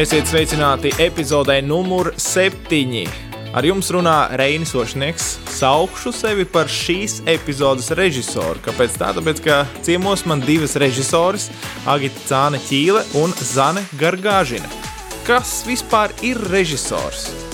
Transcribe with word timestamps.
Esiet 0.00 0.30
sveicināti 0.30 0.94
epizodē 1.02 1.58
numur 1.60 2.08
7. 2.16 3.02
Ar 3.52 3.66
jums 3.68 3.90
runā 3.92 4.30
Reinis 4.40 4.72
Ošnieks. 4.72 5.26
Saukšu 5.58 6.14
sevi 6.16 6.46
par 6.48 6.70
šīs 6.72 7.18
epizodes 7.28 7.90
režisoru. 7.98 8.62
Kāpēc 8.64 8.96
tā? 8.96 9.10
Tāpēc, 9.18 9.44
ka 9.44 9.58
ciemos 9.84 10.24
man 10.24 10.40
divas 10.46 10.78
režisoras, 10.80 11.50
Agita 11.84 12.24
Cāne 12.30 12.62
Ķīle 12.64 13.04
un 13.20 13.36
Zane 13.44 13.84
Gargāžina. 14.00 14.72
Kas 15.28 15.58
vispār 15.68 16.16
ir 16.24 16.40
režisors? 16.48 17.49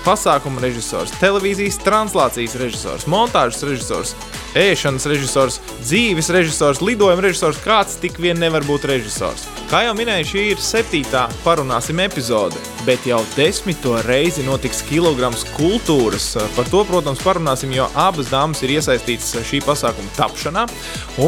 Pasākuma 0.00 0.62
režisors, 0.64 1.12
televīzijas 1.20 1.76
translācijas 1.84 2.56
režisors, 2.56 3.04
montāžas 3.10 3.64
režisors, 3.68 4.14
ēšanas 4.56 5.06
režisors, 5.10 5.58
dzīves 5.82 6.30
režisors, 6.32 6.80
lidojuma 6.80 7.26
režisors, 7.26 7.60
kāds 7.60 7.98
tik 8.00 8.16
vien 8.22 8.40
nevar 8.40 8.64
būt 8.64 8.88
režisors. 8.88 9.44
Kā 9.70 9.84
jau 9.84 9.92
minēju, 9.98 10.26
šī 10.32 10.46
ir 10.54 10.62
septītā 10.64 11.26
parunāsim 11.44 12.00
epizode, 12.02 12.58
bet 12.88 13.04
jau 13.06 13.20
desmito 13.36 13.98
reizi 14.08 14.42
notiks 14.46 14.82
kilograms 14.88 15.44
kultūras. 15.58 16.32
Par 16.56 16.72
to, 16.72 16.82
protams, 16.88 17.22
parunāsim, 17.22 17.76
jo 17.76 17.86
abas 17.94 18.32
dāmas 18.32 18.64
ir 18.64 18.78
iesaistītas 18.78 19.36
šī 19.46 19.62
pasākuma 19.68 20.16
tapšanā 20.16 20.66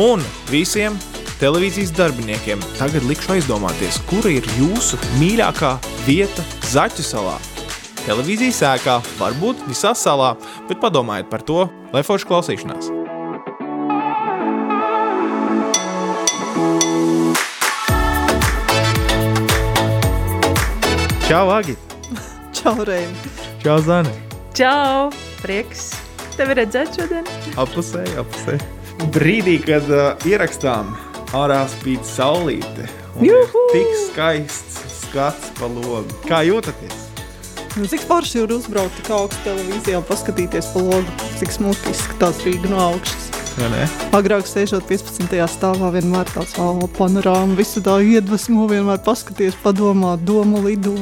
un 0.00 0.24
visiem 0.50 0.96
televīzijas 1.42 1.94
darbiniekiem 1.98 2.60
tagad 2.80 3.06
likšu 3.06 3.36
aizdomāties, 3.36 4.02
kura 4.10 4.32
ir 4.40 4.46
jūsu 4.58 4.98
mīļākā 5.20 5.76
vieta 6.06 6.50
Zaķu 6.72 7.06
salā. 7.06 7.38
Televīzijas 8.02 8.58
ēkā, 8.66 8.96
varbūt 9.20 9.60
visā 9.68 9.92
salā, 9.94 10.32
bet 10.66 10.80
padomājiet 10.82 11.28
par 11.30 11.44
to, 11.46 11.68
lai 11.94 12.02
forši 12.02 12.26
klausīšanās. 12.26 12.90
Čau, 21.28 21.46
Agi! 21.54 21.76
Čau, 22.58 22.74
Reini! 22.84 23.30
Čau, 23.62 23.78
Zane! 23.86 24.10
Čau! 24.58 25.12
Prieks 25.40 25.92
tevi 26.36 26.58
redzēt 26.58 26.98
šodien! 26.98 27.30
Apusēji, 27.60 28.16
apusēji. 28.20 28.66
Brīdī, 29.14 29.56
kad 29.62 29.86
uh, 29.90 30.26
ierakstām, 30.28 30.92
ārā 31.38 31.62
spīd 31.70 32.02
saulīte. 32.06 32.90
Tik 33.22 33.96
skaists 34.08 34.82
skats 34.98 35.54
pa 35.58 35.70
logu. 35.70 36.20
Kā 36.26 36.42
jūtaties? 36.46 37.01
Nu, 37.72 37.86
cik 37.88 38.02
forši 38.04 38.42
ir 38.42 38.50
uzbraukt 38.52 38.98
tik 39.00 39.06
augstu 39.16 39.46
televīzijā 39.46 40.02
un 40.02 40.04
paskatīties 40.04 40.66
pa 40.74 40.80
logu, 40.84 41.14
cik 41.40 41.54
smuki 41.54 41.94
izskatās 41.94 42.42
Rīga 42.44 42.68
no 42.68 42.82
augšas. 42.90 43.30
Agrāk 44.12 44.44
sēžot 44.48 44.84
15. 44.90 45.32
stāvā, 45.48 45.88
vienmēr 45.96 46.28
tāds 46.34 46.52
āla 46.60 46.88
panorāma, 46.98 47.56
visu 47.56 47.80
tā 47.84 47.96
iedvesmo, 48.04 48.68
vienmēr 48.68 49.00
paskaties, 49.06 49.56
padomā, 49.64 50.18
doma 50.20 50.60
lido. 50.66 50.98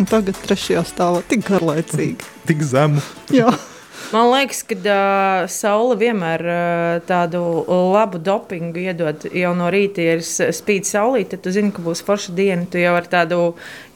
Un 0.00 0.08
tagad 0.08 0.40
trešajā 0.40 0.86
stāvā 0.88 1.20
tik 1.28 1.44
garlaicīgi. 1.50 2.32
Tik 2.48 2.64
zemu. 2.64 3.04
Jā. 3.36 3.52
Man 4.12 4.28
liekas, 4.30 4.60
ka 4.62 4.76
uh, 4.76 5.48
saule 5.50 5.96
vienmēr 5.98 6.42
uh, 6.46 6.98
tādu 7.08 7.40
labu 7.66 8.20
dopingu 8.22 8.84
iedod. 8.84 9.24
Jau 9.34 9.50
no 9.58 9.66
rīta, 9.72 10.04
ir 10.04 10.22
spīd 10.22 10.86
saulīt, 10.86 11.32
tad 11.32 11.42
tu 11.42 11.50
zini, 11.54 11.72
ka 11.74 11.82
būs 11.82 12.04
forša 12.06 12.34
diena. 12.36 12.68
Tu 12.70 12.84
jau 12.84 12.92
ar 12.94 13.08
tādu 13.10 13.40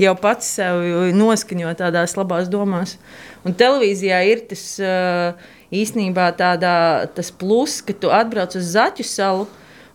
jau 0.03 0.15
pats 0.19 0.51
sevi 0.57 1.15
noskaņo 1.15 1.77
tādās 1.79 2.17
labās 2.19 2.51
domās. 2.51 2.97
Un 3.47 3.55
televīzijā 3.55 4.19
ir 4.33 4.43
tas 4.51 4.65
uh, 4.83 5.47
īstenībā 5.71 6.33
tādā, 6.41 6.75
tas 7.15 7.31
plus, 7.31 7.79
ka 7.85 7.95
tu 7.95 8.11
atbrauc 8.11 8.59
uz 8.59 8.75
Zaķu 8.75 9.07
salu. 9.07 9.47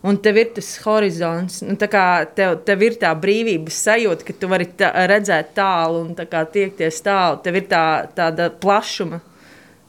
Un 0.06 0.16
tev 0.22 0.36
ir 0.38 0.52
tas 0.54 0.68
horizons, 0.84 1.62
nu, 1.66 1.74
tā 1.80 1.88
kā 1.90 2.08
tev, 2.36 2.60
tev 2.64 2.82
ir 2.86 2.94
tā 3.00 3.10
brīvības 3.18 3.78
sajūta, 3.88 4.26
ka 4.28 4.34
tu 4.38 4.48
vari 4.48 4.68
tā, 4.78 4.92
redzēt 5.10 5.50
tālu 5.56 6.04
un 6.04 6.12
tā 6.14 6.28
kā 6.30 6.44
tiekties 6.46 7.00
tālu. 7.02 7.40
Tev 7.42 7.58
ir 7.58 7.66
tā, 7.66 7.86
tāda 8.14 8.52
plašuma 8.62 9.18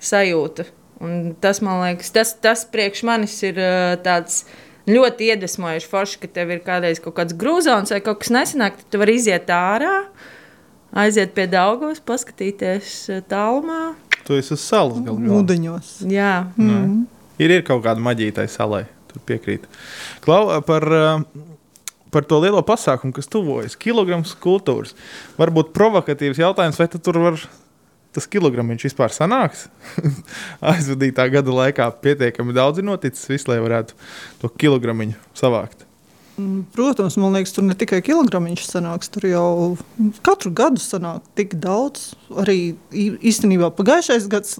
sajūta. 0.03 0.67
Un 1.03 1.35
tas, 1.41 1.59
man 1.61 1.83
liekas, 1.83 2.09
tas, 2.13 2.31
tas 2.41 2.63
priekš 2.69 3.03
manis 3.05 3.35
ir 3.45 3.59
uh, 3.61 3.93
tāds 4.01 4.45
ļoti 4.89 5.31
iedvesmojošs 5.33 5.89
forši, 5.91 6.21
ka 6.23 6.29
tev 6.39 6.55
ir 6.55 6.63
kādreiz 6.65 7.01
kaut 7.03 7.17
kāds 7.19 7.35
grūzons 7.37 7.93
vai 7.93 7.99
kaut 8.05 8.23
kas 8.23 8.33
nesenāk, 8.33 8.79
tad 8.79 8.89
tu 8.93 9.01
vari 9.01 9.17
iziet 9.19 9.51
ārā, 9.53 10.07
aiziet 10.97 11.35
pie 11.37 11.45
daugos, 11.51 12.01
paskatīties 12.01 12.95
uh, 13.11 13.21
tālumā. 13.29 13.93
Tu 14.25 14.39
esi 14.41 14.55
uz 14.55 14.63
salas 14.63 14.97
galu 15.03 15.21
galā. 15.21 15.43
Ūdeņos. 15.43 15.93
Jā, 16.11 16.33
Mm. 16.57 17.05
Ir, 17.37 17.51
ir 17.53 17.61
kaut 17.61 17.83
kāda 17.85 18.01
maģija 18.01 18.39
tai 18.39 18.47
salai. 18.49 18.87
Tur 19.11 19.21
piekrīt. 19.29 19.67
Klau, 20.25 20.49
par, 20.65 20.83
uh, 20.89 21.45
par 22.11 22.25
to 22.25 22.39
lielo 22.41 22.63
pasākumu, 22.65 23.13
kas 23.13 23.29
tuvojas. 23.29 23.77
Kilograms 23.77 24.33
kultūras. 24.41 24.95
Varbūt 25.37 25.69
provokatīvs 25.77 26.41
jautājums, 26.41 26.79
vai 26.81 26.89
tu 26.89 26.99
tur 27.03 27.21
var 27.21 27.37
tas 28.17 28.29
kilograms 28.33 28.85
vispār 28.87 29.13
sanāks? 29.13 29.67
Aizvadītā 30.73 31.29
gada 31.33 31.53
laikā 31.61 31.91
pietiekami 32.03 32.57
daudz 32.57 32.81
ir 32.81 32.89
noticis, 32.89 33.29
visu, 33.29 33.51
lai 33.53 33.61
varētu 33.63 33.97
to 34.41 34.51
kilogramu 34.57 35.13
savākt. 35.37 35.87
Mm, 36.37 36.67
Protams, 36.73 37.15
man 37.17 37.33
liekas, 37.33 37.53
tur 37.55 37.65
ne 37.65 37.73
tikai 37.77 37.97
kilogramiņš 38.05 38.65
sanāks, 38.67 39.09
tur 39.09 39.25
jau 39.25 39.47
katru 40.25 40.51
gadu 40.53 40.81
sanāk 40.81 41.25
tik 41.37 41.55
daudz. 41.61 42.11
Arī 42.29 42.75
īstenībā 42.93 43.71
pagājušais 43.73 44.27
gads, 44.29 44.59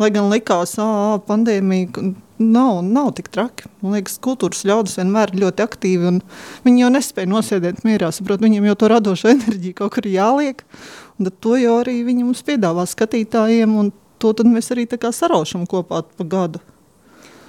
lai 0.00 0.10
gan 0.12 0.28
likās, 0.28 0.76
ka 0.76 1.22
pandēmija 1.24 2.12
nav, 2.40 2.82
nav 2.84 3.14
tik 3.16 3.32
traki. 3.32 3.68
Man 3.80 3.96
liekas, 3.96 4.18
kultūras 4.20 4.60
ļaudis 4.68 4.96
vienmēr 5.00 5.32
ir 5.32 5.42
ļoti 5.46 5.64
aktīvi. 5.64 6.08
un 6.08 6.20
Viņi 6.68 6.84
jau 6.84 6.92
nespēja 6.92 7.32
nosēdēt 7.32 7.80
mierā. 7.88 8.12
Saprot, 8.12 8.44
viņiem 8.44 8.68
jau 8.68 8.76
to 8.80 8.92
radošo 8.92 9.32
enerģiju 9.36 9.80
kaut 9.80 9.96
kur 9.96 10.08
jāliek. 10.08 10.60
un 10.60 10.99
tad 11.28 11.36
To 11.44 11.56
jau 11.60 11.78
arī 11.80 12.00
viņi 12.06 12.26
mums 12.26 12.42
piedāvā 12.46 12.86
skatītājiem, 12.88 13.76
un 13.76 13.92
to 14.20 14.32
mēs 14.44 14.70
arī 14.72 14.86
saraušam 14.88 15.66
kopā 15.66 16.02
pa 16.04 16.24
gadu. 16.24 16.60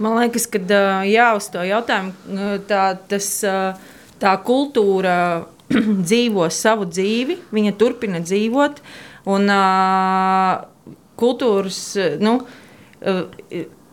Man 0.01 0.17
liekas, 0.17 0.47
ka 0.49 0.59
jā, 1.05 1.27
uz 1.37 1.47
to 1.53 1.61
jautājumu 1.61 2.13
tā, 2.67 2.97
tas, 3.07 3.27
tā 4.21 4.31
kultūra 4.45 5.45
dzīvo 6.07 6.49
savu 6.49 6.87
dzīvi, 6.89 7.37
viņa 7.51 7.75
turpina 7.77 8.21
dzīvot. 8.23 8.81
Un 9.29 9.51
kultūras, 11.21 11.81
nu, 12.23 12.39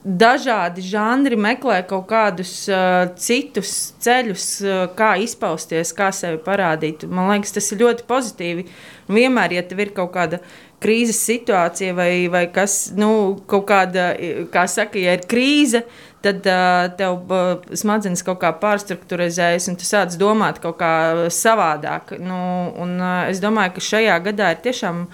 dažādi 0.08 0.82
žanri 0.88 1.36
meklē 1.36 1.82
kaut 1.88 2.06
kādus 2.08 2.52
uh, 2.70 3.10
citus 3.20 3.72
ceļus, 4.00 4.46
uh, 4.64 4.78
kā 4.96 5.12
izpausties, 5.20 5.92
kā 5.96 6.08
sevi 6.16 6.40
parādīt. 6.44 7.04
Man 7.04 7.28
liekas, 7.32 7.52
tas 7.58 7.68
ir 7.74 7.82
ļoti 7.82 8.06
pozitīvi. 8.08 8.64
Vienmēr, 9.12 9.58
ja 9.58 9.64
tev 9.68 9.82
ir 9.84 9.92
kaut 9.96 10.14
kāda 10.16 10.40
krīzes 10.82 11.20
situācija 11.26 11.94
vai, 11.96 12.12
vai 12.32 12.46
kas, 12.54 12.92
nu, 12.96 13.38
kaut 13.50 13.66
kāda, 13.68 14.12
kā 14.52 14.64
saka, 14.70 15.00
ja 15.02 15.16
ir 15.18 15.26
krīze, 15.28 15.82
tad 16.24 16.46
uh, 16.48 16.88
tev 16.98 17.32
uh, 17.34 17.72
smadzenes 17.76 18.24
kaut 18.26 18.40
kā 18.42 18.52
pārstruktūrizējas 18.62 19.68
un 19.70 19.78
tu 19.78 19.86
sāc 19.88 20.16
domāt 20.20 20.62
kaut 20.62 20.78
kā 20.80 20.92
savādāk. 21.34 22.16
Nu, 22.22 22.38
un, 22.80 22.96
uh, 23.02 23.26
es 23.28 23.42
domāju, 23.44 23.76
ka 23.76 23.88
šajā 23.90 24.22
gadā 24.30 24.54
ir 24.54 24.64
tiešām 24.64 25.04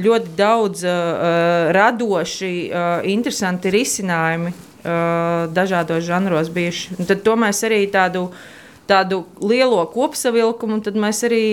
ļoti 0.00 0.34
daudz 0.38 0.84
uh, 0.86 1.70
radoši, 1.74 2.52
uh, 2.70 3.04
interesanti 3.04 3.72
risinājumi 3.72 4.52
uh, 4.52 5.52
dažādos 5.52 6.04
žanros 6.06 6.48
bijuši. 6.52 6.96
Un 6.98 7.08
tad 7.10 7.28
mēs 7.38 7.62
arī 7.68 7.84
tādu, 7.92 8.30
tādu 8.88 9.22
lielo 9.44 9.84
kopsavilkumu, 9.92 10.80
tad 10.84 10.96
mēs 10.96 11.24
arī 11.28 11.44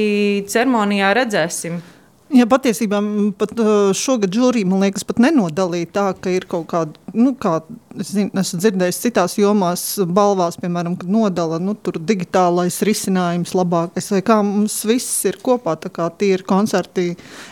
ceremonijā 0.47 1.11
redzēsim. 1.17 1.81
Jā, 2.29 2.45
patiesībā 2.45 2.99
pat 3.41 3.55
uh, 3.57 3.89
šogad 3.97 4.35
žūrija, 4.37 4.67
man 4.69 4.83
liekas, 4.83 5.01
pat 5.07 5.17
nenodalīja 5.23 5.87
tā, 5.95 6.03
ka 6.13 6.29
ir 6.29 6.43
kaut 6.49 6.67
kāda, 6.69 6.99
nu, 7.17 7.31
kā 7.33 7.55
es 7.97 8.11
zinu, 8.13 8.29
esmu 8.37 8.59
dzirdējis 8.61 8.99
citās 9.01 9.33
jomās, 9.39 9.85
balvās, 10.05 10.59
piemēram, 10.61 10.93
kad 11.01 11.09
nodala, 11.09 11.57
nu, 11.57 11.73
tur 11.73 11.97
digitālais 11.97 12.77
risinājums 12.85 13.55
labākais, 13.57 14.11
vai 14.13 14.21
kā 14.27 14.37
mums 14.45 14.77
viss 14.85 15.25
ir 15.25 15.39
kopā, 15.41 15.73
tā 15.81 15.89
kā 15.95 16.05
tie 16.21 16.35
ir 16.35 16.45
koncerti 16.45 17.07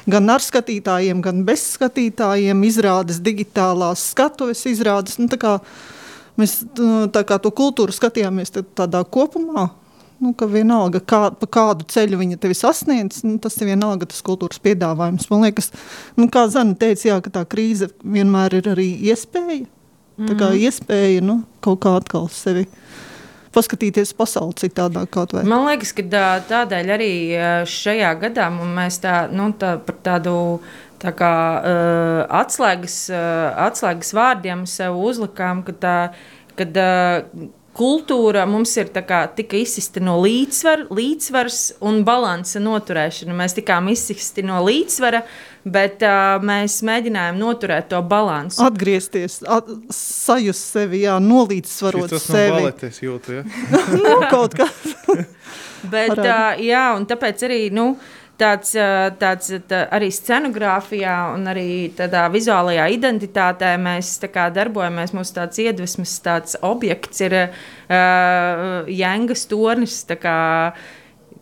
gan 0.05 0.29
ar 0.29 0.45
skatītājiem, 0.45 1.25
gan 1.25 1.41
bez 1.47 1.65
skatītājiem, 1.73 2.61
izrādes 2.69 3.17
digitālās 3.25 4.05
skatuves 4.11 4.61
izrādes, 4.69 5.17
nu, 5.17 5.25
tā 5.33 5.41
kā 5.41 5.57
mēs 6.37 6.59
tā 7.17 7.25
kā 7.25 7.41
to 7.41 7.49
kultūru 7.49 7.97
skatījāmies 7.97 8.53
tādā 8.77 9.01
kopumā, 9.09 9.71
Nu, 10.23 10.31
ka 10.33 10.47
vienalga, 10.49 10.97
kā, 10.97 11.19
pa 11.37 11.49
kādu 11.49 11.85
ceļu 11.93 12.17
viņa 12.17 12.39
tevi 12.41 12.55
sasniedz, 12.57 13.21
nu, 13.27 13.35
tas 13.41 13.57
ir 13.61 13.69
vienalga 13.69 14.07
tas 14.09 14.23
kultūras 14.25 14.61
piedāvājums. 14.63 15.27
Man 15.29 15.45
liekas, 15.45 15.69
nu, 16.17 16.25
kā 16.33 16.47
Zana 16.49 16.73
teica, 16.79 17.11
jā, 17.11 17.17
ka 17.21 17.33
tā 17.35 17.43
krīze 17.49 17.91
vienmēr 18.01 18.57
ir 18.57 18.71
arī 18.73 18.89
iespēja. 19.11 19.67
Tā 20.17 20.33
kā 20.33 20.49
iespēja 20.57 21.21
nu, 21.21 21.43
kaut 21.61 21.83
kā 21.83 21.93
atkal 21.99 22.25
sevi 22.33 22.65
paskatīties 23.53 24.15
pasauli 24.17 24.57
citādāk 24.57 25.11
kaut 25.13 25.35
vai. 25.35 25.43
Man 25.45 25.67
liekas, 25.67 25.93
ka 25.97 26.05
tā, 26.09 26.25
tādēļ 26.49 26.91
arī 26.97 27.13
šajā 27.69 28.11
gadā 28.23 28.49
mēs 28.49 28.97
tā, 29.03 29.19
nu, 29.33 29.51
tā, 29.57 29.75
par 29.85 29.99
tādu 30.05 30.33
tā 31.01 31.13
kā, 31.13 31.33
uh, 31.61 32.23
atslēgas, 32.39 32.97
uh, 33.13 33.53
atslēgas 33.67 34.13
vārdiem 34.17 34.65
sev 34.69 34.97
uzlikām, 34.97 35.61
ka 35.67 35.75
tā, 35.77 35.97
kad, 36.57 36.81
uh, 36.81 37.49
kultūra 37.77 38.45
mums 38.49 38.73
ir 38.79 38.89
kā, 38.93 39.21
tika 39.37 39.59
izsista 39.59 40.01
no 40.03 40.17
līdzsvara, 40.23 40.87
līdzsvars 40.93 41.59
un 41.85 42.01
balansa 42.07 42.61
noturēšana. 42.63 43.35
Mēs 43.37 43.57
tikām 43.57 43.91
izsisti 43.93 44.45
no 44.45 44.59
līdzsvara, 44.65 45.21
bet 45.67 46.03
uh, 46.05 46.37
mēs 46.43 46.79
mēģinājām 46.87 47.39
noturēt 47.41 47.89
to 47.93 48.01
balansu. 48.07 48.63
Atgriezties, 48.65 49.39
at, 49.45 49.69
sajust 49.93 50.73
sevi, 50.73 51.03
jā, 51.05 51.17
nolīdzsvarot 51.23 52.13
Tas 52.15 52.27
sevi. 52.29 52.51
no 52.53 52.61
baletes 52.61 53.01
jūtu, 53.03 53.39
ja? 53.39 53.47
nu, 54.03 54.19
kaut 54.31 54.57
kā. 54.57 54.69
Bet, 55.93 56.17
uh, 56.17 56.57
jā, 56.57 56.87
un 56.97 57.05
tāpēc 57.07 57.43
arī 57.45 57.59
nu, 57.71 57.91
tāds, 58.39 58.73
tāds 59.19 59.51
tā, 59.69 59.81
arī 59.93 60.09
scenogrāfijā 60.13 61.15
un 61.33 61.49
arī 61.51 61.67
tādā 61.97 62.25
vizuālajā 62.33 62.87
identitātē 62.95 63.73
mēs 63.81 64.13
kā 64.33 64.47
darbojamies. 64.53 65.15
Mūsu 65.17 65.37
tāds 65.39 65.61
iedvesmas 65.63 66.15
tāds 66.25 66.57
objekts 66.65 67.23
ir 67.25 67.37
uh, 67.41 68.87
Jēngas 68.87 69.47
tornis. 69.51 70.03
kā 70.21 70.37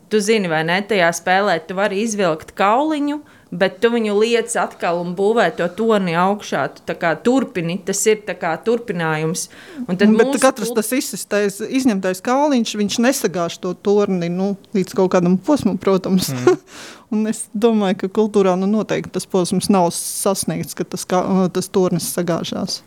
Tu 0.06 0.20
zini, 0.22 0.46
vai 0.46 0.62
ne? 0.62 0.78
Tajā 0.86 1.08
spēlē 1.18 1.56
tu 1.66 1.74
vari 1.74 2.04
izvilkt 2.06 2.52
kauliņu, 2.56 3.18
bet 3.56 3.80
tu 3.84 3.92
viņu 3.94 4.16
liec 4.20 4.54
atkal 4.60 5.00
un 5.02 5.14
būvē 5.18 5.48
to 5.58 5.68
torni 5.78 6.16
augšā. 6.20 6.66
Tu 6.86 6.96
kā 7.00 7.14
turpini, 7.26 7.78
tas 7.86 8.02
ir 8.10 8.22
tā 8.28 8.36
kā 8.40 8.54
turpinājums. 8.66 9.48
Un 9.86 10.00
tad 10.00 10.16
Bet 10.16 10.36
katrs 10.44 10.74
tas 10.76 10.92
izsistais, 10.96 11.60
izņemtais 11.64 12.24
kauliņš, 12.26 12.76
viņš 12.82 13.00
nesagāž 13.06 13.60
to 13.64 13.76
torni 13.86 14.30
nu, 14.32 14.54
līdz 14.76 14.98
kaut 14.98 15.14
kādam 15.16 15.38
posmam, 15.38 15.80
protams. 15.82 16.32
Mm. 16.34 16.60
Un 17.16 17.30
es 17.30 17.46
domāju, 17.54 18.00
ka 18.04 18.12
kultūrā 18.18 18.56
nu, 18.60 18.68
noteikti 18.68 19.14
tas 19.16 19.28
posms 19.30 19.70
nav 19.72 19.92
sasniegts, 19.94 20.76
ka 20.76 20.88
tas, 20.90 21.06
kā, 21.08 21.22
tas 21.54 21.70
tornis 21.70 22.10
sagāžās. 22.16 22.82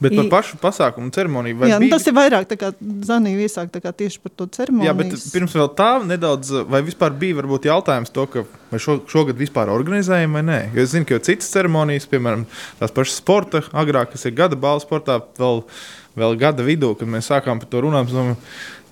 Bet 0.00 0.14
par 0.14 0.28
pašu 0.30 0.58
pasākumu 0.62 1.10
ceremoniju. 1.10 1.56
Jā, 1.66 1.78
nu, 1.80 1.86
bija- 1.86 1.96
tas 1.96 2.06
ir 2.06 2.14
vairāk 2.14 2.44
tā 2.46 2.56
kā 2.60 2.68
Zanija 3.04 3.40
iesāk 3.48 3.70
tā 3.74 3.80
kā 3.82 3.90
tieši 3.92 4.20
par 4.22 4.32
to 4.36 4.46
ceremoniju. 4.46 4.86
Jā, 4.86 4.94
bet 4.96 5.16
pirms 5.34 5.56
vēl 5.58 5.70
tā 5.74 5.88
nedaudz, 6.06 6.52
vai 6.70 6.82
vispār 6.86 7.10
bija 7.18 7.34
varbūt 7.40 7.66
jautājums 7.66 8.12
to, 8.14 8.26
ka 8.30 8.44
vai 8.70 8.78
šo, 8.78 9.00
šogad 9.10 9.34
vispār 9.36 9.72
organizējam 9.74 10.32
vai 10.38 10.42
nē. 10.46 10.58
Jo 10.76 10.82
es 10.86 10.92
zinu, 10.94 11.04
ka 11.08 11.16
jau 11.18 11.24
citas 11.26 11.50
ceremonijas, 11.50 12.06
piemēram, 12.06 12.46
tās 12.78 12.94
pašas 12.94 13.18
sporta, 13.18 13.62
agrāk, 13.72 14.12
kas 14.14 14.24
ir 14.30 14.36
gada 14.38 14.54
balva 14.56 14.84
sportā, 14.84 15.18
vēl, 15.38 15.64
vēl 16.16 16.38
gada 16.38 16.62
vidū, 16.62 16.94
kad 16.98 17.08
mēs 17.08 17.26
sākām 17.32 17.58
par 17.58 17.66
to 17.68 17.82
runāt, 17.82 18.06
domāju, 18.14 18.36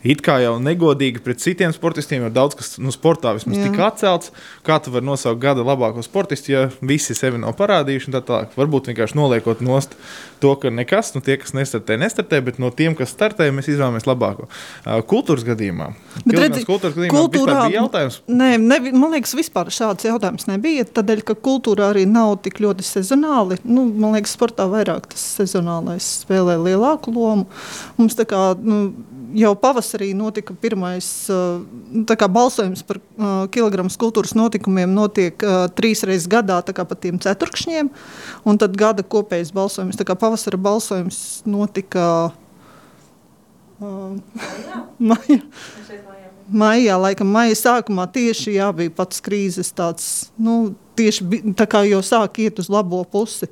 It 0.05 0.21
kā 0.25 0.37
jau 0.43 0.57
negodīgi 0.63 1.23
pret 1.25 1.41
citiem 1.43 1.73
sportistiem, 1.75 2.27
jo 2.27 2.31
daudz 2.35 2.57
kas 2.59 2.77
nu, 2.83 2.93
sportā 2.95 3.33
vismaz 3.37 3.59
Jā. 3.59 3.71
tika 3.71 3.89
atcelts. 3.89 4.33
Kā 4.67 4.79
tu 4.83 4.93
vari 4.95 5.07
nosaukt 5.09 5.41
gada 5.43 5.65
labāko 5.67 6.05
sportistu, 6.05 6.53
ja 6.53 6.67
visi 6.81 7.17
sevi 7.17 7.41
nav 7.43 7.57
parādījuši? 7.59 8.13
Tā 8.15 8.23
tālāk. 8.27 8.53
Varbūt 8.59 8.91
vienkārši 8.93 9.19
noliekot 9.19 9.63
nost 9.65 9.97
to, 10.43 10.53
ka 10.61 10.71
nekas, 10.71 11.15
nu 11.17 11.23
tie, 11.25 11.39
kas 11.41 11.55
nestartē, 11.57 11.97
nestartē, 12.01 12.41
bet 12.45 12.61
no 12.63 12.71
tiem, 12.75 12.95
kas 12.99 13.15
startē, 13.15 13.49
mēs 13.55 13.71
izvēlamies 13.73 14.07
labāko. 14.09 14.51
Kultūras 15.09 15.47
gadījumā. 15.47 15.91
Bet 16.27 16.39
redzi, 16.39 16.65
kultūras 16.69 16.97
gadījumā 16.97 17.17
kultūrā... 17.17 17.57
bija 17.67 17.81
jautājums. 17.81 18.21
Nē, 18.29 18.51
ne, 18.61 18.81
man 18.93 19.17
liekas, 19.17 19.35
vispār 19.39 19.73
šāds 19.75 20.09
jautājums 20.09 20.49
nebija. 20.51 20.87
Tādēļ, 20.99 21.25
ka 21.27 21.39
kultūra 21.49 21.91
arī 21.95 22.05
nav 22.11 22.37
tik 22.45 22.61
ļoti 22.65 22.87
sezonāli. 22.87 23.61
Nu, 23.65 23.87
man 23.89 24.17
liekas, 24.17 24.37
sportā 24.37 24.69
vairāk 24.71 25.11
tas 25.13 25.25
sezonālais 25.41 26.07
spēlē 26.23 26.59
lielāku 26.61 27.15
lomu. 27.17 27.49
Mums 27.99 28.19
tā 28.19 28.29
kā, 28.29 28.43
nu, 28.61 28.93
jau 29.37 29.53
pavasarī 29.61 30.11
notika 30.17 30.55
pirmais 30.61 31.07
uh, 31.33 31.61
nu, 31.93 32.05
balsojums 32.07 32.83
par 32.87 33.01
uh, 33.01 33.45
kilogramu 33.53 33.93
kultūras 34.01 34.35
notikumiem. 34.37 34.95
Notiek 34.97 35.43
uh, 35.45 35.67
trīs 35.77 36.05
reizes 36.07 36.29
gadā, 36.31 36.63
tā 36.65 36.75
kā 36.77 36.87
pa 36.89 36.97
tiem 36.99 37.21
ceturkšņiem. 37.23 37.91
Un 38.49 38.61
tad 38.61 38.77
gada 38.79 39.05
kopējais 39.05 39.53
balsojums. 39.57 39.99
Tā 39.99 40.07
kā 40.09 40.17
pavasara 40.19 40.61
balsojums 40.61 41.43
notika. 41.49 42.33
Maijā. 45.11 45.41
Maijā, 46.47 46.95
laikam, 47.03 47.27
maija 47.35 47.57
sākumā 47.59 48.05
tieši 48.15 48.55
jā, 48.55 48.69
bija 48.73 48.93
pats 48.95 49.19
krīzes 49.21 49.73
tāds, 49.75 50.31
nu, 50.39 50.77
tieši 50.95 51.41
tā 51.59 51.67
kā 51.67 51.83
jau 51.89 51.99
sāk 52.07 52.39
iet 52.45 52.61
uz 52.63 52.71
labo 52.71 53.03
pusi. 53.03 53.49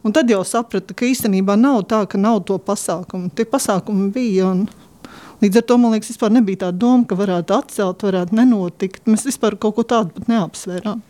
Un 0.00 0.14
tad 0.16 0.30
jau 0.32 0.40
sapratu, 0.48 0.96
ka 0.96 1.04
īstenībā 1.04 1.58
nav 1.60 1.82
tā, 1.90 2.00
ka 2.08 2.16
nav 2.16 2.40
to 2.48 2.56
pasākumu. 2.56 3.28
Tie 3.36 3.44
pasākumi 3.44 4.08
bija. 4.14 4.48
Un, 4.54 4.87
līdz 5.42 5.60
ar 5.60 5.68
to 5.68 5.78
man 5.80 5.94
liekas, 5.94 6.12
vispār 6.14 6.34
nebija 6.34 6.64
tā 6.66 6.72
doma, 6.72 7.06
ka 7.08 7.18
varētu 7.18 7.58
atcelt, 7.58 8.02
varētu 8.08 8.38
nenotikt. 8.38 9.04
Mēs 9.10 9.28
vispār 9.28 9.58
kaut 9.60 9.78
ko 9.78 9.86
tādu 9.86 10.16
pat 10.16 10.30
neapsvērām. 10.32 11.04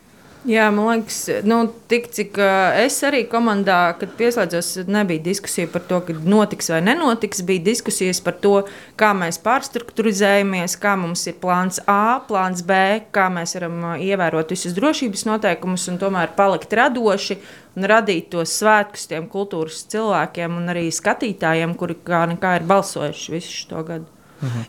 Jā, 0.47 0.69
man 0.71 0.85
liekas, 0.87 1.17
nu, 1.43 1.57
tik 1.91 2.05
cik 2.15 2.37
es 2.79 2.95
arī 3.03 3.25
komandā, 3.27 3.91
kad 3.99 4.13
pieslēdzos, 4.15 4.85
nebija 4.87 5.19
diskusija 5.25 5.67
par 5.67 5.83
to, 5.89 5.97
ka 6.07 6.13
notiks 6.15 6.69
vai 6.71 6.79
nenotiks. 6.85 7.41
Bija 7.43 7.65
diskusijas 7.65 8.21
par 8.23 8.37
to, 8.39 8.53
kā 8.95 9.09
mēs 9.19 9.41
pārstruktūrizējamies, 9.43 10.77
kā 10.79 10.93
mums 11.01 11.25
ir 11.27 11.35
plāns 11.41 11.81
A, 11.91 12.21
plāns 12.29 12.63
B, 12.63 12.77
kā 13.11 13.27
mēs 13.35 13.57
varam 13.57 13.83
ievērot 13.99 14.53
visus 14.55 14.77
drošības 14.77 15.25
noteikumus 15.27 15.89
un 15.91 15.99
tomēr 15.99 16.31
palikt 16.39 16.71
radoši 16.79 17.35
un 17.75 17.89
radīt 17.91 18.31
tos 18.31 18.53
svētkus 18.61 19.09
tiem 19.11 19.27
kultūras 19.27 19.83
cilvēkiem 19.91 20.55
un 20.55 20.71
arī 20.71 20.87
skatītājiem, 20.87 21.75
kuri 21.75 21.99
kā 21.99 22.23
nekā 22.31 22.55
ir 22.61 22.69
balsojuši 22.71 23.35
visu 23.35 23.59
šo 23.65 23.83
gadu. 23.91 24.18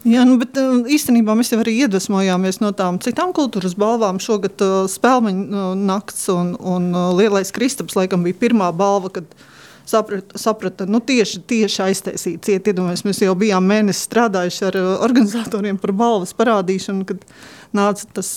Jā, 0.09 0.25
nu, 0.27 0.37
bet 0.41 0.59
uh, 0.59 0.81
īstenībā 0.91 1.37
mēs 1.39 1.53
jau 1.53 1.61
arī 1.63 1.77
iedvesmojāmies 1.85 2.61
no 2.63 2.73
tām 2.77 2.99
citām 3.03 3.35
kultūras 3.37 3.77
balvām. 3.79 4.19
Šogad 4.23 4.63
uh, 4.65 4.75
spēļu 4.91 5.31
uh, 5.31 5.71
nakts 5.79 6.27
un, 6.33 6.57
un 6.59 6.91
uh, 6.91 7.09
lielais 7.17 7.55
kristaps 7.55 7.97
laikam 7.99 8.27
bija 8.27 8.39
pirmā 8.41 8.73
balva. 8.77 9.13
Kad 9.21 9.31
Saprata, 9.91 10.39
saprata 10.39 10.85
nu 10.87 11.01
tieši, 11.03 11.41
tieši 11.51 11.81
aiztaisīt 11.83 12.45
ciet. 12.47 12.69
Iedomājamies, 12.71 13.01
mēs 13.09 13.23
jau 13.25 13.33
bijām 13.35 13.65
mēnesi 13.67 14.05
strādājuši 14.07 14.67
ar 14.69 14.77
uh, 14.79 14.91
organizatoriem 15.03 15.81
par 15.83 15.91
balvas 15.99 16.35
parādīšanu, 16.39 17.07
kad 17.09 17.25
nāca 17.75 18.07
tas 18.15 18.31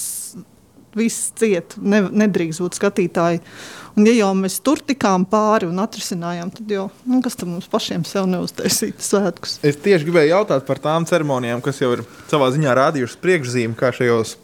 viss 0.98 1.32
ciet, 1.38 1.76
ne, 1.82 2.04
nedrīkst 2.24 2.64
būt 2.64 2.80
skatītāji. 2.80 3.42
Un, 3.94 4.08
ja 4.10 4.14
jau 4.18 4.32
mēs 4.34 4.56
tur 4.66 4.80
tikām 4.82 5.26
pāri 5.30 5.68
un 5.70 5.78
atrisinājām, 5.84 6.50
tad 6.56 6.72
jau 6.74 6.88
nu, 7.06 7.20
kas 7.22 7.38
tam 7.38 7.52
mums 7.54 7.68
pašiem 7.70 8.06
sev 8.10 8.26
neuztaisīt 8.32 9.04
svētkus? 9.06 9.60
Es 9.62 9.78
tieši 9.78 10.08
gribēju 10.08 10.32
jautāt 10.34 10.66
par 10.66 10.82
tām 10.82 11.06
ceremonijām, 11.06 11.62
kas 11.62 11.82
jau 11.84 11.92
ir 11.98 12.02
savā 12.32 12.50
ziņā 12.56 12.74
rādījušas 12.80 13.22
priekšzīmi, 13.22 13.78
kā 13.78 13.92
šajos 13.94 14.38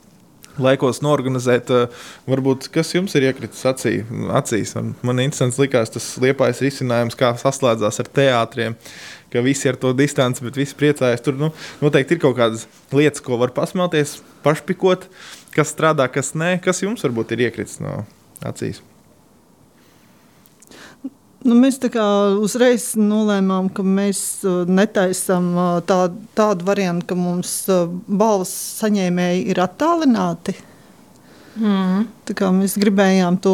laikos 0.59 1.01
norganizēt. 1.01 1.71
eh, 1.73 1.87
Varbūt 2.29 2.69
kas 2.73 2.93
jums 2.93 3.15
ir 3.15 3.29
iekritis 3.29 3.63
acī, 3.65 4.03
acīs. 4.37 4.75
Man 5.01 5.23
interesants 5.23 5.57
likās 5.57 5.89
tas 5.89 6.17
liepais 6.21 6.61
risinājums, 6.61 7.17
kā 7.17 7.33
saslēdzās 7.39 7.99
ar 7.99 8.05
teātriem. 8.05 8.75
Ka 9.31 9.41
visi 9.45 9.69
ar 9.69 9.75
to 9.75 9.93
distanci, 9.93 10.43
bet 10.43 10.55
visi 10.55 10.75
priecājas. 10.75 11.23
Tur 11.23 11.33
nu, 11.33 11.51
noteikti 11.81 12.17
ir 12.17 12.19
kaut 12.19 12.37
kādas 12.37 12.67
lietas, 12.91 13.21
ko 13.21 13.37
var 13.37 13.49
pasmelties, 13.49 14.21
pašpikot, 14.43 15.05
kas 15.53 15.73
strādā, 15.73 16.11
kas 16.11 16.33
nē. 16.33 16.61
Kas 16.61 16.81
jums 16.81 17.01
varbūt 17.01 17.33
ir 17.33 17.49
iekritis 17.49 17.79
no 17.79 18.05
acīs? 18.41 18.81
Nu, 21.39 21.55
mēs 21.55 21.77
tā 21.79 21.87
kā 21.93 22.05
uzreiz 22.43 22.91
nolēmām, 22.99 23.69
ka 23.71 23.83
mēs 23.85 24.41
uh, 24.43 24.65
netaisām 24.67 25.45
uh, 25.55 25.67
tā, 25.87 26.09
tādu 26.35 26.67
variantu, 26.67 27.07
ka 27.11 27.15
mums 27.15 27.53
uh, 27.71 27.85
balvas 28.07 28.51
saņēmēji 28.81 29.45
ir 29.53 29.61
attālināti. 29.63 30.57
Mm. 31.59 32.09
Mēs 32.59 32.75
gribējām 32.79 33.39
to, 33.43 33.53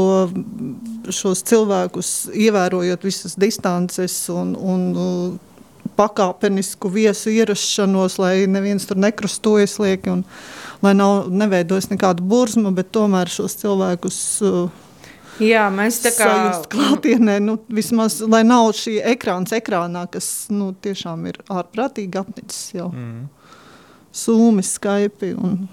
šos 1.14 1.44
cilvēkus, 1.46 2.12
ievērojot 2.34 3.06
visas 3.06 3.38
distances 3.40 4.18
un, 4.34 4.56
un 4.58 5.38
pakāpenisku 5.96 6.90
viesu 6.92 7.32
ierašanos, 7.34 8.18
lai 8.22 8.48
neviens 8.50 8.86
tur 8.90 9.00
nekrustojas 9.00 9.78
lieki 9.82 10.12
un 10.12 10.26
lai 10.84 10.96
nav 10.98 11.30
neveidojas 11.30 11.92
nekāda 11.94 12.26
burzma, 12.26 12.74
bet 12.76 12.92
tomēr 12.96 13.32
šos 13.32 13.58
cilvēkus 13.62 14.20
uh, 14.46 14.85
Jā, 15.44 15.66
mēs 15.74 16.00
tā 16.04 16.14
kā 16.16 16.28
sajust 16.30 16.70
klātienē, 16.72 17.40
nu, 17.44 17.58
vismaz, 17.68 18.22
lai 18.24 18.44
nav 18.48 18.70
šī 18.78 18.98
ekrāns 19.16 19.52
ekrānā, 19.56 20.06
kas 20.12 20.48
nu, 20.54 20.70
tiešām 20.86 21.26
ir 21.32 21.42
ārprātīgi 21.52 22.22
apnicis 22.22 22.70
jau. 22.78 22.92
Mm. 22.94 23.26
Sūmi, 24.16 24.64
Skype 24.64 25.34
un 25.36 25.66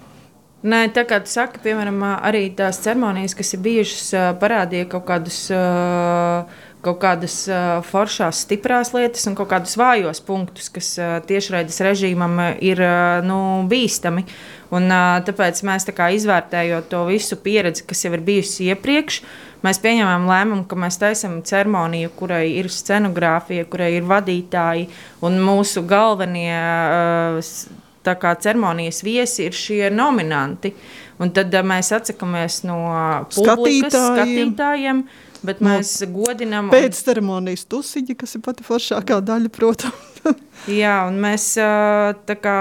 Nē, 0.63 0.85
tā 0.95 1.01
kā 1.03 1.17
tu 1.19 1.27
saki, 1.27 1.59
piemēram, 1.59 1.97
arī 2.23 2.45
tās 2.55 2.77
ceremonijas, 2.85 3.33
kas 3.35 3.49
ir 3.51 3.59
bijušas, 3.65 4.05
parādīja 4.39 4.87
kaut 4.95 5.09
kādus. 5.09 5.47
ā, 5.51 6.69
Kaut 6.83 6.97
kādas 6.99 7.45
uh, 7.47 7.77
foršās, 7.87 8.41
stiprās 8.43 8.89
lietas 8.91 9.23
un 9.29 9.37
kaut 9.39 9.47
kādus 9.53 9.77
vājos 9.79 10.19
punktus, 10.27 10.65
kas 10.67 10.89
uh, 10.99 11.13
tiešraides 11.23 11.77
režīmam 11.79 12.33
uh, 12.35 12.49
ir 12.59 12.81
uh, 12.83 13.21
nu, 13.23 13.37
bīstami. 13.71 14.25
Un, 14.73 14.87
tāpēc 15.27 15.59
mēs 15.67 15.85
tā 15.85 16.07
izvērtējot 16.17 16.87
to 16.89 17.03
visu 17.05 17.35
pieredzi, 17.37 17.83
kas 17.85 17.99
jau 18.07 18.13
ir 18.15 18.23
bijusi 18.25 18.71
iepriekš, 18.73 19.19
mēs 19.63 19.77
pieņēmām 19.83 20.25
lēmumu, 20.27 20.63
ka 20.67 20.75
mēs 20.81 20.97
taisām 21.01 21.35
ceremoniju, 21.45 22.09
kurai 22.17 22.47
ir 22.57 22.71
scenogrāfija, 22.73 23.67
kurai 23.69 23.91
ir 23.99 24.07
vadītāji 24.09 24.87
un 25.21 25.37
mūsu 25.45 25.83
galvenie 25.87 26.57
kā 28.03 28.33
ceremonijas 28.43 29.03
viesi 29.05 29.45
ir 29.47 29.53
šie 29.55 29.89
nominanti. 29.93 30.73
Un 31.21 31.29
tad 31.31 31.53
mēs 31.63 31.91
atsakāmies 31.95 32.63
no 32.67 32.79
publikas, 33.31 33.93
Skatītājiem. 33.93 34.49
skatītājiem, 34.55 35.03
bet 35.45 35.61
No 35.61 35.69
mēs 35.69 35.91
godinām. 36.11 36.65
un- 36.67 36.73
pēc 36.73 36.97
ceremonijas 37.05 37.63
tusiņa, 37.69 38.17
kas 38.17 38.35
ir 38.35 38.41
pati 38.41 38.63
foršākā 38.65 39.21
daļa, 39.21 39.49
protams. 39.53 39.93
Jā, 40.81 41.07
un 41.07 41.21
mēs 41.21 41.45
tā 42.25 42.35
kā 42.41 42.57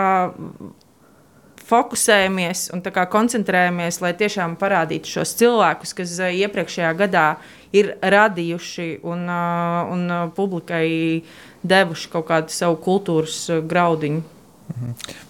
fokusējamies 1.72 2.68
un 2.74 2.82
koncentrējamies, 2.84 4.00
lai 4.04 4.12
tiešām 4.18 4.58
parādītu 4.60 5.16
šos 5.16 5.34
cilvēkus, 5.40 5.94
kas 5.96 6.18
uh, 6.20 6.28
iepriekšējā 6.44 6.92
gadā 6.98 7.26
ir 7.72 7.94
radījuši 8.02 8.88
un, 9.08 9.24
uh, 9.24 9.92
un 9.94 10.04
uh, 10.10 10.28
publikai 10.36 11.22
devuši 11.62 12.12
kaut 12.12 12.28
kādu 12.28 12.52
savu 12.52 12.78
kultūras 12.82 13.46
graudiņu. 13.68 14.22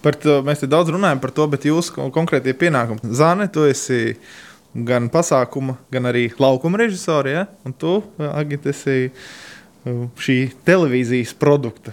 Par 0.03 0.15
to, 0.19 0.37
mēs 0.45 0.61
te 0.63 0.69
daudz 0.71 0.91
runājam 0.93 1.19
par 1.23 1.33
to, 1.35 1.47
bet 1.51 1.65
jūsu 1.67 1.95
kon- 1.95 2.13
konkrētie 2.15 2.53
pienākumi. 2.57 3.11
Zāne, 3.15 3.49
tu 3.51 3.65
esi 3.67 4.15
gan 4.73 5.09
pasākuma, 5.13 5.77
gan 5.93 6.07
arī 6.09 6.29
laukuma 6.39 6.79
režisori, 6.81 7.35
ja? 7.35 7.47
un 7.67 7.75
tu, 7.75 7.97
Agita, 8.31 8.71
esi 8.71 9.11
šī 10.23 10.37
televīzijas 10.63 11.35
produkta 11.35 11.91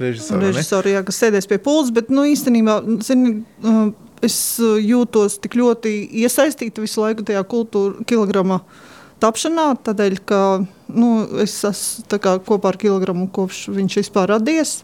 režisore. 0.00 0.40
ne? 0.40 0.50
Režisori, 0.50 0.94
jā, 0.96 1.02
kas 1.06 1.20
sēdēs 1.22 1.48
pie 1.50 1.60
pults, 1.62 1.92
bet 1.94 2.12
nu, 2.12 2.24
īstenībā 2.28 2.80
zini, 3.06 3.40
uh, 3.64 3.90
es 4.24 4.36
uh, 4.62 4.76
jūtos 4.80 5.38
tik 5.42 5.56
ļoti 5.60 5.94
iesaistīta 6.24 6.82
visu 6.84 7.04
laiku 7.04 7.26
tajā 7.28 7.42
kultūra 7.48 8.06
kilograma 8.08 8.62
tapšanā, 9.20 9.72
tādēļ, 9.84 10.20
ka 10.28 10.42
nu, 10.92 11.10
es 11.42 11.58
esmu 11.68 12.20
kā 12.20 12.38
kopā 12.44 12.72
ar 12.72 12.80
kilogramu 12.80 13.28
kopš 13.32 13.68
viņš 13.74 14.00
vispār 14.02 14.32
radies. 14.36 14.80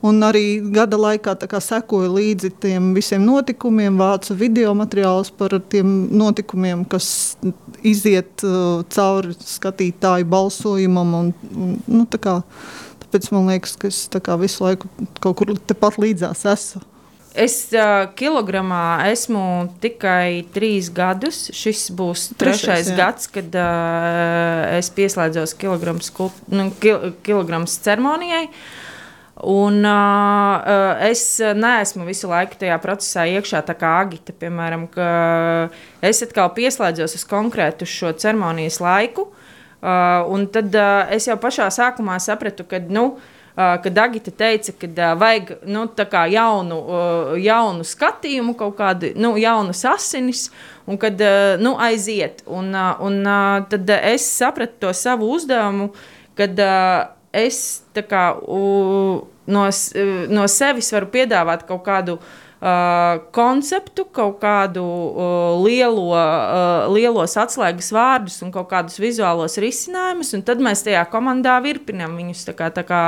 Un 0.00 0.22
arī 0.24 0.62
gada 0.72 0.96
laikā 0.96 1.34
kā 1.44 1.58
sekoju 1.60 2.14
līdzi 2.14 2.48
tiem 2.62 2.94
visiem 2.96 3.20
notikumiem, 3.20 3.98
vācu 4.00 4.32
video 4.32 4.72
materiālus 4.72 5.28
par 5.28 5.52
tiem 5.68 5.90
notikumiem, 6.16 6.86
kas 6.88 7.36
iziet 7.84 8.40
uh, 8.48 8.80
cauri 8.88 9.36
skatītāju 9.36 10.28
balsojumam. 10.32 11.12
Un, 11.18 11.28
un, 11.52 11.76
nu, 11.84 12.06
tāpēc 13.10 13.26
man 13.34 13.50
liekas, 13.50 13.74
ka 13.74 13.90
es 13.90 14.06
visu 14.38 14.64
laiku 14.64 14.88
kaut 15.18 15.36
kur 15.40 15.52
tepat 15.66 15.98
līdzās 15.98 16.46
esmu. 16.46 16.86
Es 17.30 17.68
uh, 17.78 18.08
kilogramā 18.18 19.06
esmu 19.10 19.42
tikai 19.82 20.42
trīs 20.50 20.88
gadus. 20.90 21.44
Šis 21.54 21.88
būs 21.94 22.30
Trešais, 22.34 22.62
trešais 22.64 22.90
jā. 22.90 22.96
gads, 22.98 23.30
kad 23.30 23.54
uh, 23.54 24.66
es 24.78 24.90
pieslēdzos 24.94 25.54
kilogramu 25.58 26.02
skult- 26.02 26.42
nu, 26.50 26.70
kil, 26.82 27.12
kilograms 27.22 27.78
ceremonijai. 27.84 28.48
Un, 29.46 29.78
uh, 29.86 30.98
es 31.06 31.38
neesmu 31.38 32.04
visu 32.08 32.28
laiku 32.28 32.58
tajā 32.60 32.76
procesā 32.82 33.28
iekšā, 33.30 33.62
tā 33.64 33.78
kā 33.78 33.94
agita, 34.02 34.34
piemēram, 34.36 34.88
ka 34.92 35.10
es 36.04 36.20
atkal 36.26 36.50
pieslēdzos 36.58 37.14
uz 37.16 37.24
konkrētu 37.30 37.88
šo 37.88 38.10
ceremonijas 38.20 38.82
laiku. 38.82 39.30
Uh, 39.30 39.39
un 39.82 40.46
tad 40.52 40.74
uh, 40.76 41.08
es 41.14 41.28
jau 41.28 41.36
pašā 41.40 41.68
sākumā 41.72 42.18
sapratu, 42.20 42.66
ka, 42.68 42.80
nu, 42.92 43.04
uh, 43.16 43.76
kad 43.80 44.00
Agita 44.02 44.32
teica, 44.42 44.74
ka 44.76 44.90
uh, 44.90 45.14
vajag 45.20 45.54
nu, 45.64 45.86
jaunu, 46.34 46.80
uh, 46.80 47.32
jaunu 47.40 47.86
skatījumu, 47.86 48.56
kaut 48.58 48.76
kādu 48.76 49.14
nu, 49.16 49.36
jaunu 49.40 49.72
asinis, 49.72 50.50
un 50.86 51.00
kad 51.00 51.16
uh, 51.20 51.56
nu, 51.62 51.76
aiziet. 51.80 52.44
Un, 52.46 52.74
uh, 52.74 53.00
un 53.00 53.22
uh, 53.24 53.64
tad 53.72 53.88
uh, 53.88 54.04
es 54.12 54.28
sapratu 54.28 54.86
to 54.86 54.92
savu 54.92 55.32
uzdevumu, 55.32 55.90
kad 56.36 56.60
uh, 56.60 57.08
es 57.32 57.82
kā, 57.94 58.26
uh, 58.36 59.24
no, 59.46 59.66
uh, 59.66 60.14
no 60.28 60.46
sevis 60.46 60.92
varu 60.92 61.08
piedāvāt 61.08 61.64
kaut 61.68 61.84
kādu. 61.88 62.20
Uh, 62.20 62.46
konceptu, 62.60 64.04
kaut 64.12 64.36
kādu 64.42 64.82
uh, 64.84 65.60
lielo, 65.64 66.10
uh, 66.12 66.90
lielos 66.92 67.38
atslēgas 67.40 67.88
vārdus 67.96 68.42
un 68.44 68.50
kaut 68.52 68.68
kādus 68.68 68.98
vizuālos 69.00 69.56
risinājumus, 69.62 70.34
un 70.36 70.44
tad 70.44 70.60
mēs 70.60 70.84
tajā 70.84 71.06
komandā 71.08 71.56
virpinām 71.64 72.18
viņus 72.20 72.44
tā 72.50 72.54
kā, 72.58 72.68
tā 72.68 72.84
kā 72.84 73.00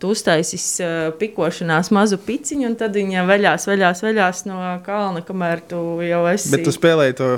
tu 0.00 0.14
uztaisīsi 0.14 0.80
uh, 0.80 1.10
pikošanās 1.20 1.92
mazu 1.92 2.16
piciņu, 2.24 2.70
un 2.70 2.78
tad 2.80 2.96
viņa 2.96 3.26
veļās, 3.28 3.68
veļās, 3.68 4.00
veļās 4.06 4.42
no 4.48 4.62
kalna, 4.86 5.20
kamēr 5.28 5.60
tu 5.68 5.82
jau 6.06 6.22
esi. 6.32 6.48
Bet 6.54 6.64
tu 6.64 6.72
spēlēji 6.72 7.18
to 7.20 7.30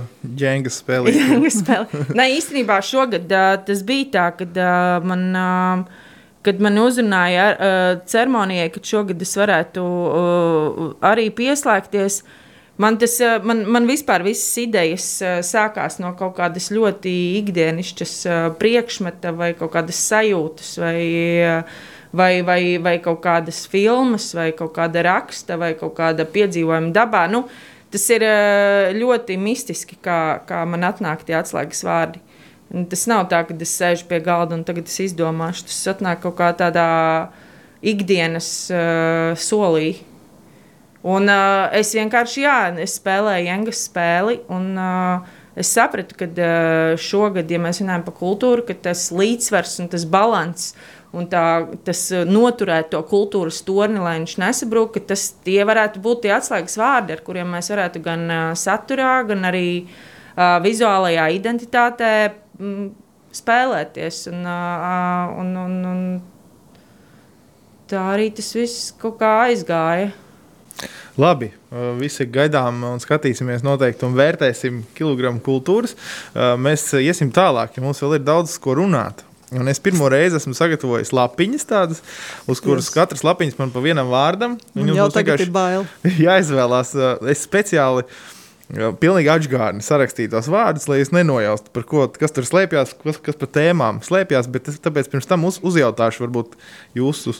ģēngas 1.18 1.58
spēli. 1.64 2.06
Nē, 2.14 2.28
īstenībā 2.38 2.78
šogad 2.86 3.26
uh, 3.26 3.50
tas 3.66 3.82
bija 3.90 4.12
tā, 4.14 4.30
kad 4.38 4.62
uh, 4.62 5.02
man. 5.10 5.28
Uh, 5.34 6.08
Kad 6.42 6.58
man 6.58 6.78
uzrunāja 6.82 7.50
uh, 7.54 7.88
ceremonijai, 8.10 8.70
ka 8.74 8.80
šogad 8.82 9.20
es 9.22 9.36
varētu 9.38 9.82
uh, 9.82 10.80
arī 11.06 11.28
pieslēgties, 11.38 12.16
man 12.82 12.98
tas, 12.98 13.14
uh, 13.22 13.36
man, 13.46 13.60
man 13.70 13.86
vispār 13.86 14.24
visas 14.26 14.50
idejas 14.58 15.06
uh, 15.22 15.38
sākās 15.46 16.00
no 16.02 16.10
kaut 16.18 16.34
kādas 16.40 16.66
ļoti 16.74 17.12
ikdienišķas 17.38 18.14
uh, 18.26 18.40
priekšmeta 18.58 19.30
vai 19.38 19.52
kaut 19.58 19.70
kādas 19.76 20.02
sajūtas 20.08 20.72
vai, 20.82 21.04
uh, 21.46 21.86
vai, 22.10 22.32
vai, 22.42 22.60
vai 22.82 22.96
kaut 23.04 23.22
kādas 23.22 23.62
filmas 23.70 24.32
vai 24.34 24.50
kaut 24.58 24.74
kāda 24.74 25.06
raksta 25.06 25.60
vai 25.62 25.76
kaut 25.78 25.94
kāda 26.00 26.26
piedzīvojuma 26.26 26.90
dabā. 26.96 27.28
Nu, 27.30 27.44
tas 27.94 28.08
ir 28.10 28.26
uh, 28.26 28.90
ļoti 28.98 29.38
mistiski, 29.38 30.02
kā, 30.02 30.42
kā 30.48 30.66
man 30.66 30.90
atnāk 30.90 31.22
tie 31.28 31.38
atslēgas 31.38 31.86
vārdi. 31.86 32.26
Tas 32.72 33.04
nav 33.10 33.26
tā, 33.28 33.42
ka 33.44 33.52
es 33.60 33.74
sēžu 33.76 34.06
pie 34.08 34.22
galda 34.24 34.56
un 34.56 34.62
tagad 34.64 34.88
es 34.88 34.96
izdomāšu. 35.04 35.66
Tas 35.68 35.80
atnāk 35.92 36.22
kaut 36.22 36.38
kā 36.38 36.48
tādā 36.56 36.88
ikdienas 37.84 38.48
uh, 38.72 39.34
solī. 39.36 39.98
Un 41.02 41.28
uh, 41.28 41.68
es 41.76 41.90
vienkārši, 41.98 42.44
jā, 42.46 42.56
es 42.80 42.96
spēlēju 43.00 43.48
Jengas 43.50 43.84
spēli. 43.90 44.38
Un, 44.54 44.70
uh, 44.80 45.36
es 45.58 45.68
sapratu, 45.74 46.16
ka 46.16 46.30
uh, 46.30 46.94
šogad, 46.96 47.50
ja 47.52 47.60
mēs 47.60 47.82
runājam 47.82 48.06
par 48.06 48.16
kultūru, 48.22 48.64
ka 48.64 48.78
tas 48.88 49.10
līdzsvars 49.12 49.80
un 49.82 49.92
tas 49.92 50.06
līdzsvars 50.08 50.70
un 51.12 51.26
tā, 51.28 51.44
tas 51.84 52.06
noturēt 52.24 52.88
to 52.94 53.02
kultūras 53.04 53.58
torni, 53.66 54.00
lai 54.00 54.14
viņš 54.22 54.38
nesabrūk, 54.40 54.94
ka 54.94 55.02
tas 55.12 55.26
tie 55.44 55.60
varētu 55.68 56.00
būt 56.00 56.22
tie 56.24 56.32
atslēgas 56.38 56.78
vārdi, 56.80 57.12
ar 57.12 57.20
kuriem 57.26 57.52
mēs 57.52 57.68
varētu 57.74 58.00
gan 58.06 58.24
uh, 58.30 58.46
saturā, 58.56 59.18
gan 59.28 59.44
arī 59.50 59.66
uh, 59.82 60.56
vizuālajā 60.64 61.28
identitātē 61.36 62.14
spēlēties. 63.36 64.26
Un, 64.32 64.44
un, 65.42 65.54
un, 65.64 65.78
un 65.92 66.02
tā 67.90 68.02
arī 68.14 68.30
tas 68.36 68.52
viss 68.56 68.92
kaut 69.00 69.18
kā 69.22 69.32
aizgāja. 69.48 70.12
Labi, 71.20 71.50
visi 72.00 72.24
gaidām 72.32 72.80
un 72.88 73.02
skatīsimies 73.02 73.62
noteikti 73.66 74.06
un 74.08 74.16
vērtēsim 74.16 74.80
kilogramu 74.96 75.42
kultūras. 75.44 75.92
Mēs 76.32 76.88
iesim 76.98 77.30
tālāk, 77.34 77.76
jo 77.76 77.84
mums 77.84 78.00
vēl 78.02 78.16
ir 78.16 78.24
daudz 78.24 78.56
ko 78.62 78.78
runāt. 78.80 79.20
Un 79.52 79.68
es 79.68 79.76
pirmo 79.84 80.06
reizi 80.08 80.38
esmu 80.38 80.54
sagatavojis 80.56 81.10
lapiņas, 81.12 81.66
tādas, 81.68 81.98
uz 82.48 82.60
kuras 82.64 82.86
Jūs. 82.88 82.94
katrs 82.94 83.24
lapiņas 83.26 83.58
man 83.58 83.72
pa 83.74 83.82
vienam 83.84 84.08
vārdam. 84.08 84.56
jums 84.72 84.96
jau 84.96 85.10
tagad 85.12 85.36
vienkārši 85.36 85.44
ir 85.44 85.52
bail. 85.52 85.84
jāizvēlās. 86.26 86.94
Es 87.28 87.44
speciāli 87.44 88.06
uh, 88.06 88.22
pilnīgi 88.72 89.28
atgādni 89.28 89.84
sarakstīju 89.84 90.30
tos 90.32 90.48
vārdus, 90.52 90.86
lai 90.88 91.02
es 91.02 91.10
nenojaustu, 91.12 91.72
par 91.74 91.84
ko, 91.88 92.06
tur 92.08 92.46
slēpjas, 92.48 92.94
kas, 93.02 93.18
kas 93.20 93.36
par 93.36 93.50
tēmām 93.52 94.00
slēpjas. 94.04 94.48
Tāpēc 94.80 95.10
pirms 95.12 95.28
tam 95.28 95.44
uz, 95.48 95.58
uzjautāšu 95.60 96.24
varbūt 96.24 96.56
jūsu 96.96 97.34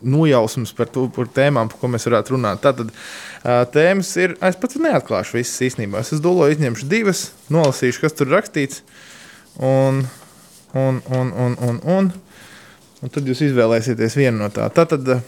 nojausmas 0.00 0.72
par, 0.76 0.88
to, 0.92 1.06
par 1.12 1.28
tēmām, 1.32 1.68
par 1.68 1.80
ko 1.80 1.90
mēs 1.92 2.08
varētu 2.08 2.36
runāt. 2.36 2.62
Tātad 2.64 2.92
tēmas 3.74 4.14
ir, 4.20 4.36
es 4.44 4.56
pats 4.60 4.80
neatklāšu 4.80 5.38
visas 5.38 5.60
īstenībā. 5.68 6.00
Es 6.00 6.24
domāju, 6.24 6.56
izņemšu 6.56 6.88
divas, 6.88 7.28
nolasīšu, 7.52 8.04
kas 8.06 8.16
tur 8.16 8.32
rakstīts. 8.32 8.82
Un, 9.60 10.04
un, 10.72 11.00
un, 11.04 11.32
un, 11.32 11.56
un, 11.68 11.80
un, 11.84 12.12
un 13.02 13.12
tad 13.12 13.28
jūs 13.28 13.44
izvēlēsieties 13.50 14.16
vienu 14.20 14.40
no 14.40 14.52
tām. 14.54 14.72
Tātad 14.72 15.18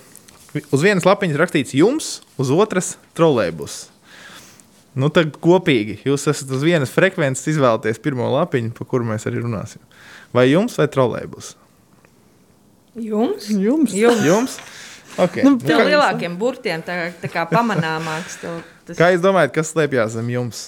uz 0.61 0.85
vienas 0.85 1.09
lapiņas 1.09 1.41
rakstīts 1.41 1.77
jums, 1.77 2.21
uz 2.41 2.53
otras 2.55 2.95
trolēļus. 3.19 3.81
Nu, 4.99 5.07
tad 5.15 5.37
kopīgi 5.39 6.01
jūs 6.03 6.27
esat 6.33 6.51
uz 6.51 6.65
vienas 6.67 6.91
frekvences 6.91 7.53
izvēlēties 7.53 8.01
pirmo 8.03 8.27
lapiņu, 8.33 8.73
par 8.75 8.89
kuru 8.91 9.07
mēs 9.13 9.27
arī 9.31 9.45
runāsim. 9.45 9.83
Vai 10.35 10.49
jums 10.51 10.75
vai 10.81 10.89
trolēļus? 10.91 11.53
Jums? 12.99 13.47
Jums? 13.55 13.95
Jums. 13.95 14.25
Jums? 14.27 14.59
Okay. 15.19 15.45
Nu, 15.47 15.55
Nu, 15.55 15.63
Tev 15.63 15.83
kā, 15.83 15.87
lielākiem 15.91 16.37
burtiem 16.39 16.83
tā, 16.87 17.11
tā 17.23 17.31
kā 17.31 17.47
pamanāmāks. 17.51 18.41
Tev, 18.43 18.61
tas... 18.87 18.99
kā 18.99 19.11
jūs 19.15 19.23
domājat, 19.23 19.55
kas 19.55 19.73
slēpjas 19.75 20.17
zem 20.17 20.31
jums? 20.33 20.65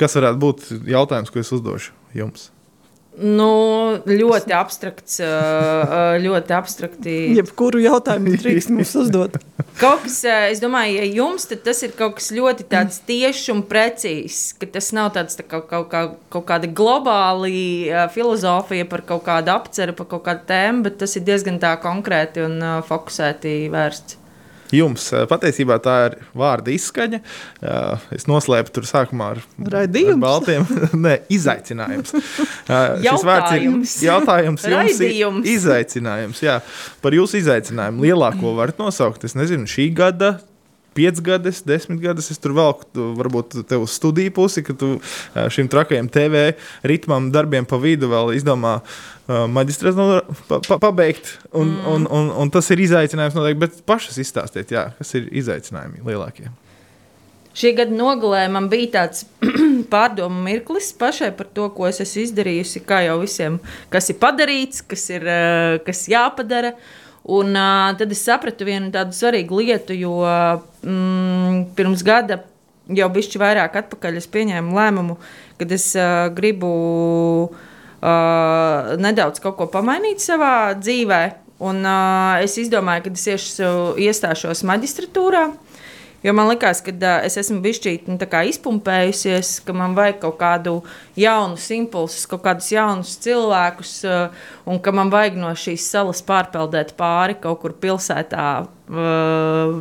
Kas 0.00 0.16
varētu 0.16 0.40
būt 0.40 0.66
jautājums, 0.88 1.30
ko 1.30 1.42
es 1.42 1.52
uzdošu 1.54 1.94
jums? 2.16 2.48
Nu, 3.18 3.98
ļoti 4.06 4.54
abstrakts, 4.54 5.16
ā, 5.20 5.28
ā, 5.28 6.02
ļoti 6.22 6.54
abstrakti. 6.54 7.14
Jebkuru 7.34 7.82
jautājumu 7.82 8.36
drīkst 8.38 8.70
mums 8.70 8.92
uzdot. 8.96 9.34
Kaut 9.80 10.04
kas, 10.04 10.20
ā, 10.30 10.36
es 10.52 10.62
domāju, 10.62 11.00
ja 11.00 11.08
jums 11.18 11.48
tas 11.50 11.82
ir 11.82 11.92
kaut 11.98 12.20
kas 12.20 12.30
ļoti 12.36 12.68
tāds 12.70 13.00
tieši 13.08 13.50
un 13.56 13.64
precīzs, 13.66 14.54
ka 14.60 14.70
tas 14.78 14.92
nav 14.96 15.10
tāds 15.18 15.36
tā 15.40 15.44
kā, 15.44 15.58
kaut, 15.58 15.90
kā, 15.90 16.04
kaut 16.32 16.46
kāda 16.48 16.70
globāla 16.70 17.50
filozofija 18.14 18.86
par 18.88 19.02
kaut 19.10 19.26
kādu 19.26 19.52
apceru, 19.56 19.96
par 19.98 20.08
kaut 20.14 20.24
kādu 20.30 20.46
tēmu, 20.52 20.86
bet 20.86 21.02
tas 21.02 21.18
ir 21.18 21.26
diezgan 21.26 21.58
tā 21.60 21.74
konkrēti 21.82 22.46
un 22.46 22.62
fokusēti 22.86 23.58
vērsts. 23.74 24.19
Jums. 24.74 25.08
Patiesībā 25.30 25.76
tā 25.82 25.94
ir 26.08 26.16
vārda 26.36 26.72
izskaņa. 26.74 27.20
Es 28.16 28.26
noslēpu 28.30 28.74
tur 28.76 28.86
sākumā 28.88 29.30
ar, 29.36 29.42
Raidījums. 29.76 30.16
ar 30.16 30.22
baltiem. 30.24 30.66
Nē, 31.06 31.16
izaicinājums. 31.32 32.12
Šis 32.16 33.24
vārds 33.26 33.54
ir 33.56 33.64
Jautājums. 33.66 33.96
jautājums 34.04 34.66
jums. 34.68 34.76
Raidījums. 34.76 35.50
Izaicinājums, 35.56 36.42
jā. 36.44 36.58
Par 37.04 37.16
jūsu 37.16 37.40
izaicinājumu 37.42 38.06
lielāko 38.08 38.54
varat 38.58 38.80
nosaukt. 38.82 39.24
Es 39.28 39.36
nezinu, 39.38 39.68
šī 39.70 39.90
gada. 39.96 40.36
Pieci 40.94 41.22
gadus, 41.22 41.60
desmit 41.62 42.00
gadus 42.02 42.32
es 42.32 42.40
tur 42.42 42.54
velku, 42.56 42.86
tu- 42.90 43.12
varbūt 43.18 43.60
te 43.68 43.78
uz 43.78 43.92
studiju 43.94 44.32
pusi, 44.34 44.64
ka 44.66 44.74
tu 44.74 44.96
šim 45.54 45.68
trakajam 45.70 46.08
TV 46.10 46.48
ritmam, 46.82 47.28
darbiem 47.30 47.68
pa 47.68 47.78
vidu 47.78 48.08
vēl 48.10 48.32
izdomā 48.34 48.80
uh, 48.80 49.44
maģistrātu 49.46 50.08
pa, 50.48 50.58
pa, 50.66 50.80
pabeigt. 50.82 51.36
Un, 51.52 51.76
mm. 51.76 51.86
un, 51.94 52.08
un, 52.10 52.32
un 52.42 52.50
tas 52.50 52.70
ir 52.74 52.82
izaicinājums 52.86 53.38
noteikti, 53.38 53.60
bet 53.62 53.78
pašas 53.86 54.18
izstāstiet, 54.22 54.74
jā, 54.74 54.88
kas 54.98 55.14
ir 55.18 55.30
izaicinājumi 55.42 56.02
lielākie. 56.06 56.50
Šī 57.60 57.72
gada 57.74 57.94
nogalē 57.94 58.44
man 58.52 58.68
bija 58.70 58.92
tāds 58.94 59.24
pārdomu 59.92 60.42
mirklis 60.44 60.92
pašai 60.98 61.32
par 61.38 61.48
to, 61.54 61.66
ko 61.74 61.88
es 61.88 61.98
esmu 62.02 62.24
izdarījusi. 62.28 62.82
Kā 62.86 63.02
jau 63.08 63.18
visiem, 63.22 63.58
kas 63.90 64.10
ir 64.12 64.18
padarīts, 64.22 64.84
kas 64.86 65.06
ir 65.10 65.26
kas 65.86 66.04
jāpadara. 66.10 66.74
Un 67.30 67.52
uh, 67.52 67.90
tad 68.00 68.10
es 68.14 68.22
sapratu 68.24 68.64
vienu 68.64 68.88
tādu 68.94 69.12
svarīgu 69.14 69.58
lietu, 69.60 69.96
jo 69.98 70.14
mm, 70.84 71.70
pirms 71.76 72.04
gada, 72.06 72.42
jau 72.90 73.08
bišķi 73.12 73.40
vairāk 73.40 73.76
atpakaļ, 73.82 74.18
es 74.20 74.28
pieņēmu 74.30 74.76
lēmumu, 74.76 75.18
ka 75.60 75.68
es 75.76 75.90
uh, 75.98 76.28
gribu 76.34 76.70
uh, 77.50 78.94
nedaudz 79.00 79.42
kaut 79.42 79.58
ko 79.60 79.70
pamainīt 79.70 80.22
savā 80.24 80.74
dzīvē. 80.78 81.22
Un, 81.60 81.82
uh, 81.84 82.40
es 82.40 82.56
izdomāju, 82.56 83.04
ka 83.04 83.10
es 83.12 83.26
iešu, 83.28 83.72
iestāšos 84.00 84.64
maģistratūrā. 84.68 85.50
Jo 86.24 86.34
man 86.36 86.50
liekas, 86.50 86.82
ka 86.84 86.92
uh, 86.92 87.22
es 87.24 87.36
esmu 87.40 87.60
bijis 87.64 87.80
nu, 88.08 88.16
izpumpējusies, 88.20 89.58
ka 89.64 89.72
man 89.76 89.94
vajag 89.96 90.18
kaut 90.24 90.38
kādu 90.40 90.74
jaunu 91.16 91.60
impulsu, 91.76 92.26
kaut 92.28 92.42
kādus 92.44 92.72
jaunus 92.72 93.14
cilvēkus, 93.24 93.94
uh, 94.08 94.48
un 94.68 94.80
ka 94.80 94.92
man 94.92 95.12
vajag 95.12 95.36
no 95.40 95.52
šīs 95.56 95.88
salas 95.92 96.24
pārpeldēt 96.24 96.96
pāri 96.96 97.36
kaut 97.40 97.60
kur 97.60 97.76
pilsētā. 97.76 98.48
Uh, 98.88 99.80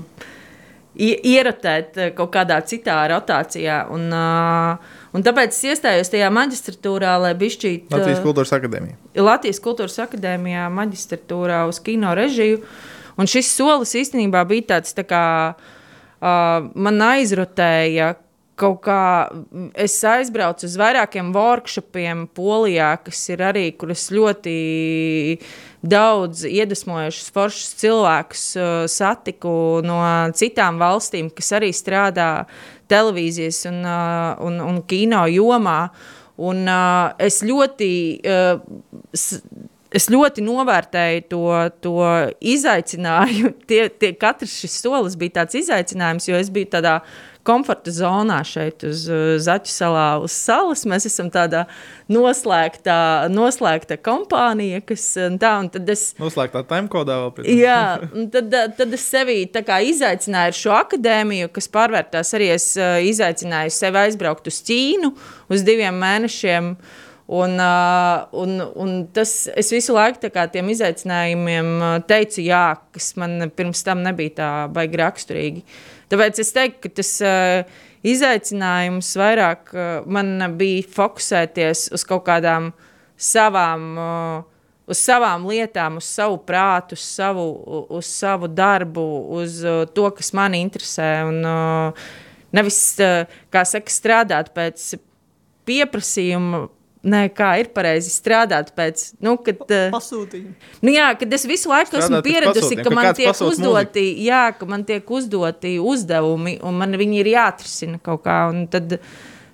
Ierotēt 1.00 1.98
uh, 2.00 2.10
kaut 2.18 2.34
kādā 2.34 2.60
citā 2.68 3.00
rotācijā. 3.12 3.82
Un, 3.96 4.08
uh, 4.12 4.96
un 5.15 5.25
tāpēc 5.25 5.56
es 5.56 5.62
iestājos 5.74 6.12
tajā 6.12 6.29
maģistratūrā, 6.36 7.15
lai 7.24 7.34
bišķīt, 7.39 7.89
Latvijas 7.94 8.24
Kultūras 8.25 8.53
Akadēmija. 8.60 9.00
Latvijas 9.24 9.62
Kultūras 9.63 10.00
Akadēmijā, 10.06 10.70
maģistratūrā 10.75 11.63
uz 11.72 11.82
kino 11.86 12.13
režiju. 12.20 12.63
Un 13.20 13.27
šis 13.27 13.51
solis 13.51 13.96
īstenībā 14.00 14.46
bija 14.48 14.75
tāds, 14.75 14.96
tā 14.96 15.03
kā 15.08 15.25
uh, 15.56 16.72
man 16.75 17.06
aizrotēja. 17.10 18.13
Kaut 18.60 18.82
kā 18.84 19.01
es 19.80 19.96
aizbraucu 20.04 20.68
uz 20.68 20.75
vairākiem 20.80 21.32
workshopiem 21.36 22.25
Polijā, 22.36 22.92
kas 23.06 23.22
ir 23.32 23.44
arī, 23.48 23.70
kuras 23.80 24.10
ļoti 24.12 24.56
daudz 25.80 26.44
iedvesmojušus, 26.50 27.32
foršus 27.36 27.74
cilvēkus 27.80 28.46
uh, 28.60 28.68
satiku 28.92 29.80
no 29.86 30.01
citām 30.36 30.82
valstīm, 30.82 31.32
kas 31.32 31.54
arī 31.56 31.72
strādā 31.75 32.30
televīzijas 32.92 33.63
un, 33.72 33.82
uh, 33.88 34.36
un, 34.44 34.60
un 34.66 34.84
kino 34.89 35.24
jomā. 35.32 35.80
Un, 36.39 36.63
uh, 36.68 37.16
es 37.20 37.42
ļoti 37.48 37.92
uh, 38.24 39.68
Es 39.89 40.06
ļoti 40.06 40.44
novērtēju 40.46 41.22
to, 41.32 41.46
to 41.82 41.94
izaicinājumu. 42.46 43.56
Tie, 43.70 43.88
tie, 43.89 44.12
katrs 44.22 44.54
šis 44.62 44.75
solis 44.84 45.16
bija 45.18 45.39
tāds 45.39 45.58
izaicinājums, 45.58 46.28
jo 46.30 46.38
es 46.38 46.51
biju 46.54 46.70
tādā 46.75 47.00
komforta 47.48 47.91
zonā 47.93 48.39
šeit, 48.48 48.84
uz 48.88 49.05
uh, 49.10 49.38
Zaķu 49.41 49.72
salā, 49.72 50.08
uz 50.24 50.36
salas. 50.36 50.86
Mēs 50.89 51.08
esam 51.10 51.31
tādā 51.34 51.65
noslēgtā, 52.12 53.29
noslēgta 53.31 54.00
kompānija, 54.03 54.81
kas 54.86 55.05
uh, 55.19 55.31
tā, 55.41 55.55
un 55.63 55.72
tad 55.74 55.89
es. 55.93 56.10
Noslēgtā 56.19 56.63
timekodā 56.69 57.19
vēl 57.24 57.36
pēc 57.38 57.50
tam. 57.50 57.60
Jā, 57.63 57.81
tad, 58.36 58.54
ā, 58.54 58.63
tad 58.80 58.95
es 58.97 59.10
sevi 59.10 59.41
tā 59.54 59.63
kā 59.67 59.82
izaicināju 59.88 60.54
ar 60.54 60.62
šo 60.62 60.78
akadēmiju, 60.80 61.52
kas 61.56 61.69
pārvērtās 61.73 62.34
arī. 62.38 62.54
Es 62.60 62.71
izaicināju 62.78 63.73
sevi 63.73 64.04
aizbraukt 64.04 64.49
uz 64.49 64.60
Ķīnu 64.65 65.13
uz 65.54 65.63
diviem 65.67 65.95
mēnešiem. 66.02 66.73
Un, 67.30 67.60
un, 67.62 68.54
un 68.82 68.93
tas 69.13 69.32
es 69.54 69.67
visu 69.69 69.93
laiku 69.93 70.32
tiem 70.34 70.71
izaicinājumiem 70.73 71.69
teicu, 72.10 72.41
jā, 72.41 72.63
kas 72.95 73.12
man 73.21 73.52
pirms 73.54 73.86
tam 73.86 74.02
nebija 74.02 74.34
tā 74.39 74.49
baigi 74.73 74.97
raksturīgi. 74.97 75.62
Tāpēc 76.10 76.41
es 76.41 76.54
teiktu, 76.56 76.84
ka 76.86 76.93
tas 77.02 77.15
ā, 77.22 77.34
izaicinājums 78.08 79.12
vairāk 79.19 79.74
ā, 79.74 79.89
man 80.10 80.56
bija 80.60 80.88
fokusēties 80.95 81.89
uz 81.93 82.06
kaut 82.08 82.26
kādām 82.30 82.72
savām. 83.15 83.91
ā, 84.00 84.13
uz 84.89 85.02
savām 85.02 85.45
lietām, 85.50 86.00
uz 86.02 86.08
savu 86.10 86.39
prātu, 86.45 86.98
uz 86.98 87.04
savu, 87.06 87.45
uz 87.93 88.10
savu 88.10 88.50
darbu, 88.50 89.06
uz 89.39 89.62
uh, 89.65 89.84
to, 89.93 90.08
kas 90.17 90.34
man 90.38 90.58
interesē. 90.58 91.10
Un, 91.30 91.39
uh, 91.45 92.10
nevis, 92.56 92.80
uh, 93.04 93.30
kā 93.54 93.63
saka, 93.69 93.93
strādāt 93.93 94.52
pēc 94.56 94.91
pieprasījuma. 95.69 96.65
Nē, 97.00 97.30
kā 97.32 97.54
ir 97.62 97.70
pareizi 97.72 98.12
strādāt 98.12 98.74
pēc, 98.76 99.06
nu, 99.24 99.38
kad, 99.40 99.62
uh, 99.72 99.86
Pasūtījumu. 99.94 100.50
nu, 100.84 100.92
jā, 100.92 101.06
kad 101.16 101.32
es 101.38 101.46
visu 101.48 101.72
laiku 101.72 101.96
esmu 101.96 102.18
Strādāt 102.20 102.26
pēc 102.26 102.34
pieradusi, 102.34 102.60
pasūtījuma, 102.60 102.84
ka 102.84 102.90
ka 102.90 102.98
man 102.98 103.16
tiek 103.16 103.44
uzdoti, 103.46 104.04
jā, 104.26 104.42
ka 104.60 104.68
man 104.68 104.84
tiek 104.90 105.14
uzdoti 105.20 105.72
uzdevumi, 105.80 106.58
un 106.60 106.82
man 106.82 106.98
viņi 107.00 107.22
ir 107.22 107.32
jāatrisina 107.32 108.02
kaut 108.04 108.26
kā. 108.28 108.42
un 108.52 108.66
Tad, 108.68 108.98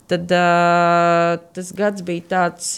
tad 0.10 0.34
uh, 0.34 1.36
tas 1.54 1.70
gads 1.78 2.02
bija 2.08 2.26
tāds, 2.34 2.72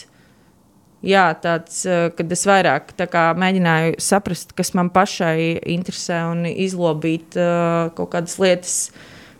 jā, 1.00 1.24
tāds, 1.40 1.80
uh, 1.88 2.10
kad 2.12 2.36
es 2.36 2.44
vairāk 2.52 2.92
tā 3.00 3.08
kā, 3.08 3.24
mēģināju 3.40 3.96
saprast, 4.04 4.52
kas 4.58 4.74
man 4.76 4.92
pašai 4.92 5.64
interesē, 5.78 6.26
un 6.34 6.44
izlobīt 6.44 7.40
uh, 7.40 7.88
kaut 7.96 8.12
kādas 8.18 8.36
lietas, 8.36 8.76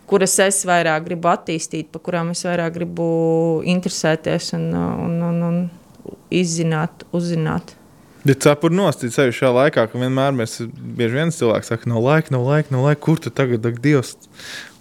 kuras 0.09 0.35
es 0.43 0.63
vairāk 0.67 1.05
gribu 1.07 1.29
attīstīt, 1.31 1.91
par 1.93 2.01
kurām 2.05 2.31
es 2.35 2.43
vairāk 2.47 2.73
gribu 2.79 3.09
interesēties 3.69 4.53
un, 4.57 4.69
un, 4.75 5.19
un, 5.31 5.43
un 5.49 5.59
izzināt, 6.33 7.05
uzzināt. 7.15 7.75
Bet 8.19 8.41
cepur 8.43 8.73
nost, 8.75 8.99
it 9.07 9.13
sevišķi 9.15 9.37
šajā 9.39 9.49
laikā, 9.55 9.83
ka 9.87 9.99
vienmēr 10.01 10.33
mēs 10.35 10.57
bieži 10.67 11.15
vien 11.15 11.29
cilvēki 11.31 11.69
saka, 11.69 11.87
nav 11.87 12.01
laika, 12.03 12.33
nav 12.35 12.43
laika, 12.43 12.73
nav 12.75 12.83
laika. 12.89 12.99
Kur 13.05 13.21
tu 13.23 13.31
tagad, 13.31 13.63
ak, 13.65 13.77
Dievs? 13.81 14.11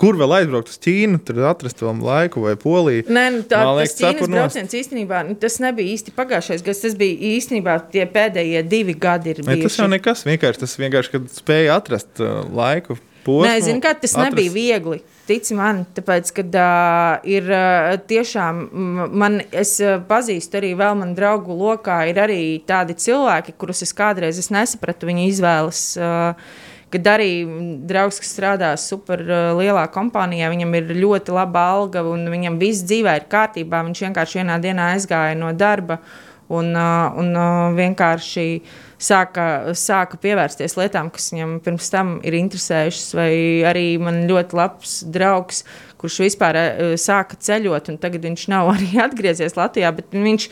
Kur 0.01 0.19
vēl 0.19 0.35
aizbraukt 0.41 0.73
uz 0.73 0.79
Ķīnu, 0.83 1.21
tur 1.25 1.39
atrast 1.47 1.79
vēl 1.85 2.01
laiku 2.03 2.43
vai 2.43 2.57
Poliju? 2.59 3.05
Nē, 3.15 3.23
nu, 3.37 3.45
tā 3.49 3.61
Man 3.63 3.79
liekas, 3.79 3.95
tas 4.01 4.19
nost. 4.25 4.33
brauciens 4.35 4.75
īstenībā 4.81 5.21
nu, 5.29 5.37
tas 5.39 5.61
nebija 5.63 5.95
īsti 5.95 6.15
pagājušais 6.19 6.67
gads. 6.67 6.83
Tas 6.83 6.97
bija 6.99 7.31
īstenībā 7.39 7.77
tie 7.95 8.09
pēdējie 8.11 8.65
divi 8.75 8.97
gadi. 8.99 9.37
ir 9.37 9.45
Ne, 9.45 9.55
tas 9.55 9.63
bijuši. 9.63 9.81
jau 9.85 9.89
nekas, 9.95 10.25
vienkārši 10.27 10.65
tas 10.65 10.75
vienkārši, 10.83 11.15
kad 11.15 11.31
spēja 11.39 11.79
atrast 11.79 12.19
uh, 12.25 12.41
laiku. 12.59 12.99
Posmu, 13.23 13.47
Nē, 13.47 13.55
zinu, 13.63 13.81
kā, 13.87 13.95
tas 14.03 14.17
atrast- 14.19 14.35
nebija 14.35 14.51
viegli. 14.59 14.99
Tici 15.29 15.53
man, 15.53 15.83
tāpēc, 15.93 16.31
ka 16.39 16.43
uh, 16.49 17.27
ir 17.29 17.51
uh, 17.53 17.99
tiešām, 18.09 18.63
man, 19.13 19.43
es 19.53 19.75
uh, 19.85 19.99
pazīstu 20.09 20.57
arī 20.57 20.73
vēl 20.79 20.97
manu 21.03 21.13
draugu 21.19 21.53
lokā, 21.53 21.99
ir 22.09 22.21
arī 22.23 22.41
tādi 22.65 22.97
cilvēki, 22.97 23.53
kurus 23.61 23.85
es 23.85 23.93
kādreiz 23.97 24.41
es 24.41 24.49
nesapratu 24.55 25.11
viņa 25.11 25.29
izvēles. 25.29 25.85
Uh, 26.01 26.67
Kad 26.89 27.05
arī 27.05 27.33
draugs, 27.85 28.17
kas 28.17 28.31
strādā 28.33 28.71
super 28.81 29.21
uh, 29.21 29.51
lielā 29.59 29.83
kompānijā, 29.93 30.49
viņam 30.49 30.71
ir 30.79 30.95
ļoti 30.97 31.35
laba 31.37 31.67
alga 31.75 32.01
un 32.09 32.23
viņam 32.33 32.57
viss 32.57 32.87
dzīvē 32.89 33.19
ir 33.19 33.27
kārtībā. 33.29 33.83
Viņš 33.85 34.01
vienkārši 34.07 34.41
vienā 34.41 34.57
dienā 34.65 34.87
aizgāja 34.95 35.37
no 35.37 35.53
darba 35.53 35.99
un, 36.49 36.73
uh, 36.73 37.19
un 37.21 37.37
uh, 37.37 37.77
vienkārši 37.77 38.47
sāka, 38.99 39.75
sāka 39.79 40.19
pievērsties 40.21 40.75
lietām, 40.79 41.11
kas 41.15 41.31
viņam 41.33 41.57
pirms 41.65 41.91
tam 41.93 42.17
ir 42.27 42.37
interesējušas. 42.39 43.15
Vai 43.19 43.31
arī 43.69 43.87
man 44.03 44.25
ļoti 44.29 44.59
labs 44.59 44.99
draugs, 45.15 45.63
kurš 46.01 46.21
vispār 46.27 46.59
uh, 46.59 46.93
sāka 47.01 47.39
ceļot, 47.49 47.93
un 47.93 48.01
tagad 48.03 48.27
viņš 48.27 48.49
nav 48.53 48.71
arī 48.75 48.91
atgriezies 49.05 49.57
Latvijā. 49.59 49.95
Viņš, 50.13 50.49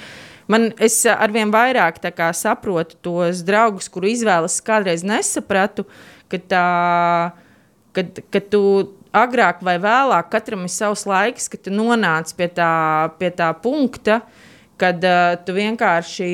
man, 0.53 0.71
es 0.83 1.03
arvien 1.11 1.55
vairāk 1.55 2.01
saprotu 2.37 2.99
tos 3.03 3.43
draugus, 3.47 3.91
kuru 3.93 4.13
izvēles 4.15 4.61
kādreiz 4.67 5.05
nesapratu, 5.07 5.87
ka 6.31 6.39
tā, 6.39 6.67
kad, 7.95 8.23
kad 8.31 8.51
tu 8.51 8.63
agrāk 9.17 9.63
vai 9.65 9.79
vēlāk, 9.81 10.29
katram 10.31 10.67
ir 10.67 10.73
savs 10.73 11.07
laiks, 11.09 11.49
kad 11.49 11.63
tu 11.67 11.73
nonāc 11.75 12.35
pie 12.37 12.51
tā, 12.53 13.11
pie 13.19 13.31
tā 13.33 13.51
punkta, 13.63 14.21
kad 14.77 15.01
uh, 15.09 15.39
tu 15.41 15.55
vienkārši 15.57 16.29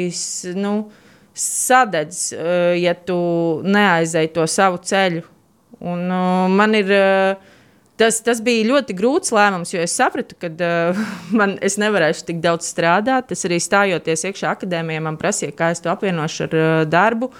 nu, 0.58 0.90
sadedz, 1.34 2.30
uh, 2.36 2.72
ja 2.78 2.94
tu 2.94 3.16
neaizēji 3.64 4.32
to 4.36 4.46
savu 4.50 4.80
ceļu. 4.82 5.24
Un, 5.82 6.04
uh, 6.06 6.46
man 6.52 6.76
ir 6.78 6.92
uh, 6.94 7.52
tas, 7.98 8.20
tas 8.24 8.40
bija 8.44 8.66
ļoti 8.68 8.96
grūts 8.98 9.32
lēmums, 9.34 9.72
jo 9.74 9.82
es 9.82 9.94
sapratu, 9.98 10.36
ka 10.40 10.50
uh, 10.52 11.02
man, 11.38 11.56
es 11.64 11.78
nevarēšu 11.80 12.28
tik 12.30 12.42
daudz 12.44 12.68
strādāt. 12.70 13.34
Es 13.34 13.46
arī 13.48 13.60
stājoties 13.62 14.26
iekšā 14.30 14.54
akadēmijā, 14.56 15.02
man 15.04 15.18
prasīja, 15.20 15.54
kā 15.58 15.72
es 15.74 15.82
to 15.82 15.92
apvienošu 15.92 16.48
ar 16.48 16.58
uh, 16.58 16.70
darbu. 16.88 17.32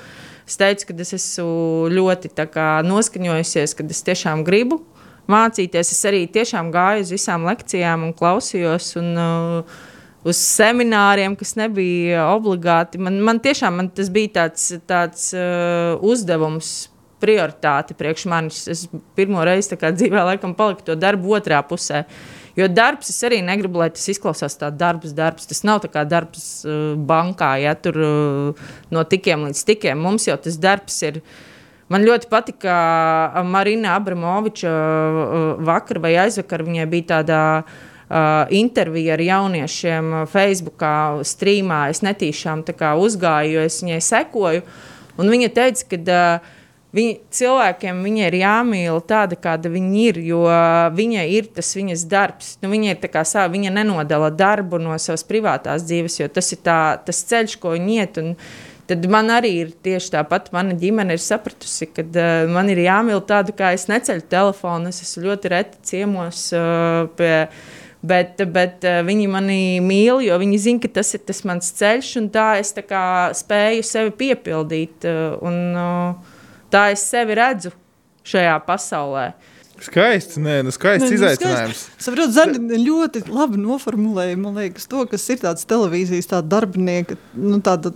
Es 0.49 0.59
teicu, 0.59 0.89
ka 0.89 0.97
es 1.05 1.15
esmu 1.17 1.93
ļoti 1.93 2.33
kā, 2.51 2.69
noskaņojusies, 2.87 3.77
ka 3.79 3.87
es 3.87 4.03
tiešām 4.09 4.43
gribu 4.47 4.83
mācīties. 5.31 5.93
Es 5.95 6.03
arī 6.09 6.25
tiešām 6.31 6.73
gāju 6.75 7.07
uz 7.07 7.13
visām 7.15 7.47
lekcijām 7.47 8.09
un 8.09 8.15
klausījos. 8.17 8.97
Un, 9.01 9.13
uh, 9.17 9.81
Uz 10.23 10.39
semināriem, 10.39 11.35
kas 11.35 11.57
nebija 11.59 12.29
obligāti. 12.31 13.01
Man, 13.03 13.19
man 13.27 13.41
tiešām 13.43 13.81
man 13.81 13.89
tas 13.91 14.11
bija 14.13 14.31
tāds, 14.37 14.69
tāds 14.87 15.33
uh, 15.35 15.99
uzdevums 15.99 16.71
prioritāte 17.23 17.97
priekš 17.99 18.29
manis. 18.31 18.61
Es 18.71 18.85
pirmo 19.19 19.43
reizi 19.47 19.75
dzīvē 19.75 20.23
laikam 20.31 20.55
paliku 20.59 20.87
to 20.87 20.99
darbu 20.99 21.37
otrā 21.39 21.59
pusē. 21.67 22.05
Jo 22.55 22.69
darbs, 22.69 23.11
es 23.11 23.19
arī 23.25 23.41
negribu, 23.43 23.81
lai 23.81 23.89
tas 23.91 24.05
izklausās 24.13 24.59
kā 24.61 24.71
darbs, 24.71 25.15
darbs. 25.17 25.49
Tas 25.51 25.65
nav 25.67 25.83
kā 25.91 26.07
darbs 26.07 26.49
uh, 26.67 26.93
bankā, 26.95 27.57
ja 27.65 27.75
tur 27.75 27.99
uh, 27.99 28.67
no 28.95 29.03
tikiem 29.03 29.49
līdz 29.49 29.67
tikiem. 29.73 29.99
Mums 29.99 30.31
jau 30.31 30.39
tas 30.39 30.61
darbs 30.61 31.03
ir. 31.09 31.25
Man 31.91 32.07
ļoti 32.07 32.29
patika 32.31 32.75
Marina 33.45 33.97
Abramoviča 33.99 34.71
uh, 34.71 35.41
vakar 35.67 35.99
vai 36.05 36.15
aizvakar. 36.29 36.63
Viņai 36.69 36.87
bija 36.95 37.17
tāda 37.17 37.41
uh, 37.65 37.81
intervija 38.53 39.15
ar 39.17 39.23
jauniešiem 39.25 40.15
Facebookā, 40.33 40.97
streamā. 41.25 41.85
Es 41.93 42.03
netīšām 42.05 42.65
uzgāju, 42.67 43.55
jo 43.57 43.69
es 43.69 43.83
viņai 43.83 44.01
sekoju. 44.01 44.67
Viņa 45.17 45.49
teica, 45.53 45.87
ka 45.93 46.03
uh, 46.03 46.51
Viņi, 46.93 47.13
cilvēkiem 47.33 48.03
viņa 48.05 48.27
ir 48.29 48.35
jāmīl 48.37 48.99
tāda, 49.09 49.37
kāda 49.41 49.71
viņa 49.73 50.01
ir, 50.11 50.19
jo 50.29 50.43
viņa 50.93 51.23
ir 51.33 51.47
tas 51.57 51.71
viņas 51.73 52.03
darbs. 52.09 52.51
Nu, 52.61 52.69
viņa 52.69 52.93
ir 52.93 53.07
sava, 53.25 53.47
viņa 53.55 53.73
nenodala 53.73 54.29
darbu 54.29 54.77
no 54.83 54.99
savas 55.01 55.25
privātās 55.25 55.87
dzīves, 55.89 56.19
jo 56.21 56.29
tas 56.29 56.53
ir 56.53 56.61
tā, 56.61 56.77
tas 57.07 57.23
ceļš, 57.31 57.57
ko 57.63 57.73
viņa 57.77 57.97
iet. 57.97 58.21
Un, 58.23 58.37
Tad 58.91 59.05
man 59.09 59.31
arī 59.31 59.51
ir 59.61 59.69
tieši 59.87 60.11
tāpat. 60.11 60.49
Mana 60.53 60.75
ģimene 60.77 61.15
ir 61.15 61.21
sapratusi, 61.23 61.87
ka 61.95 62.03
uh, 62.03 62.51
man 62.51 62.67
ir 62.69 62.81
jāmīl 62.83 63.23
tādu, 63.25 63.55
kā 63.57 63.71
es 63.73 63.87
neceļu 63.89 64.27
telefonu. 64.29 64.91
Es 64.91 64.99
esmu 65.05 65.23
ļoti 65.29 65.53
reti 65.53 65.79
ciemos 65.87 66.49
uh, 66.59 67.07
pie 67.17 67.47
Bet, 68.03 68.41
bet 68.51 68.83
uh, 68.83 68.99
viņi 69.07 69.29
mani 69.31 69.63
mīl, 69.85 70.25
jo 70.27 70.35
viņi 70.43 70.57
zina, 70.59 70.83
ka 70.83 70.89
tas 70.99 71.13
ir 71.15 71.23
tas 71.23 71.45
mans 71.47 71.69
ceļš, 71.79 72.09
un 72.19 72.31
tā 72.35 72.47
es 72.59 72.75
tā 72.75 72.83
kā 72.83 73.03
spēju 73.39 73.85
sevi 73.87 74.15
piepildīt. 74.25 75.07
Uh, 75.07 75.37
un, 75.47 75.61
uh, 75.79 76.39
Tā 76.73 76.89
es 76.95 77.05
sevi 77.05 77.37
redzu 77.37 77.73
šajā 78.25 78.55
pasaulē. 78.65 79.33
Skaists, 79.83 80.39
nē, 80.41 80.61
nu 80.65 80.73
skaists 80.73 81.09
nē, 81.09 81.11
nu 81.11 81.17
izaicinājums. 81.19 81.81
Es 81.99 82.07
saprotu, 82.07 82.33
Zani 82.33 82.79
ļoti 82.81 83.25
labi 83.27 83.59
noformulēja, 83.61 84.39
man 84.41 84.61
liekas, 84.61 84.87
to, 84.89 85.03
kas 85.11 85.27
ir 85.35 85.43
tāds 85.43 85.67
televīzijas 85.69 86.31
tāda 86.31 86.47
darbinieka, 86.55 87.19
nu 87.35 87.59
tāda 87.65 87.91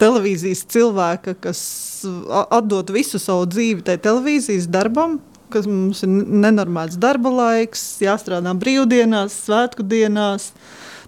televīzijas 0.00 0.64
cilvēka, 0.74 1.36
kas 1.46 1.62
atdod 2.50 2.90
visu 2.92 3.22
savu 3.22 3.46
dzīvi 3.54 3.86
tai 3.86 3.94
televīzijas 4.02 4.66
darbam, 4.74 5.20
kas 5.54 5.68
mums 5.70 6.02
ir 6.06 6.12
nenormāls 6.12 6.98
darba 7.00 7.32
laiks, 7.32 7.82
jāstrādā 8.04 8.54
brīvdienās, 8.58 9.40
svētku 9.46 9.86
dienās. 9.86 10.50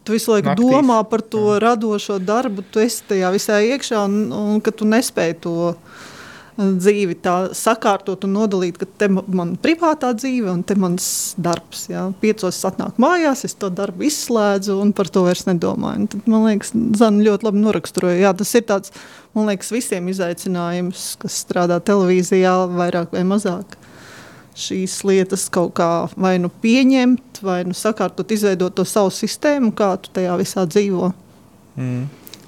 Tu 0.06 0.14
visu 0.14 0.30
laiku 0.30 0.52
Naktīs. 0.52 0.70
domā 0.70 1.00
par 1.10 1.24
to 1.26 1.56
Jā. 1.56 1.62
radošo 1.64 2.20
darbu, 2.22 2.62
tu 2.70 2.78
esi 2.78 3.02
tajā 3.08 3.32
visā 3.34 3.58
iekšā 3.74 4.04
un, 4.06 4.20
un 4.30 4.60
ka 4.62 4.70
tu 4.70 4.86
nespēji 4.86 5.40
to 5.42 5.56
dzīvi 6.56 7.18
tā 7.20 7.34
sakārtot 7.56 8.24
un 8.24 8.32
nodalīt, 8.38 8.78
ka 8.80 8.86
te 8.86 9.08
man 9.10 9.54
ir 9.54 9.60
privātā 9.62 10.12
dzīve 10.16 10.48
un 10.52 10.62
te 10.64 10.76
mans 10.78 11.08
darbs. 11.36 11.86
Jā. 11.92 12.06
Piecos 12.22 12.62
atnāk 12.68 13.00
mājās, 13.02 13.44
es 13.48 13.56
to 13.60 13.68
darbu 13.68 14.06
izslēdzu 14.08 14.78
un 14.80 14.94
par 14.96 15.10
to 15.12 15.26
vairs 15.26 15.44
nedomāju. 15.48 16.04
Un 16.04 16.10
tad, 16.12 16.30
man 16.30 16.46
liekas, 16.48 16.72
Zana 16.96 17.24
ļoti 17.26 17.48
labi 17.48 17.64
noraksturoja. 17.64 18.22
Jā, 18.24 18.32
tas 18.36 18.54
ir 18.56 18.64
tāds, 18.70 18.94
man 19.36 19.50
liekas, 19.50 19.72
visiem 19.74 20.08
izaicinājums, 20.12 21.10
kas 21.20 21.42
strādā 21.44 21.80
televīzijā 21.84 22.56
vairāk 22.72 23.12
vai 23.16 23.26
mazāk. 23.28 23.76
Šīs 24.56 25.02
lietas 25.04 25.50
kaut 25.52 25.74
kā 25.76 25.88
vai 26.16 26.38
nu 26.40 26.48
pieņemt, 26.48 27.42
vai 27.44 27.58
nu 27.68 27.76
sakārtot, 27.76 28.30
izveidot 28.32 28.72
to 28.76 28.86
savu 28.88 29.12
sistēmu, 29.12 29.74
kā 29.76 29.90
tu 30.00 30.14
tajā 30.16 30.38
visā 30.40 30.64
dzīvo. 30.64 31.10
Mm. 31.76 32.06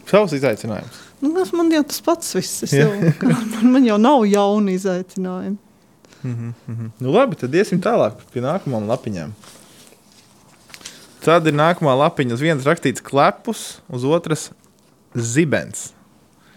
Savs 0.08 0.32
izaicinājums. 0.38 1.04
Nu, 1.20 1.32
man 1.52 1.72
jau 1.74 1.82
tas 1.84 2.00
pats 2.04 2.36
viss. 2.38 2.64
Jau, 2.72 2.88
man, 3.20 3.68
man 3.74 3.86
jau 3.86 3.98
nav 4.00 4.24
jauni 4.30 4.78
izaicinājumi. 4.78 5.58
Mm 6.22 6.34
-hmm, 6.34 6.52
mm 6.66 6.76
-hmm. 6.76 6.90
Nu, 6.98 7.12
labi, 7.12 7.36
tad 7.36 7.54
iesim 7.54 7.80
tālāk 7.80 8.12
pie 8.32 8.42
nākamām 8.42 8.88
lapiņām. 8.88 9.32
Tad 11.20 11.46
ir 11.46 11.52
nākamā 11.52 11.94
lapiņa. 11.98 12.34
Uz 12.34 12.40
vienas 12.40 12.64
rakstīts 12.64 13.02
klepus, 13.02 13.80
uz 13.88 14.04
otras 14.04 14.50
zibens. 15.14 15.92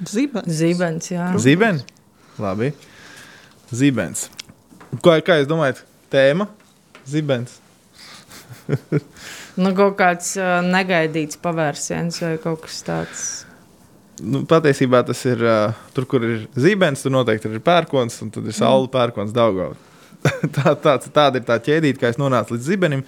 Zibens. 0.10 0.48
Zibens, 0.48 1.12
jā. 1.12 1.38
Zibens? 1.38 1.84
Labi. 2.40 2.74
Zibens. 3.72 4.30
Kā, 5.00 5.20
kā 5.24 5.40
jūs 5.40 5.48
domājat, 5.48 5.86
tēma? 6.12 6.50
Zibens. 7.08 7.60
nu, 9.62 9.72
kaut 9.78 9.96
kāds 10.00 10.36
uh, 10.40 10.60
negaidīts 10.66 11.40
pavērsiens 11.42 12.20
vai 12.24 12.36
kaut 12.44 12.66
kas 12.66 12.84
tāds 12.88 13.30
nu, 14.22 14.44
patiesībā 14.50 15.02
tas 15.08 15.22
ir 15.30 15.42
uh, 15.46 15.78
tur, 15.96 16.08
kur 16.10 16.26
ir 16.26 16.44
zīmēns, 16.60 17.06
tur 17.06 17.14
noteikti 17.16 17.50
ir 17.50 17.64
pērkons, 17.66 18.20
un 18.26 18.34
tad 18.34 18.48
ir 18.48 18.56
saule, 18.56 18.88
mm. 18.88 18.94
pērkons, 18.94 19.34
daugā. 19.36 19.72
tā, 20.56 20.76
tā, 20.78 20.96
tāda 21.10 21.40
ir 21.40 21.46
tā 21.48 21.58
ķēdīte, 21.66 21.98
kā 22.02 22.12
es 22.12 22.20
nonācu 22.22 22.56
līdz 22.56 22.68
zibenim. 22.68 23.04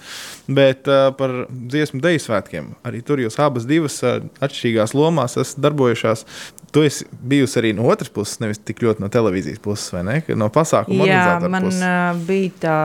Bet 0.50 0.90
uh, 0.90 1.12
par 1.18 1.44
dziesmu 1.48 2.02
deju 2.02 2.22
svētkiem 2.24 2.72
arī 2.86 3.04
tur 3.06 3.22
jūs 3.22 3.38
abas 3.42 3.68
divas 3.70 4.00
uh, 4.02 4.18
atšķirīgās 4.42 4.96
lomās 4.98 5.38
esat 5.40 5.62
darbojušās. 5.68 6.26
Tu 6.74 6.82
esi 6.82 7.06
bijusi 7.30 7.60
arī 7.60 7.74
no 7.78 7.86
otras 7.90 8.10
puses, 8.10 8.40
nevis 8.42 8.58
tik 8.58 8.82
ļoti 8.82 9.04
no 9.04 9.10
televīzijas 9.12 9.60
puses, 9.62 9.92
vai 9.94 10.02
ne? 10.06 10.16
No 10.34 10.48
pasākuma 10.52 11.06
Jā, 11.06 11.38
man 11.46 11.68
puses. 11.68 11.82
uh, 11.86 12.24
bija 12.26 12.56
tā, 12.64 12.78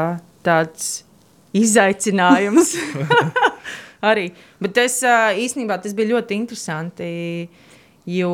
tāds 0.45 0.91
izaicinājums 1.58 2.75
arī. 4.12 4.28
Bet 4.62 4.78
es 4.84 4.99
uh, 5.02 5.32
īstenībā 5.34 5.80
tas 5.82 5.97
bija 5.97 6.13
ļoti 6.13 6.38
interesanti. 6.38 7.10
Uh, 7.49 7.65
Jo 8.10 8.32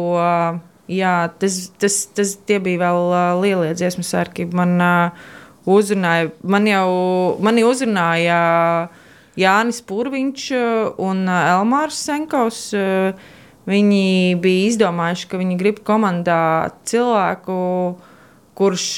jā, 0.87 1.13
tas, 1.39 1.55
tas, 1.81 1.95
tas 2.15 2.35
bija 2.47 2.79
vēl 2.85 3.01
uh, 3.09 3.41
lielie 3.41 3.73
dziesmu 3.75 4.05
sērki. 4.05 4.47
Man 4.55 4.77
uh, 4.79 5.25
uzrunāja, 5.67 6.29
man 6.45 6.69
jau 6.69 6.89
mani 7.43 7.65
uzrunāja 7.67 8.37
Jānis 9.39 9.81
Purviņš 9.83 10.45
un 11.03 11.25
Elmārs 11.27 11.97
Senkovs. 12.07 12.61
Viņi 13.65 14.36
bija 14.41 14.67
izdomājuši, 14.69 15.30
ka 15.30 15.39
viņi 15.41 15.56
grib 15.58 15.80
komandā 15.86 16.71
cilvēku, 16.86 17.56
kurš, 18.56 18.89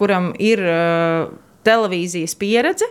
kuram 0.00 0.32
ir 0.42 0.64
televīzijas 1.64 2.34
pieredze 2.40 2.88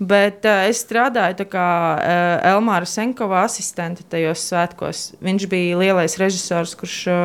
Bet 0.00 0.46
uh, 0.48 0.62
es 0.64 0.78
strādāju 0.80 1.44
kā 1.52 1.62
uh, 1.92 2.52
Elmāra 2.54 2.88
Senkova 2.88 3.42
asistente 3.44 4.00
tajos 4.08 4.46
svētkos. 4.48 5.02
Viņš 5.20 5.44
bija 5.52 5.76
lielais 5.76 6.14
režisors, 6.16 6.72
kurš 6.80 6.94
uh, 7.12 7.16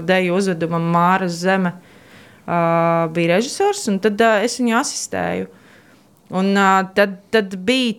deju 0.00 0.38
uzvedumam 0.38 0.86
Māra 0.94 1.28
Zeme 1.28 1.74
uh, 1.76 3.04
bija 3.12 3.34
režisors, 3.34 3.84
un 3.92 4.00
tad 4.00 4.24
uh, 4.24 4.38
es 4.46 4.56
viņu 4.56 4.78
asistēju. 4.80 5.50
Un 6.32 6.48
uh, 6.56 6.88
tad, 6.96 7.18
tad 7.36 7.52
bija 7.68 7.98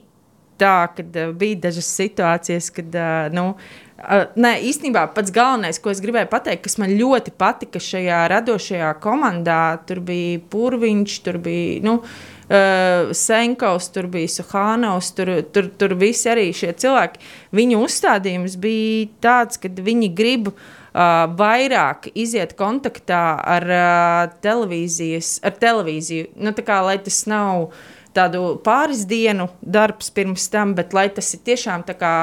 tā, 0.57 0.79
ka 0.97 1.05
uh, 1.05 1.29
bija 1.37 1.67
dažas 1.67 1.93
situācijas, 1.93 2.73
kad, 2.73 2.89
uh, 2.89 3.29
nu, 3.37 3.51
uh, 3.53 3.92
nē, 4.35 4.53
īstenībā 4.69 5.07
pats 5.15 5.33
galvenais, 5.33 5.79
ko 5.79 5.91
es 5.93 6.01
gribēju 6.03 6.29
pateikt, 6.31 6.63
kas 6.65 6.79
man 6.81 6.93
ļoti 6.99 7.33
patika 7.39 7.81
šajā 7.83 8.25
radošajā 8.33 8.93
komandā, 9.03 9.63
tur 9.87 10.03
bija 10.05 10.41
Pūriņš, 10.51 11.19
tur 11.25 11.39
bija. 11.43 11.81
Nu, 11.85 11.99
uh, 12.01 12.33
uh, 12.49 13.13
Senkovs, 13.15 13.89
tur 13.93 14.07
bija 14.11 14.31
Suhānaus, 14.31 15.11
tur, 15.15 15.31
tur, 15.53 15.69
tur 15.79 15.95
visi 15.99 16.29
arī 16.31 16.49
šie 16.55 16.73
cilvēki. 16.79 17.21
Viņu 17.55 17.81
uzstādījums 17.85 18.57
bija 18.61 19.09
tāds, 19.23 19.59
ka 19.61 19.71
viņi 19.73 20.11
grib 20.15 20.51
uh, 20.51 20.59
vairāk 21.39 22.09
iziet 22.13 22.55
kontaktā 22.59 23.23
ar 23.55 23.67
uh, 23.69 24.37
televīzijas, 24.43 25.37
ar 25.45 25.57
televīziju. 25.59 26.33
Nu, 26.43 26.55
kā, 26.63 26.81
lai 26.85 26.99
tas 27.03 27.23
nav 27.29 27.71
tādu 28.15 28.41
pāris 28.63 29.03
dienu 29.09 29.47
darbs 29.61 30.09
pirms 30.13 30.45
tam, 30.53 30.73
bet 30.77 30.93
lai 30.95 31.07
tas 31.13 31.29
ir 31.35 31.41
tiešām 31.49 31.85
tā 31.87 31.95
kā 31.97 32.13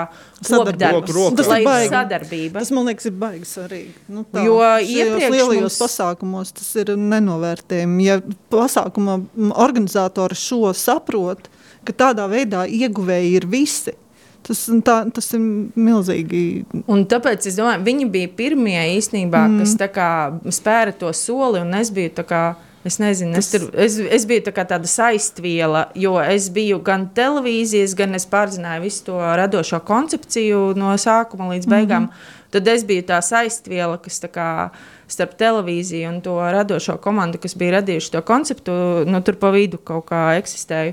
kopdarbs, 0.47 1.15
tas 1.39 1.51
ir 1.51 1.67
baigi, 1.67 1.91
sadarbība. 1.93 2.63
Tas 2.63 2.73
man 2.75 2.91
liekas 2.91 3.09
ir 3.11 3.17
baigi 3.21 3.49
svarīgi. 3.51 3.95
Nu, 4.09 4.25
tā, 4.25 4.45
jo 4.47 4.59
iepriekš 4.61 5.35
lielajos 5.37 5.65
mums... 5.67 5.81
pasākumos 5.83 6.55
tas 6.61 6.69
ir 6.83 6.95
nenovērtējumi. 6.99 8.07
Ja 8.07 8.21
pasākuma 8.53 9.21
organizatori 9.55 10.39
šo 10.39 10.75
saprot, 10.77 11.51
ka 11.87 11.97
tādā 12.07 12.29
veidā 12.31 12.67
ieguvēji 12.69 13.35
ir 13.41 13.51
visi, 13.51 13.97
Tas, 14.41 14.63
tā, 14.87 14.95
tas 15.13 15.27
ir 15.37 15.43
milzīgi. 15.77 16.65
Un 16.89 17.05
tāpēc 17.09 17.45
es 17.51 17.59
domāju, 17.59 17.83
viņi 17.85 18.07
bija 18.13 18.31
pirmie 18.39 18.79
īstenībā, 18.97 19.43
mm. 19.51 19.59
kas 19.61 19.93
kā, 19.93 20.09
spēra 20.57 20.95
to 20.97 21.11
soli, 21.17 21.61
un 21.61 21.77
es 21.77 21.93
biju 21.93 22.25
kā, 22.25 22.45
Es 22.85 22.97
nezinu, 22.97 23.37
es, 23.37 23.51
tur, 23.53 23.67
es, 23.77 23.99
es 24.01 24.25
biju 24.25 24.47
tā 24.47 24.65
tāda 24.65 24.89
saistviela, 24.89 25.91
jo 26.01 26.15
es 26.23 26.47
biju 26.53 26.79
gan 26.85 27.11
televīzijas, 27.13 27.93
gan 27.99 28.17
es 28.17 28.25
pārzināju 28.31 28.87
visu 28.87 29.03
to 29.11 29.19
radošo 29.21 29.83
koncepciju 29.85 30.63
no 30.81 30.95
sākuma 30.97 31.51
līdz 31.53 31.69
beigām. 31.69 32.09
Mm 32.09 32.09
-hmm. 32.09 32.39
Tad 32.51 32.69
es 32.69 32.85
biju 32.85 33.03
tā 33.03 33.21
saistviela, 33.23 33.99
kas 33.99 34.23
tā 34.23 34.29
kā, 34.33 34.69
starp 35.09 35.37
televīziju 35.37 36.09
un 36.09 36.21
to 36.21 36.41
radošo 36.41 36.97
komandu, 36.97 37.39
kas 37.39 37.55
bija 37.55 37.81
radījuši 37.81 38.13
to 38.13 38.23
konceptu, 38.23 38.73
nu, 39.07 39.21
tur 39.21 39.37
pa 39.37 39.51
vidu 39.51 39.79
kaut 39.79 40.05
kā 40.11 40.39
eksistēju. 40.39 40.93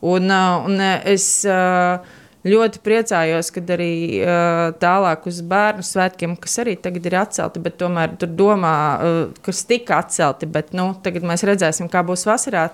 Un, 0.00 0.30
un 0.66 0.80
es. 1.04 1.44
Uh, 1.44 2.06
ļoti 2.48 2.80
priecājos, 2.84 3.50
kad 3.54 3.68
arī 3.74 3.92
uh, 4.20 4.70
tālāk 4.80 5.26
uz 5.30 5.40
bērnu 5.48 5.84
svētkiem, 5.86 6.36
kas 6.40 6.58
arī 6.62 6.76
tagad 6.80 7.06
ir 7.08 7.18
atcelti, 7.20 7.62
bet 7.64 7.78
tomēr 7.80 8.16
tur 8.20 8.32
domā, 8.38 8.78
uh, 8.96 9.20
kas 9.44 9.64
tika 9.68 10.00
atcelti, 10.02 10.48
bet 10.50 10.74
nu, 10.76 10.90
tagad 11.04 11.26
mēs 11.28 11.46
redzēsim, 11.48 11.90
kā 11.92 12.04
būs 12.06 12.26
vasarā. 12.28 12.68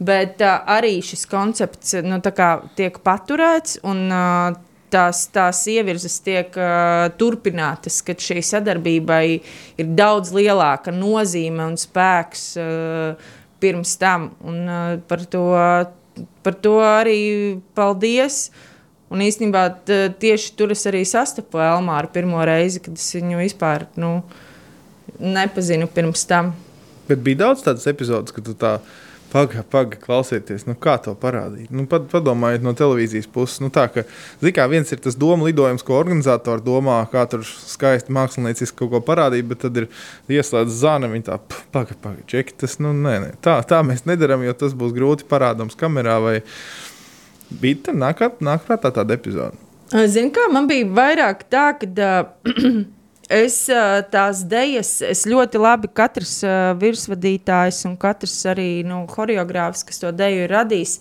Bet 0.00 0.40
uh, 0.44 0.62
arī 0.70 0.98
šis 1.04 1.26
koncepts 1.30 1.98
nu, 2.06 2.20
tiek 2.78 3.00
paturēts 3.04 3.80
un 3.88 4.06
uh, 4.08 4.54
tās, 4.92 5.26
tās 5.34 5.60
ievirzes 5.70 6.20
tiek 6.24 6.56
uh, 6.56 7.10
turpinātas, 7.20 8.00
kad 8.06 8.22
šī 8.22 8.40
sadarbībai 8.46 9.24
ir 9.80 9.92
daudz 9.98 10.32
lielāka 10.36 10.94
nozīme 10.94 11.68
un 11.68 11.78
spēks 11.80 12.48
uh, 12.60 13.30
pirms 13.60 13.94
tam. 14.00 14.32
Un, 14.40 14.64
uh, 14.64 14.96
par, 15.10 15.28
to, 15.28 15.46
par 16.44 16.60
to 16.64 16.80
arī 16.86 17.20
paldies! 17.76 18.48
Uh, 18.50 18.66
Un 19.10 19.24
īstenībā 19.26 19.64
tieši 20.22 20.54
tur 20.58 20.70
es 20.70 20.86
arī 20.86 21.02
sastapu 21.08 21.58
Elmāru 21.58 22.12
pirmo 22.14 22.42
reizi, 22.46 22.82
kad 22.84 22.94
es 22.94 23.08
viņu 23.16 23.40
vispār 23.42 23.88
nu, 23.98 24.20
nepazinu 25.18 25.90
pirms 25.90 26.22
tam. 26.30 26.52
Bet 27.10 27.22
bija 27.26 27.40
daudz 27.46 27.64
tādas 27.66 27.88
epizodes, 27.90 28.30
kad 28.30 28.46
tu 28.46 28.54
tā 28.54 28.76
pagaidi, 29.32 29.64
pagaidi, 29.70 29.98
klausieties, 30.04 30.64
nu, 30.66 30.76
kā 30.78 30.96
to 31.02 31.14
parādīt. 31.18 31.70
Nu, 31.74 31.84
pad, 31.90 32.06
padomājiet 32.10 32.64
no 32.66 32.72
televīzijas 32.78 33.28
puses. 33.30 33.58
Nu, 33.62 33.70
tā, 33.74 33.86
kā, 33.90 34.66
viens 34.70 34.90
ir 34.94 35.02
tas 35.02 35.18
doma 35.18 35.48
lidojums, 35.48 35.84
ko 35.86 35.98
organizatori 35.98 36.64
domā, 36.66 37.00
kā 37.10 37.24
tur 37.30 37.42
skaisti 37.46 38.14
mākslinieciski 38.14 38.78
kaut 38.78 38.92
ko 38.94 39.02
parādīt, 39.10 39.46
bet 39.50 39.62
tad 39.64 39.82
ir 39.82 39.88
ieslēgts 40.30 40.78
zāle. 40.82 41.10
Viņa 41.10 41.28
tā, 41.30 41.40
pagaidi, 41.74 41.98
pagaidi, 42.02 42.28
čeki, 42.30 42.58
tas 42.62 42.78
nu, 42.82 42.94
nē, 42.94 43.16
nē. 43.26 43.32
Tā, 43.42 43.58
tā 43.66 43.82
mēs 43.86 44.06
nedarām, 44.10 44.46
jo 44.46 44.54
tas 44.64 44.76
būs 44.78 44.94
grūti 44.96 45.26
parādāms 45.30 45.78
kamerā. 45.78 46.18
Vai, 46.22 46.36
Bija 47.50 47.94
nāk, 47.96 48.22
nāk 48.38 48.64
prātā 48.66 48.92
tāda 48.94 49.16
epizode. 49.18 49.58
Zinu, 49.90 50.30
kā 50.30 50.46
man 50.52 50.68
bija 50.70 50.86
vairāk 50.86 51.42
tā, 51.50 51.72
ka 51.80 51.88
uh, 51.90 52.84
es 53.42 53.64
tās 54.12 54.44
idejas, 54.46 54.92
es 55.02 55.24
ļoti 55.26 55.58
labi 55.58 55.90
katrs 55.90 56.36
uh, 56.46 56.70
virsvadītājs 56.78 57.82
un 57.90 57.96
katrs 57.98 58.36
arī 58.52 58.84
nu, 58.86 59.02
choreogrāfs, 59.10 59.82
kas 59.88 59.98
to 60.02 60.14
deju 60.14 60.46
ir 60.46 60.54
radījis. 60.54 61.00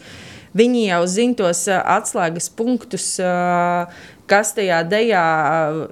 Viņi 0.57 0.87
jau 0.87 1.03
zina 1.05 1.37
tos 1.43 1.67
uh, 1.69 1.83
atslēgas 1.99 2.49
punktus, 2.57 3.11
uh, 3.21 3.85
kas 4.29 4.55
tajā 4.57 4.81
dejā 4.89 5.23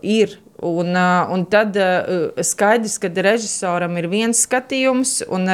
ir. 0.02 0.39
Un, 0.58 0.89
un 0.98 1.43
tad 1.46 1.76
skaidrs, 2.41 2.96
ka 2.98 3.12
režisoram 3.13 3.93
ir 4.02 4.08
viens 4.10 4.39
skatījums, 4.41 5.20
un 5.30 5.46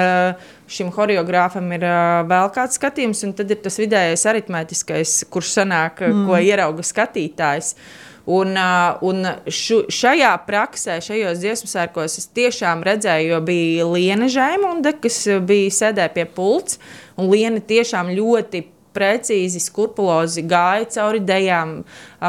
šim 0.74 0.90
choreogrāfam 0.94 1.70
ir 1.76 1.86
uh, 1.88 2.24
vēl 2.30 2.50
kāds 2.56 2.80
skatījums, 2.80 3.22
un 3.28 3.36
tad 3.38 3.52
ir 3.54 3.62
tas 3.64 3.78
vidējais 3.82 4.26
aritmētiskais, 4.32 5.20
kurš 5.34 5.54
sanāk, 5.60 6.02
mm. 6.08 6.26
ko 6.30 6.40
ierauga 6.42 6.86
skatītājs. 6.86 7.76
Un, 8.24 8.54
uh, 8.56 9.02
un 9.04 9.26
šu, 9.52 9.82
šajā 9.92 10.32
praksē, 10.48 11.02
šajos 11.04 11.42
dziesmu 11.44 11.68
sērkos, 11.68 12.16
es 12.22 12.30
tiešām 12.32 12.86
redzēju, 12.88 13.34
jo 13.34 13.42
bija 13.44 13.88
Liena 13.92 14.30
Žēmunde, 14.32 14.96
kas 15.04 15.26
bija 15.44 15.74
sēdē 15.82 16.08
pie 16.16 16.24
pults, 16.32 16.80
Liena 17.20 17.60
tiešām 17.60 18.14
ļoti 18.16 18.64
precīzi, 18.94 19.62
skrupulozi 19.64 20.44
gāja 20.48 20.88
cauri 20.96 21.22
idejām. 21.22 21.78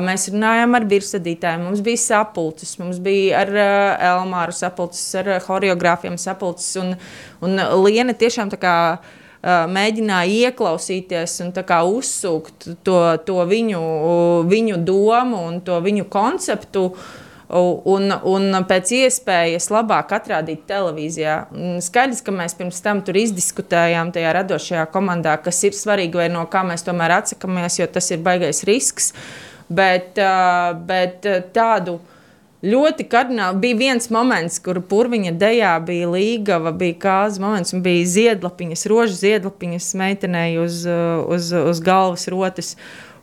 Mēs 0.05 0.29
runājām 0.33 0.79
ar 0.79 0.87
virsradītājiem, 0.91 1.67
mums 1.69 1.83
bija 1.85 2.03
sapulces, 2.03 2.77
mums 2.81 3.01
bija 3.05 3.43
ar 3.45 3.53
Elmāru 4.13 4.55
sapulces, 4.57 5.05
ar 5.21 5.35
choreogrāfiem 5.45 6.17
sapulces. 6.21 6.73
Un, 6.81 6.95
un 7.45 7.61
Liena 7.85 8.17
tiešām 8.17 8.53
tā 8.55 8.61
kā 8.61 8.77
mēģināja 9.45 10.49
ieklausīties 10.49 11.37
un 11.45 11.53
uzsūkt 11.55 12.71
to, 12.87 13.01
to 13.27 13.43
viņu, 13.45 13.85
viņu 14.49 14.81
domu 14.89 15.45
un 15.51 15.61
to 15.65 15.77
viņu 15.85 16.09
konceptu. 16.13 16.89
Uh, 16.95 17.21
un, 17.55 18.11
un 18.11 18.57
pēc 18.69 18.93
iespējas 18.99 19.71
labāk 19.73 20.15
atrādīt 20.17 20.65
televīzijā. 20.71 21.37
Skaidrs, 21.85 22.23
ka 22.25 22.35
mēs 22.35 22.57
pirms 22.59 22.81
tam 22.85 23.03
tur 23.07 23.19
izdiskutējām 23.21 24.11
tajā 24.15 24.33
radošajā 24.39 24.87
komandā, 24.95 25.37
kas 25.43 25.63
ir 25.69 25.77
svarīgi 25.77 26.19
vai 26.19 26.31
no 26.33 26.45
kā 26.51 26.65
mēs 26.67 26.87
tomēr 26.87 27.21
atsakāmies, 27.21 27.79
jo 27.81 27.87
tas 27.95 28.11
ir 28.11 28.25
baisais 28.25 28.65
risks. 28.69 29.13
Bet, 29.75 30.19
bet 30.89 31.25
tādu 31.55 31.97
ļoti 32.65 33.07
kardināli 33.09 33.61
bija 33.63 33.79
viens 33.81 34.11
moments, 34.13 34.59
kur 34.65 34.81
purviņa 34.91 35.33
dejā 35.41 35.73
bija 35.87 36.11
līgava, 36.13 36.73
bija 36.77 36.99
kāzas 37.07 37.41
moments 37.43 37.75
un 37.77 37.83
bija 37.85 38.05
ziedlapiņas, 38.13 38.87
rožu 38.91 39.19
ziedlapiņas 39.21 39.91
meitenei 40.01 40.59
uz, 40.61 40.85
uz, 40.85 41.51
uz 41.53 41.83
galvas 41.85 42.29
rotas. 42.33 42.75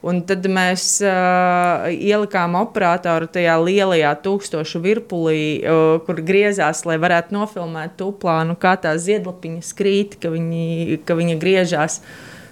Un 0.01 0.23
tad 0.25 0.47
mēs 0.49 0.83
uh, 1.05 1.85
ielikām 1.93 2.55
operatoru 2.57 3.27
tajā 3.29 3.53
lielajā 3.61 4.15
tūkstošu 4.25 4.81
virpulī, 4.81 5.43
uh, 5.61 5.99
kur 6.07 6.23
griezās, 6.25 6.81
lai 6.89 6.97
varētu 7.01 7.35
nofilmēt 7.37 7.93
to 7.99 8.09
plānu, 8.23 8.57
kā 8.57 8.73
tā 8.81 8.95
ziedlapiņa 8.97 9.61
krīt, 9.77 10.17
ka 10.23 10.33
viņi, 10.33 10.97
ka 11.05 11.17
viņa 11.19 11.37
griežās. 11.43 11.99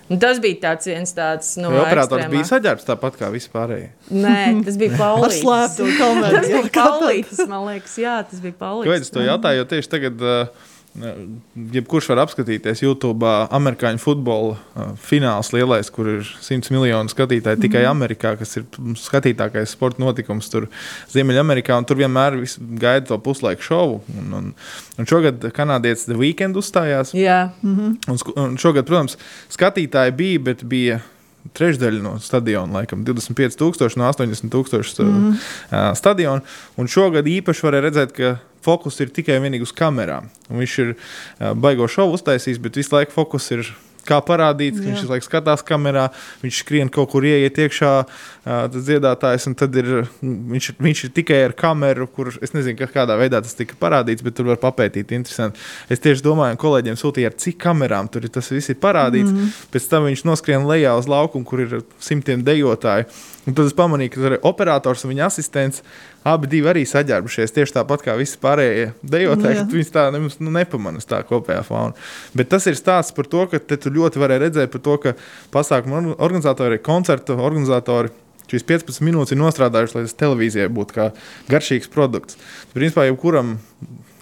Un 0.09 0.21
tas 0.21 0.37
bija 0.41 0.57
tāds 0.61 0.89
viens 0.89 1.11
tāds 1.13 1.51
no 1.61 1.69
nu, 1.69 1.81
operators 1.81 2.21
ekstrēmā. 2.21 2.35
bija 2.37 2.49
saģērbs 2.49 2.85
tāpat 2.85 3.17
kā 3.17 3.27
vispārējie. 3.33 3.89
Nē, 4.13 4.39
tas 4.65 4.77
bija 4.81 4.95
kamerā. 5.99 6.31
tas 6.37 6.53
bija 6.53 6.73
Paulītis, 6.77 7.45
man 7.49 7.65
liekas, 7.71 7.97
jā, 8.01 8.17
tas 8.29 8.45
bija 8.45 8.57
Paulītis. 8.61 8.93
Kāpēc 8.93 9.13
to 9.17 9.25
jautāju, 9.25 9.61
jo 9.61 9.69
tieši 9.73 9.91
tagad 9.97 10.25
uh, 10.25 10.69
Jebkurš 11.73 12.09
var 12.11 12.23
apskatīties 12.25 12.81
YouTube 12.81 13.27
amerikāņu 13.55 14.01
futbola 14.01 14.87
fināls, 14.99 15.51
lielais, 15.53 15.91
kur 15.93 16.09
ir 16.15 16.31
100 16.43 16.73
miljonu 16.73 17.11
skatītāju 17.13 17.61
tikai 17.61 17.83
mm. 17.85 17.91
Amerikā, 17.91 18.33
kas 18.39 18.57
ir 18.59 18.65
skatītākais 18.99 19.75
sporta 19.77 20.01
notikums 20.03 20.49
tur 20.51 20.67
Ziemeļamerikā. 21.13 21.77
Tur 21.87 22.01
vienmēr 22.01 22.39
gaida 22.81 23.11
to 23.11 23.19
puslaiku 23.23 23.67
šovu. 23.69 24.01
Un, 24.17 24.33
un, 24.39 24.49
un 24.99 25.09
šogad 25.09 25.45
kanādietis 25.55 26.09
The 26.09 26.17
Weekend 26.19 26.59
uzstājās. 26.59 27.13
Yeah. 27.13 27.53
Mm 27.61 27.77
-hmm. 27.77 27.95
un, 28.09 28.43
un 28.43 28.57
šogad, 28.57 28.85
protams, 28.89 29.17
skatītāji 29.49 30.17
bija, 30.17 30.39
bet 30.39 30.63
bija 30.63 30.99
trešdaļa 31.55 32.01
no 32.03 32.17
stadiona, 32.19 32.81
laikam 32.81 33.05
25,000 33.05 33.97
no 33.97 34.09
80,000 34.09 35.03
mm. 35.03 35.33
stadionu. 35.95 36.41
Un 36.77 36.87
šogad 36.87 37.27
īpaši 37.27 37.65
varēja 37.65 37.85
redzēt, 37.87 38.13
ka 38.15 38.37
fokus 38.69 39.01
ir 39.01 39.13
tikai 39.13 39.39
un 39.39 39.47
vienīgi 39.49 39.65
uz 39.65 39.75
kamerām. 39.75 40.29
Un 40.49 40.61
viņš 40.61 40.79
ir 40.85 40.95
uh, 40.95 41.53
baigo 41.57 41.89
šovu 41.89 42.19
uztaisījis, 42.19 42.61
bet 42.61 42.77
visu 42.77 42.95
laiku 42.95 43.17
fokus 43.17 43.49
ir 43.57 43.69
kā 44.09 44.19
parādīt, 44.25 44.77
ka 44.79 44.85
viņš 44.85 45.05
laikam 45.09 45.27
skatās 45.27 45.63
kamerā, 45.65 46.07
viņš 46.43 46.61
skrien 46.63 46.91
kaut 46.93 47.11
kur 47.13 47.25
ieiet 47.27 47.57
iekšā, 47.61 47.93
tas 48.45 48.85
dziedātājs, 48.87 49.47
un 49.49 49.55
tad 49.59 49.75
ir, 49.79 49.91
viņš, 50.21 50.71
viņš 50.79 51.03
ir 51.05 51.13
tikai 51.19 51.41
ar 51.47 51.55
kameru, 51.57 52.07
kur 52.13 52.31
es 52.39 52.53
nezinu, 52.55 52.89
kādā 52.93 53.17
veidā 53.19 53.41
tas 53.45 53.57
tika 53.57 53.77
parādīts, 53.79 54.25
bet 54.25 54.37
tur 54.37 54.49
var 54.51 54.61
papētīt. 54.61 55.13
Interesanti. 55.15 55.61
Es 55.91 56.01
tieši 56.03 56.25
domāju, 56.25 56.59
kolēģiem 56.61 56.99
sūtīju, 56.99 57.31
ar 57.31 57.37
cik 57.43 57.59
kamerām 57.61 58.09
tur 58.11 58.25
ir 58.25 58.33
tas 58.33 58.49
viss 58.53 58.71
ir 58.71 58.79
parādīts. 58.81 59.31
Mm 59.31 59.41
-hmm. 59.41 59.65
Pēc 59.73 59.89
tam 59.89 60.07
viņš 60.09 60.25
noskrien 60.25 60.67
lejā 60.69 60.95
uz 60.97 61.07
laukumu, 61.07 61.45
kur 61.45 61.65
ir 61.65 61.81
simtiem 61.99 62.43
dejotāju. 62.43 63.05
Un 63.49 63.55
tad 63.57 63.65
es 63.65 63.73
pamanīju, 63.73 64.13
ka 64.13 64.37
operators 64.45 65.01
un 65.05 65.13
viņa 65.13 65.25
asistents 65.25 65.81
abi 66.27 66.61
arī 66.69 66.83
saģērbušies 66.85 67.55
tieši 67.55 67.75
tāpat 67.79 68.03
kā 68.05 68.13
visi 68.19 68.37
pārējie 68.41 68.91
dejotāji. 69.01 69.63
Viņus 69.71 69.93
tā 69.95 70.05
nemaz 70.13 70.37
nu, 70.43 70.53
nepamanās 70.53 71.09
tā 71.09 71.23
kopējā 71.25 71.63
fauna. 71.65 71.97
Bet 72.37 72.51
tas 72.53 72.67
ir 72.69 72.77
stāsts 72.77 73.15
par 73.15 73.29
to, 73.31 73.47
ka 73.49 73.61
tu 73.73 73.93
ļoti 73.95 74.21
varēji 74.21 74.43
redzēt, 74.45 74.77
to, 74.85 74.97
ka 75.01 75.15
pasākumu 75.55 76.19
organizatori, 76.19 76.81
koncertu 76.85 77.39
organizatori. 77.39 78.13
Šīs 78.49 78.65
15 78.65 79.03
minūtes 79.05 79.33
ir 79.33 79.41
nostrādājušas, 79.41 79.95
lai 79.97 80.05
tas 80.07 80.17
televīzijai 80.17 80.69
būtu 80.73 80.95
kā 80.95 81.09
garšīgs 81.49 81.89
produkts. 81.93 82.37
Principā, 82.73 83.05
jebkuram 83.05 83.57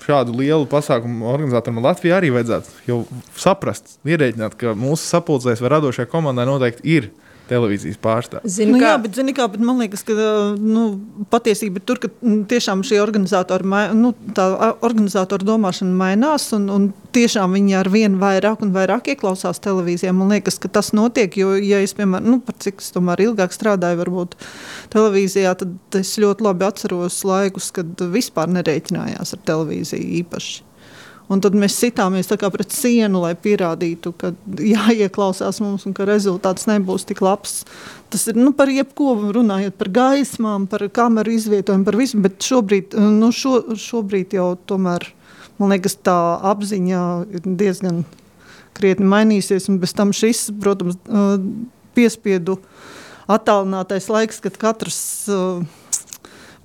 šādu 0.08 0.36
lielu 0.40 0.68
pasākumu 0.72 1.28
organizatoram 1.32 1.84
Latvijā 1.84 2.20
arī 2.20 2.32
vajadzētu 2.36 3.04
saprast, 3.40 3.98
ierēķināt, 4.08 4.56
ka 4.60 4.76
mūsu 4.76 5.04
sapulcēs 5.04 5.64
vai 5.64 5.72
radošajai 5.78 6.12
komandai 6.12 6.48
noteikti 6.48 6.96
ir 6.96 7.10
televīzijas 7.50 8.00
pārstāvji. 8.04 8.52
Zinu, 8.52 8.76
nu, 8.76 8.82
kā... 8.82 8.92
Jā, 8.92 9.00
bet, 9.04 9.16
zini, 9.18 9.34
kā, 9.38 9.48
bet 9.52 9.64
man 9.64 9.80
liekas, 9.82 10.04
ka 10.08 10.14
nu, 10.60 10.86
patiesība 11.32 11.82
ir 11.82 11.86
tur, 11.88 12.02
ka 12.04 12.12
tiešām 12.52 12.84
šī 12.88 13.00
organizatora, 13.04 13.88
nu, 13.98 14.14
organizatora 14.86 15.48
domāšana 15.48 15.96
mainās. 15.98 16.50
Un, 16.58 16.70
un 16.74 16.90
tiešām 17.16 17.56
viņi 17.58 17.78
ar 17.80 17.92
vien 17.94 18.20
vairāk 18.22 18.64
un 18.66 18.76
vairāk 18.76 19.12
ieklausās 19.14 19.62
televīzijā. 19.64 20.14
Man 20.16 20.36
liekas, 20.36 20.60
ka 20.62 20.72
tas 20.80 20.94
notiek. 20.98 21.34
Jo, 21.40 21.56
ja 21.62 21.82
es, 21.84 21.96
piemēram, 21.98 22.30
nu, 22.36 22.58
cik 22.64 22.84
es 22.84 22.94
tomēr 22.96 23.26
ilgāk 23.30 23.56
strādāju, 23.56 24.02
varbūt 24.04 24.38
televīzijā, 24.94 25.56
tad 25.64 26.00
es 26.00 26.16
ļoti 26.22 26.48
labi 26.48 26.68
atceros 26.68 27.24
laikus, 27.28 27.72
kad 27.76 28.08
vispār 28.14 28.52
nereiķinājās 28.60 29.36
ar 29.38 29.46
televīziju 29.48 30.16
īpaši. 30.24 30.67
Un 31.28 31.42
tad 31.44 31.58
mēs 31.60 31.76
sitāmies 31.76 32.30
pret 32.32 32.72
sienu, 32.72 33.20
lai 33.26 33.34
pierādītu, 33.36 34.14
ka 34.16 34.32
jāieklausās 34.64 35.60
mums 35.60 35.84
un 35.86 35.94
ka 35.94 36.06
rezultāts 36.08 36.70
nebūs 36.70 37.04
tik 37.10 37.20
labs. 37.22 37.66
Tas 38.10 38.30
ir 38.32 38.40
nu, 38.40 38.54
par 38.56 38.72
jebko, 38.72 39.32
runājot 39.36 39.76
par 39.76 39.90
gaismām, 39.92 40.70
par 40.72 40.88
kameru 40.88 41.36
izvietojumu, 41.36 41.84
par 41.84 42.00
visu. 42.00 42.22
Bet 42.24 42.40
šobrīd, 42.40 42.96
nu, 42.96 43.34
šo, 43.36 43.60
šobrīd 43.76 44.38
jau 44.40 44.54
tomēr 44.70 45.10
man 45.60 45.74
liekas, 45.74 45.98
tā 46.06 46.16
apziņa 46.48 47.02
ir 47.36 47.50
diezgan 47.60 48.06
krietni 48.78 49.10
mainījusies. 49.10 49.68
Un 49.72 49.82
bez 49.82 49.96
tam 49.98 50.14
šis, 50.16 50.48
protams, 50.62 50.96
piespiedu 51.98 52.60
attālinātais 53.28 54.08
laiks, 54.14 54.40
kad 54.44 54.56
katrs. 54.62 55.02
Uh, 55.28 55.66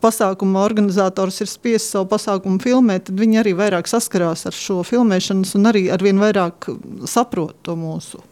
pasākuma 0.02 0.64
organizators 0.66 1.40
ir 1.44 1.50
spiests 1.50 1.94
savu 1.94 2.08
pasākumu 2.10 2.60
filmēt, 2.62 3.06
tad 3.08 3.22
viņi 3.22 3.40
arī 3.44 3.54
vairāk 3.58 3.90
saskarās 3.90 4.46
ar 4.50 4.56
šo 4.56 4.82
filmēšanu 4.86 5.48
un 5.58 5.72
arī 5.72 5.86
ar 5.94 6.04
vien 6.04 6.20
vairāk 6.22 6.70
saprot 7.10 7.56
to 7.66 7.78
mūsu. 7.78 8.22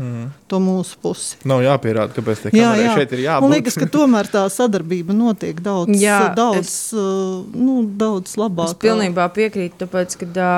Mm. 0.00 0.30
To 0.48 0.56
mūsu 0.56 0.96
pusi. 1.04 1.36
Nav 1.46 1.60
jāpierāda, 1.62 2.14
kāpēc 2.16 2.46
tā 2.46 2.50
jā, 2.56 2.70
jā. 2.80 2.94
šeit 2.96 3.10
ir 3.12 3.20
jābūt. 3.26 3.44
Man 3.44 3.52
liekas, 3.52 3.76
ka 3.76 3.88
tomēr 3.92 4.28
tā 4.32 4.46
sadarbība 4.50 5.12
notiek 5.12 5.60
daudz, 5.62 5.92
jā, 6.00 6.16
daudz, 6.36 6.62
es, 6.62 6.76
uh, 6.96 7.44
nu, 7.52 7.82
daudz 8.00 8.38
labāk. 8.40 8.72
Es 8.72 8.80
pilnībā 8.80 9.28
piekrītu, 9.36 9.82
tāpēc, 9.84 10.16
ka 10.22 10.48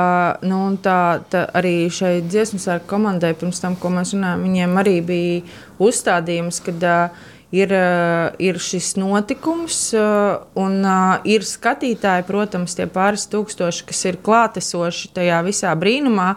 nu, 0.46 0.62
tā, 0.84 0.98
tā 1.34 1.44
arī 1.58 1.74
šai 1.92 2.20
dziesmu 2.28 2.62
sārka 2.62 2.92
komandai 2.94 3.34
pirms 3.40 3.58
tam, 3.64 3.74
ko 3.74 3.90
mēs 3.96 4.14
runājam, 4.14 4.46
viņiem 4.46 4.82
arī 4.84 4.96
bija 5.10 5.42
uzstādījums, 5.82 6.62
kad 6.64 6.86
uh, 6.86 7.24
ir, 7.54 7.72
eh, 7.72 8.34
ir 8.38 8.58
šis 8.58 8.94
notikums, 8.98 9.78
eh, 9.94 10.36
un 10.60 10.84
eh, 10.84 11.30
ir 11.36 11.46
skatītāji, 11.46 12.26
protams, 12.26 12.76
tie 12.76 12.86
pāris 12.90 13.28
tūkstoši, 13.30 13.86
kas 13.90 14.04
ir 14.10 14.20
klātesoši 14.24 15.12
tajā 15.14 15.42
visā 15.46 15.74
brīnumā. 15.78 16.34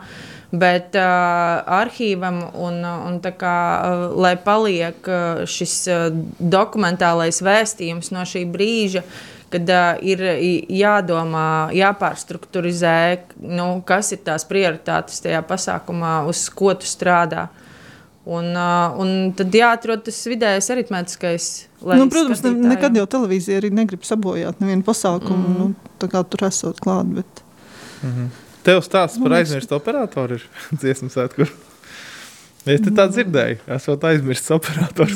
Bet 0.47 0.93
uh, 0.95 1.59
arhīvam, 1.75 2.37
un, 2.55 2.77
un 2.87 3.17
kā, 3.19 3.55
uh, 3.83 4.03
lai 4.15 4.37
paliek 4.39 5.09
uh, 5.11 5.41
šis 5.43 5.73
uh, 5.91 6.05
dokumentālais 6.39 7.41
vēstījums 7.43 8.13
no 8.15 8.23
šī 8.23 8.45
brīža, 8.47 9.03
kad 9.51 9.67
uh, 9.67 9.99
ir 9.99 10.23
jādomā, 10.71 11.67
jāpārstrukturizē, 11.75 12.95
nu, 13.43 13.67
kas 13.83 14.15
ir 14.15 14.23
tās 14.23 14.47
prioritātes 14.47 15.19
tajā 15.27 15.43
pasākumā, 15.51 16.21
uz 16.31 16.47
ko 16.47 16.71
tu 16.79 16.87
strādā. 16.87 17.49
Uh, 17.51 17.66
Un, 18.27 18.49
uh, 18.59 18.97
un 18.99 19.11
tad 19.39 19.53
jāatrod 19.55 20.01
tas 20.03 20.17
vidējais 20.27 20.67
aritmētiskais. 20.73 21.45
Nu, 21.79 22.09
protams, 22.11 22.41
ne, 22.43 22.73
nekad 22.73 22.97
jau 22.99 23.05
televīzija 23.13 23.61
arī 23.61 23.69
negrib 23.71 24.03
sabojāt 24.03 24.59
nevienu 24.59 24.83
pasākumu, 24.83 25.47
mm. 25.47 25.61
nu, 25.61 25.93
tā 26.01 26.09
kā 26.11 26.25
tur 26.27 26.43
esot 26.49 26.81
klāt. 26.83 27.07
Bet... 27.21 27.43
Mm 28.01 28.11
-hmm. 28.11 28.27
Tev 28.67 28.81
stāsts 28.83 29.23
par 29.23 29.37
aizmirstu 29.37 29.75
operatoru 29.75 30.35
ir 30.35 30.43
dziesmu 30.81 31.09
sētku. 31.09 31.47
Es 32.67 32.81
te 32.83 32.91
tā 32.91 33.05
dzirdēju, 33.07 33.61
esot 33.77 34.03
aizmirsts 34.03 34.51
operators. 34.51 35.15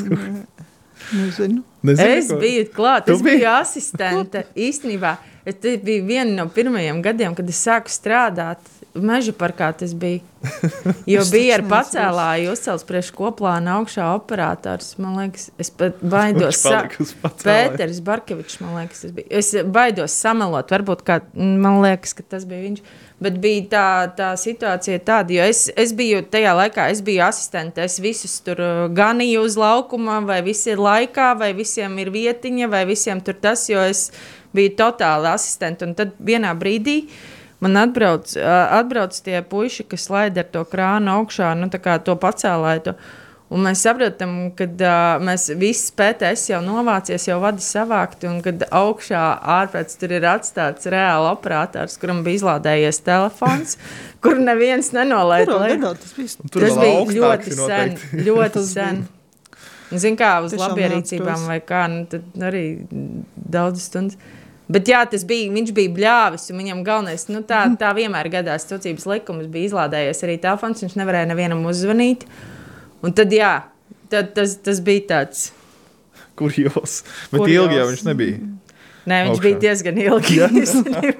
Nezinu. 1.12 1.62
Nezinu, 1.82 2.08
es 2.08 2.30
ko? 2.30 2.38
biju 2.40 2.64
klāt, 2.72 3.10
es 3.12 3.22
biju 3.22 3.48
asistente 3.50 4.46
īstenībā. 4.68 5.16
Tas 5.44 5.82
bija 5.84 6.04
viena 6.06 6.44
no 6.44 6.48
pirmajiem 6.48 7.02
gadiem, 7.02 7.34
kad 7.34 7.48
es 7.48 7.60
sāku 7.66 7.92
strādāt 7.92 8.58
Meža 8.92 9.32
parkā 9.32 9.70
tas 9.72 9.94
bija. 9.96 10.20
Jo 11.08 11.22
bija 11.30 11.54
ar 11.56 11.62
pacēlāju 11.70 12.50
uzcelts 12.52 12.84
priekš 12.84 13.12
koplāna 13.16 13.78
augšā 13.78 14.08
operators. 14.16 14.90
Man 15.00 15.14
liekas, 15.16 15.46
es 15.60 15.70
pat 15.72 16.02
baidos. 16.02 16.60
Pēters 17.44 18.02
Barkevičs, 18.04 18.58
man 18.60 18.76
liekas, 18.80 19.04
tas 19.06 19.14
bija. 19.16 19.28
Es 19.40 19.52
baidos 19.64 20.16
samelot, 20.18 20.74
varbūt, 20.74 21.04
kā, 21.06 21.20
man 21.32 21.80
liekas, 21.84 22.12
ka 22.18 22.26
tas 22.34 22.44
bija 22.48 22.66
viņš. 22.66 22.84
Bet 23.22 23.40
bija 23.40 23.64
tā, 23.72 23.88
tā 24.18 24.30
situācija 24.36 25.00
tāda, 25.06 25.38
jo 25.38 25.44
es, 25.46 25.66
es 25.78 25.94
biju 25.96 26.24
tajā 26.28 26.52
laikā, 26.58 26.88
es 26.92 27.00
biju 27.06 27.22
asistente. 27.24 27.84
Es 27.86 28.00
visus 28.02 28.34
tur 28.44 28.60
uh, 28.60 28.86
ganīju 28.92 29.44
uz 29.46 29.56
laukuma, 29.60 30.18
vai 30.26 30.42
visi 30.44 30.74
ir 30.74 30.82
laikā, 30.82 31.32
vai 31.38 31.52
visiem 31.56 31.94
ir 32.02 32.12
vietiņa, 32.12 32.68
vai 32.72 32.82
visiem 32.90 33.22
tur 33.24 33.38
tas, 33.40 33.68
jo 33.70 33.84
es 33.86 34.10
biju 34.52 34.74
totāli 34.82 35.30
asistente. 35.32 35.86
Un 35.86 35.94
tad 35.96 36.18
vienā 36.18 36.50
brīdī 36.58 37.04
uh, 37.06 37.22
man 37.62 37.78
atbrauc, 37.86 38.34
atbrauc 38.42 39.18
tie 39.24 39.40
puiši, 39.46 39.86
kas 39.90 40.08
laid 40.12 40.38
ar 40.40 40.48
to 40.52 40.64
krānu 40.68 41.16
augšā, 41.18 41.52
nu, 41.58 41.70
to 41.70 42.16
pacēlāju. 42.26 42.96
Un 43.52 43.66
mēs 43.66 43.82
saprotam, 43.84 44.30
ka 44.56 44.64
uh, 44.64 45.18
mēs 45.20 45.50
visi 45.60 45.90
PTS 45.98 46.46
jau 46.54 46.62
novācies, 46.64 47.26
jau 47.28 47.36
vadi 47.42 47.60
savākti, 47.60 48.24
un 48.30 48.38
kad 48.44 48.64
augšā 48.72 49.24
ārpēc 49.58 49.92
tur 50.00 50.14
ir 50.16 50.24
atstāts 50.30 50.88
reāli 50.88 51.28
operators, 51.28 51.98
kuram 52.00 52.22
bija 52.24 52.40
izlādējies 52.40 53.02
telefons, 53.04 53.76
kur 54.24 54.40
neviens 54.40 54.88
nenolaida. 54.96 55.58
Tas, 55.84 56.14
bija, 56.16 56.48
tas 56.48 56.78
bija 56.80 57.02
ļoti 57.18 57.58
sen. 57.58 57.98
Ļoti 58.24 58.64
sen. 58.70 59.02
Zinu, 59.92 60.16
kā 60.16 60.32
uz 60.46 60.56
labierīcībām 60.56 61.44
vai 61.50 61.58
kā, 61.68 61.84
nu, 61.92 62.06
tad 62.08 62.46
arī 62.48 62.64
daudz 63.36 63.84
stundas. 63.90 64.16
Bet 64.70 64.88
jā, 64.88 65.02
tas 65.10 65.24
bija, 65.26 65.50
viņš 65.52 65.72
bija 65.74 65.92
bļāvis, 65.96 66.46
un 66.52 66.60
viņam 66.62 66.84
galvenais, 66.86 67.26
nu, 67.32 67.42
tā, 67.46 67.64
tā 67.80 67.90
vienmēr 67.96 68.30
gadās, 68.32 68.68
tautsības 68.68 69.08
likums 69.10 69.50
bija 69.50 69.72
izlādējies 69.72 70.22
arī 70.26 70.36
telefons, 70.42 70.84
viņš 70.84 70.94
nevarēja 71.00 71.28
nevienam 71.32 71.64
uzzvanīt. 71.68 72.24
Un 73.02 73.14
tad, 73.18 73.34
jā, 73.34 73.56
tad, 74.12 74.30
tas, 74.36 74.54
tas 74.62 74.80
bija 74.84 75.08
tāds. 75.10 75.48
Kurjos, 76.38 77.02
bet 77.32 77.42
Kurjos. 77.42 77.56
ilgi 77.58 77.80
jau 77.80 77.88
viņš 77.90 78.04
nebija. 78.06 78.38
Nē, 79.02 79.16
viņš 79.26 79.32
augšā. 79.34 79.42
bija 79.44 79.58
diezgan 79.62 79.96
ilgi. 79.98 80.36
okay. 80.46 81.14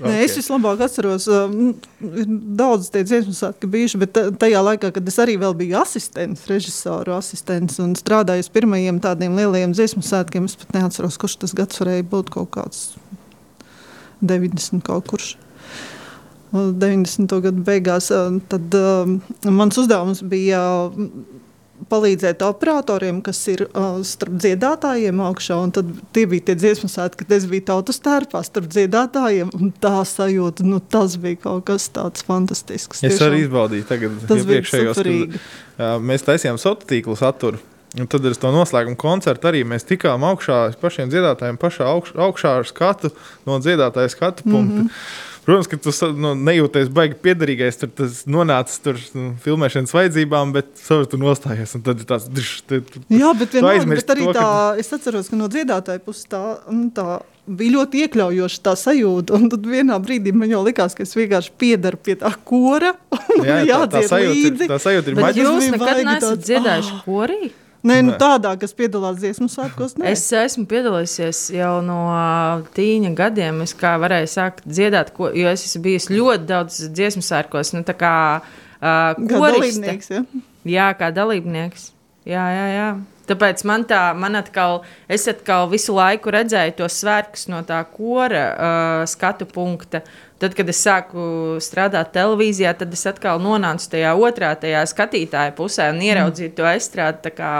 Nē, 0.04 0.14
es 0.24 0.34
vislabāk 0.36 0.82
atceros, 0.84 1.26
um, 1.32 1.72
ir 2.04 2.28
daudz 2.56 2.90
tie 2.92 3.02
dziesmu 3.04 3.32
svētki 3.36 3.68
bijuši, 3.72 4.00
bet 4.00 4.20
tajā 4.40 4.60
laikā, 4.64 4.90
kad 4.96 5.08
es 5.08 5.16
arī 5.20 5.38
vēl 5.40 5.56
biju 5.56 5.78
asistents, 5.80 6.46
režisoru 6.50 7.16
asistents 7.16 7.80
un 7.80 7.94
strādāju 7.96 8.44
uz 8.44 8.50
pirmajiem 8.52 9.00
tādiem 9.04 9.36
lielajiem 9.40 9.76
dziesmu 9.76 10.04
svētkiem, 10.04 10.48
es 10.48 10.56
pat 10.60 10.76
neatceros, 10.76 11.20
kurš 11.20 11.38
tas 11.44 11.56
gads 11.56 11.80
varēja 11.80 12.08
būt 12.12 12.32
kaut 12.36 12.52
kāds 12.56 12.90
90 14.20 14.84
kaut 14.84 15.08
kurš. 15.08 15.34
90. 16.52 17.30
gadu 17.44 17.62
beigās, 17.62 18.08
tad 18.50 18.74
um, 18.74 19.20
mans 19.54 19.76
uzdevums 19.78 20.24
bija 20.26 20.60
palīdzēt 21.90 22.44
operatoriem, 22.46 23.20
kas 23.26 23.40
ir 23.52 23.66
uh, 23.68 24.00
starp 24.06 24.38
dziedātājiem 24.40 25.22
augšā. 25.26 25.58
Tad 25.76 25.90
tie 26.16 26.26
bija 26.30 26.50
tie 26.50 26.56
dziesmu 26.60 26.90
svētki, 26.90 27.24
kad 27.24 27.36
es 27.38 27.48
biju 27.50 27.66
tautas 27.72 28.00
tērpā 28.04 28.42
starp 28.46 28.70
dziedātājiem. 28.72 29.50
Tā 29.82 29.96
sajūta, 30.08 30.66
nu, 30.66 30.80
tas 30.80 31.18
bija 31.20 31.42
kaut 31.46 31.66
kas 31.70 31.90
tāds 31.94 32.24
fantastisks. 32.26 33.04
Es 33.06 33.20
arī 33.24 33.44
izbaudīju 33.46 33.88
tagad, 33.90 34.22
tas 34.24 34.46
bija 34.46 34.60
priekšējos, 34.60 35.02
kad 35.76 36.00
mēs 36.06 36.26
taisījām 36.26 36.60
sociālo 36.60 36.90
tīklu 36.90 37.18
saturu. 37.18 37.60
Un 37.98 38.06
tad 38.06 38.22
ar 38.22 38.36
to 38.38 38.52
noslēgumu 38.54 38.94
koncertu 39.00 39.48
arī 39.50 39.64
mēs 39.66 39.82
tikām 39.88 40.22
augšā 40.28 40.60
pašiem 40.78 41.10
dziedātājiem, 41.10 41.58
pašā 41.58 41.88
augš, 41.90 42.12
augšā 42.14 42.52
ar 42.60 42.68
skatu 42.68 43.10
no 43.48 43.58
dziedātāja 43.58 44.12
skatu 44.12 44.46
punkta. 44.46 44.84
Mm 44.84 44.86
-hmm. 44.86 45.29
Protams, 45.46 45.68
ka 45.70 45.78
tu 45.80 45.92
nu, 46.20 46.34
nejūties 46.36 46.90
baigi 46.92 47.16
piederīgais, 47.24 47.78
tur 47.80 47.90
tas 47.96 48.22
nonācis 48.28 48.82
tur 48.84 48.98
nu, 49.16 49.30
filmēšanas 49.40 49.94
vajadzībām, 49.96 50.52
bet 50.56 50.72
savu 50.78 51.08
tur 51.08 51.22
nostājies. 51.22 51.72
Tad 51.86 52.04
tas 52.08 52.28
drž, 52.28 52.50
te, 52.68 52.80
tu, 52.84 53.02
Jā, 53.08 53.32
bet, 53.38 53.56
vienmēr, 53.56 54.02
bet 54.02 54.12
arī 54.14 54.28
to, 54.28 54.34
tā, 54.36 54.44
ka... 54.44 54.82
es 54.82 54.92
atceros, 54.96 55.30
ka 55.32 55.38
no 55.40 55.48
dziedātāja 55.52 56.02
puses 56.04 56.28
tā, 56.30 56.42
nu, 56.68 56.90
tā 56.94 57.22
bija 57.50 57.76
ļoti 57.78 58.04
iekļaujoša 58.04 58.60
tā 58.68 58.76
sajūta. 58.78 59.38
Un 59.38 59.48
tad 59.52 59.64
vienā 59.66 59.96
brīdī 60.02 60.34
man 60.36 60.52
jau 60.52 60.60
likās, 60.66 60.94
ka 60.96 61.06
es 61.06 61.16
vienkārši 61.16 61.56
piedaru 61.60 62.00
pie 62.04 62.18
tā 62.20 62.32
kora. 62.44 62.92
Jā, 63.40 63.64
tā, 63.64 63.88
tā, 63.96 64.04
sajūta 64.12 64.44
ir, 64.44 64.70
tā 64.70 64.78
sajūta 64.82 65.12
ir 65.12 65.18
maģiska. 65.24 65.48
Jūs 65.48 65.72
nekad 65.74 66.04
neesat 66.10 66.46
dziedājuši 66.46 67.02
korī? 67.06 67.42
Nē, 67.86 68.00
nu 68.04 68.14
tādā, 68.20 68.52
kas 68.60 68.74
piedalās 68.76 69.16
dziesmu 69.22 69.46
svētkos. 69.48 69.94
Nē. 69.96 70.10
Es 70.12 70.26
esmu 70.36 70.66
piedalījusies 70.68 71.46
jau 71.56 71.78
no 71.84 72.00
tīņa 72.76 73.14
gadiem. 73.16 73.62
Es 73.64 73.72
kā 73.76 73.94
varēju 74.02 74.28
sākt 74.28 74.66
dziedāt, 74.68 75.14
ko, 75.16 75.30
jo 75.32 75.48
es 75.48 75.64
esmu 75.64 75.86
bijis 75.86 76.10
ļoti 76.12 76.48
daudz 76.50 76.82
dziesmu 76.92 77.24
svētkos. 77.24 77.72
Nu, 77.76 77.84
kā 77.88 78.16
uh, 78.42 79.16
dalībnieks. 79.16 80.12
Ja? 80.12 80.24
Jā, 80.68 80.90
kā 80.98 81.08
dalībnieks. 81.16 81.88
Jā, 82.28 82.44
jā, 82.52 82.66
jā. 82.74 82.90
Tāpēc 83.30 83.62
man 83.68 83.84
tā, 83.86 84.10
man 84.18 84.34
atkal, 84.40 84.80
es 85.06 85.28
atkal 85.30 85.68
visu 85.70 85.94
laiku 85.94 86.32
redzēju 86.34 86.74
tos 86.80 86.96
svētkus 86.98 87.46
no 87.52 87.60
tā 87.66 87.78
kora 87.92 88.42
uh, 88.50 89.04
skatu 89.10 89.46
punkta. 89.46 90.02
Tad, 90.40 90.56
kad 90.56 90.72
es 90.72 90.80
sāku 90.82 91.22
strādāt 91.62 92.14
televīzijā, 92.16 92.72
tad 92.80 92.94
es 92.96 93.04
atkal 93.06 93.38
nonācu 93.44 93.90
tajā 93.92 94.14
otrā, 94.16 94.54
tajā 94.58 94.82
skatītāja 94.88 95.52
pusē 95.54 95.90
un 95.92 96.00
ieraudzīju 96.02 96.54
to 96.56 96.66
aizstrādi 96.66 97.34
kā 97.36 97.52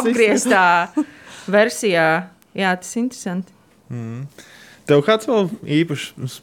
apgrieztā 0.00 0.64
versijā. 1.56 2.08
Jā, 2.54 2.74
tas 2.78 2.92
ir 2.94 3.04
interesanti. 3.04 3.54
Mm. 3.88 4.26
Tev 4.84 5.00
kāds 5.06 5.28
vēl 5.30 5.48
īpašs 5.80 6.40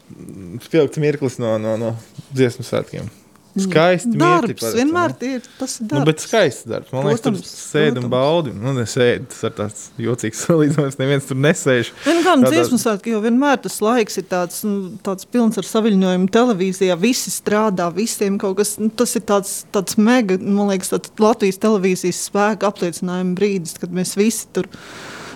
spilgts 0.65 1.01
mirklis 1.01 1.37
no, 1.43 1.57
no, 1.61 1.75
no 1.77 1.93
dziesmu 2.33 2.65
svētkiem? 2.65 3.11
Skaisti 3.59 4.13
darbs. 4.15 4.53
parasti, 4.61 4.77
Vienmēr 4.79 5.13
ir 5.27 5.41
tas 5.59 5.73
ir 5.79 5.83
Nu, 5.83 5.87
darbs. 5.91 6.05
bet 6.07 6.19
skaists 6.23 6.67
darbs. 6.71 6.91
Man 6.93 7.03
liekas, 7.09 7.21
Protams, 7.25 7.41
tur 7.41 7.57
sēdi 7.81 7.99
un 7.99 8.07
baudi. 8.09 8.53
Nu, 8.55 8.71
nesēdi. 8.77 9.25
Tas 9.27 9.43
ir 9.43 9.51
tāds 9.57 9.81
jocīgs 9.99 10.39
salīdzinājums. 10.47 10.97
Neviens 11.01 11.27
tur 11.27 11.35
nesēž. 11.43 11.91
Gan 12.05 12.21
gan 12.23 12.45
Tādā- 12.45 12.53
dziesmu 12.55 12.79
svētki, 12.79 13.11
jo 13.11 13.19
vienmēr 13.25 13.59
tas 13.61 13.79
laiks 13.83 14.17
ir 14.21 14.23
tāds, 14.31 14.63
nu, 14.63 14.93
tāds 15.03 15.27
pilns 15.27 15.57
ar 15.59 15.67
saviņojumu 15.67 16.29
televīzijā. 16.31 16.95
Visi 17.01 17.29
strādā, 17.35 17.89
visiem 17.93 18.39
kaut 18.39 18.55
kas. 18.61 18.77
Nu, 18.79 18.87
tas 18.89 19.15
ir 19.19 19.21
tāds, 19.27 19.65
tāds 19.75 19.97
mega, 19.99 20.37
man 20.39 20.71
liekas, 20.71 20.93
tāds 20.95 21.11
Latvijas 21.19 21.59
televīzijas 21.59 22.23
spēka 22.31 22.71
apliecinājuma 22.71 23.35
brīdis, 23.35 23.75
kad 23.83 23.91
mēs 23.91 24.15
visi 24.15 24.47
tur 24.55 24.69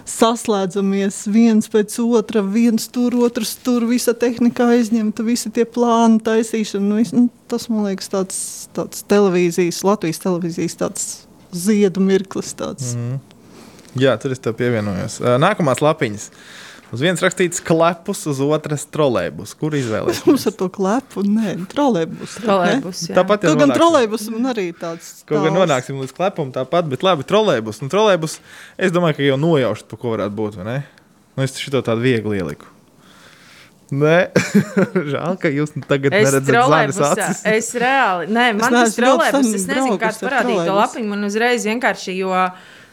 saslēdzamies 0.05 1.23
viens 1.33 1.67
pēc 1.71 1.95
otra, 2.03 2.41
viens 2.45 2.87
tur, 2.93 3.15
otrs 3.25 3.55
tur, 3.65 3.85
visa 3.89 4.13
tehnika 4.13 4.67
aizņemta, 4.75 5.25
visi 5.25 5.49
tie 5.53 5.65
plāni 5.65 6.21
taisīšana. 6.25 6.85
Nu, 6.85 6.99
vis- 7.01 7.13
nu, 7.15 7.27
tas, 7.51 7.67
man 7.69 7.87
liekas, 7.89 8.09
tāds, 8.13 8.37
tāds 8.77 9.03
televīzijas, 9.09 9.83
Latvijas 9.87 10.21
televīzijas 10.23 10.77
tāds 10.81 11.07
ziedu 11.55 12.03
mirklis. 12.05 12.53
Tāds. 12.57 12.93
Mm. 12.95 13.19
Jā, 13.95 14.17
tur 14.19 14.33
es 14.35 14.39
tev 14.43 14.57
pievienojos. 14.59 15.21
Nākamās 15.39 15.81
lapiņas. 15.81 16.29
Uz 16.95 17.01
vienas 17.03 17.19
rakstīts 17.19 17.59
klepus, 17.65 18.21
uz 18.31 18.37
otras 18.45 18.85
trolēbus. 18.87 19.51
Kur 19.59 19.73
Mums 19.75 19.81
izvēlēties? 19.83 20.45
ar 20.47 20.53
to 20.61 20.67
klepu, 20.71 21.23
nē. 21.27 21.55
Trolēbus, 21.73 22.37
jā. 23.09 23.17
Tāpat 23.17 23.43
jau 23.49 23.55
gan 23.59 23.73
trolēbus 23.75 24.29
man 24.31 24.53
arī 24.53 24.69
tāds. 24.79 25.09
Kaut 25.27 25.43
gan 25.43 25.57
nonāksim 25.57 25.99
līdz 25.99 26.13
klepam, 26.15 26.53
tāpat, 26.55 26.87
bet 26.93 27.03
labi, 27.03 27.27
trolēbus. 27.27 27.81
Nu, 27.83 27.91
trolēbus, 27.91 28.37
es 28.79 28.95
domāju, 28.95 29.19
ka 29.19 29.27
jau 29.27 29.41
nojaušat, 29.43 29.89
pa 29.91 29.99
ko 29.99 30.15
varētu 30.15 30.39
būt? 30.39 30.61
Nu, 30.63 31.43
es 31.43 31.59
šo 31.59 31.83
tādu 31.83 31.99
viegli 32.05 32.39
ieliku. 32.39 32.71
Nē, 33.93 34.31
žēl, 35.11 35.35
ka 35.37 35.51
jūs 35.53 35.75
tagad 35.85 36.15
Es 36.15 36.31
neredzat 36.31 36.47
trolēbusā, 36.49 37.09
acis. 37.13 37.41
es 37.45 37.67
reāli, 37.77 38.31
nē, 38.33 38.45
man 38.57 38.73
neesmu 38.73 38.79
tas 38.79 38.95
trolēbus, 38.97 39.35
ļoti 39.35 39.59
es 39.59 39.67
nezinu, 39.69 39.97
kāds 40.01 40.17
ar 40.23 40.25
parādīja 40.25 40.63
to 40.65 40.77
lapiņu, 40.79 41.09
man 41.11 41.27
uzreiz 41.27 41.67
vienkārši, 41.69 42.15
jo 42.17 42.31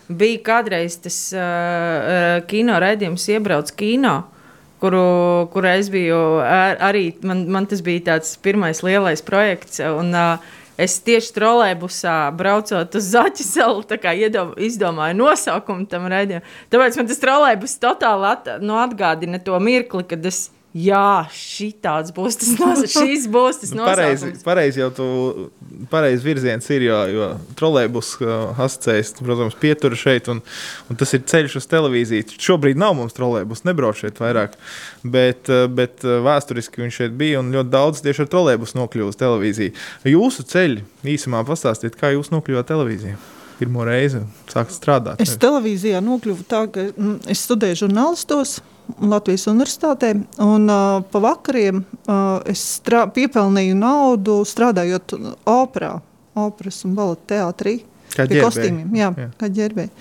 bija 0.08 0.40
kādreiz 0.46 0.98
tas 1.02 1.18
uh, 1.36 2.40
kino 2.50 2.78
raidījums 2.82 3.28
iebrauc 3.32 3.70
kino, 3.78 4.22
kuru, 4.82 5.04
kur 5.52 5.68
es 5.70 5.90
biju, 5.92 6.18
ar, 6.42 6.80
arī 6.90 7.12
man, 7.26 7.46
man 7.52 7.68
tas 7.70 7.84
bija 7.84 8.08
tāds 8.12 8.34
pirmais 8.42 8.82
lielais 8.82 9.22
projekts, 9.24 9.78
un 9.84 10.10
uh, 10.16 10.54
es 10.80 10.96
tieši 11.06 11.34
trolēbusā 11.36 12.16
braucot 12.36 12.96
uz 12.98 13.10
Zaķu 13.12 13.46
salu, 13.46 13.84
iedom, 14.16 14.54
izdomāju 14.58 15.18
nosaukumu 15.20 15.86
tam 15.90 16.08
raidījumam. 16.10 16.48
Tāpēc 16.72 16.98
man 16.98 17.10
tas 17.10 17.22
trolēbus 17.22 17.78
totāli 17.82 18.28
at, 18.32 18.50
nu, 18.64 18.78
atgādina 18.82 19.42
to 19.42 19.58
mirkli, 19.62 20.06
kad 20.08 20.26
es, 20.26 20.48
jā, 20.76 21.28
šī 21.36 21.68
tāds 21.84 22.12
būs 22.16 22.38
tas, 22.40 22.52
nos, 22.60 22.82
šis 22.96 23.26
būs 23.32 23.60
tas 23.62 23.72
Nu, 23.76 23.84
Pareizi, 23.86 24.26
nosaukums. 24.28 24.44
pareizi 24.46 24.80
jau 24.82 24.88
tu 24.96 25.06
pareizi 25.92 26.24
virziens 26.24 26.68
ir, 26.72 26.86
jo, 26.86 26.98
jo 27.12 27.28
trolēļus 27.58 28.12
uh, 28.20 28.62
asociējas, 28.66 29.14
protams, 29.20 29.56
pietur 29.60 29.96
šeit, 29.98 30.30
un, 30.32 30.40
un 30.88 31.00
tas 31.00 31.12
ir 31.16 31.24
ceļš 31.28 31.58
uz 31.60 31.68
televīziju. 31.70 32.38
Šobrīd 32.42 32.80
nav 32.80 32.96
mums 32.98 33.16
trolēļus, 33.16 33.64
nebrauc 33.68 34.00
šeit 34.00 34.20
vairāk, 34.22 34.56
bet, 35.04 35.50
uh, 35.52 35.66
bet 35.72 36.04
uh, 36.06 36.20
vēsturiski 36.24 36.84
viņš 36.84 37.00
šeit 37.02 37.16
bija, 37.20 37.42
un 37.42 37.52
ļoti 37.54 37.72
daudz 37.72 38.02
tieši 38.04 38.24
ar 38.26 38.32
trolēļus 38.32 38.76
nokļuva 38.80 39.12
uz 39.12 39.20
televīziju. 39.20 39.76
Jūsu 40.12 40.46
ceļi 40.52 40.84
īsumā 41.16 41.44
pastāstiet, 41.48 41.96
kā 42.00 42.14
jūs 42.16 42.32
nokļuvāt 42.34 42.70
televīzijā? 42.72 43.20
Pirmo 43.60 43.84
reizi 43.86 44.24
sākat 44.50 44.74
strādāt. 44.74 45.20
Es 45.22 45.36
televīzijā 45.38 46.00
nokļuvu 46.02 46.46
tā, 46.50 46.64
ka 46.72 46.88
mm, 46.90 47.18
es 47.30 47.44
studēju 47.46 47.84
žurnālistos 47.84 48.56
Latvijas 49.02 49.46
universitātē, 49.50 50.12
un 50.42 50.66
uh, 50.70 51.00
pa 51.10 51.22
vakariem 51.22 51.80
uh, 51.82 52.42
es 52.50 52.62
strā, 52.78 53.04
piepelnīju 53.14 53.76
naudu 53.78 54.40
strādājot 54.46 55.14
operā, 55.48 55.96
operas 56.38 56.82
un 56.86 56.96
baleta 56.98 57.34
teātrī. 57.34 57.78
Kā 58.12 58.26
pie 58.26 58.36
ģērbēji. 58.36 58.44
kostīmiem, 58.44 58.90
jā, 58.98 59.08
Jā. 59.16 59.28
kā 59.40 59.48
ģērbēji. 59.48 59.92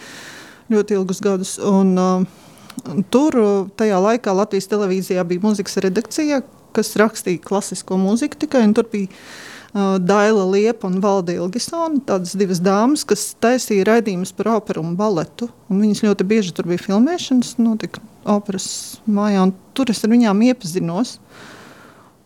Ļoti 0.72 0.98
ilgus 0.98 1.22
gadus. 1.24 1.54
Un, 1.64 1.94
uh, 1.96 3.00
tur 3.14 3.38
tajā 3.80 4.02
laikā 4.04 4.36
Latvijas 4.36 4.70
televīzijā 4.72 5.24
bija 5.28 5.46
muzikas 5.46 5.80
redakcija, 5.86 6.42
kas 6.76 6.94
rakstīja 7.00 7.42
klasisko 7.44 7.98
mūziku 8.02 8.44
tikai, 8.44 8.66
un 8.68 8.76
tur 8.76 8.90
bija 8.92 9.08
uh, 9.08 9.98
Daila 10.04 10.46
Liepa 10.52 10.90
un 10.92 11.00
Valde 11.04 11.38
Ilgisona, 11.40 12.04
tādas 12.08 12.36
divas 12.40 12.60
dāmas, 12.64 13.06
kas 13.08 13.32
taisīja 13.44 13.88
raidījumus 13.88 14.36
par 14.36 14.58
operu 14.58 14.84
un 14.84 14.96
baletu. 15.00 15.52
Un 15.72 15.84
viņas 15.84 16.04
ļoti 16.10 16.28
bieži 16.28 16.56
tur 16.58 16.68
bija 16.72 16.84
filmēšanas, 16.90 17.56
notika 17.64 18.04
operas 18.30 18.68
mājā, 19.10 19.46
un 19.48 19.54
tur 19.78 19.92
es 19.94 20.04
ar 20.06 20.12
viņām 20.14 20.44
iepazinos. 20.50 21.18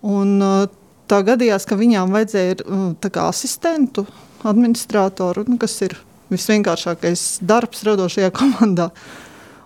Un, 0.06 0.36
uh, 0.44 0.66
tā 1.10 1.22
gadījās, 1.26 1.66
ka 1.68 1.78
viņām 1.80 2.14
vajadzēja 2.14 2.58
uh, 2.66 2.90
kā 3.06 3.30
asistentu, 3.32 4.06
administratoru, 4.46 5.46
nu, 5.50 5.60
kas 5.62 5.78
ir 5.86 5.96
visvienkāršākais 6.34 7.28
darbs 7.46 7.86
radošajā 7.88 8.34
komandā. 8.40 8.92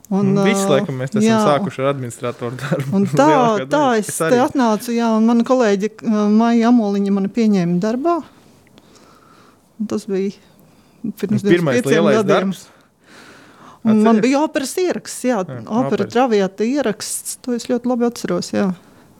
Un, 0.09 0.31
Viss, 0.41 0.63
ā, 0.65 0.69
laikam, 0.71 0.95
mēs 0.97 1.11
esam 1.11 1.21
jā, 1.21 1.37
sākuši 1.45 1.83
ar 1.83 1.91
administratoru 1.91 2.57
darbu. 2.57 3.01
Tā, 3.19 3.33
tā 3.69 3.83
es, 3.99 4.09
es 4.09 4.17
te 4.17 4.39
atnācu, 4.41 4.95
jā, 4.95 5.11
un 5.13 5.27
mana 5.29 5.45
kolēģe 5.45 5.91
Maija 6.33 6.71
Amoliņa 6.71 7.13
mani 7.13 7.29
pieņēma 7.35 7.77
darbā. 7.83 8.15
Un 9.79 9.89
tas 9.91 10.07
bija 10.09 10.33
pirms 11.13 11.45
Pirmais 11.45 11.83
25 11.83 11.93
lielais 11.93 12.17
gadiem. 12.23 12.31
darbs. 12.33 12.65
Un 13.83 14.01
man 14.03 14.17
Atceries? 14.17 14.21
bija 14.25 14.39
operas 14.43 14.73
ieraksts, 14.77 15.23
jā, 15.23 15.39
Jā, 15.47 15.59
opera 15.71 16.05
traviata 16.11 16.65
ieraksts, 16.67 17.37
to 17.41 17.53
es 17.55 17.67
ļoti 17.69 17.87
labi 17.87 18.05
atceros, 18.09 18.49
jā. 18.51 18.69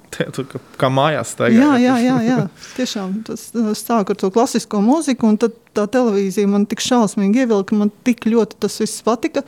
Te, 0.09 0.25
tu, 0.33 0.43
kā, 0.49 0.59
kā 0.81 0.87
mājās 0.91 1.35
staigā. 1.35 1.53
Jā, 1.61 1.75
jā, 1.79 1.95
jā, 2.03 2.15
jā. 2.31 2.37
tiešām 2.75 3.13
tas 3.27 3.43
es 3.55 3.83
sāku 3.85 4.15
ar 4.15 4.17
to 4.19 4.31
klasisko 4.33 4.81
mūziku, 4.81 5.29
un 5.29 5.37
tad 5.39 5.53
tā 5.77 5.85
televīzija 5.93 6.49
man 6.49 6.65
tik 6.67 6.81
šausmīgi 6.83 7.45
ievilka, 7.45 7.77
man 7.77 7.91
tik 8.03 8.25
ļoti 8.25 8.57
tas 8.59 8.75
viss 8.81 9.03
patika, 9.05 9.45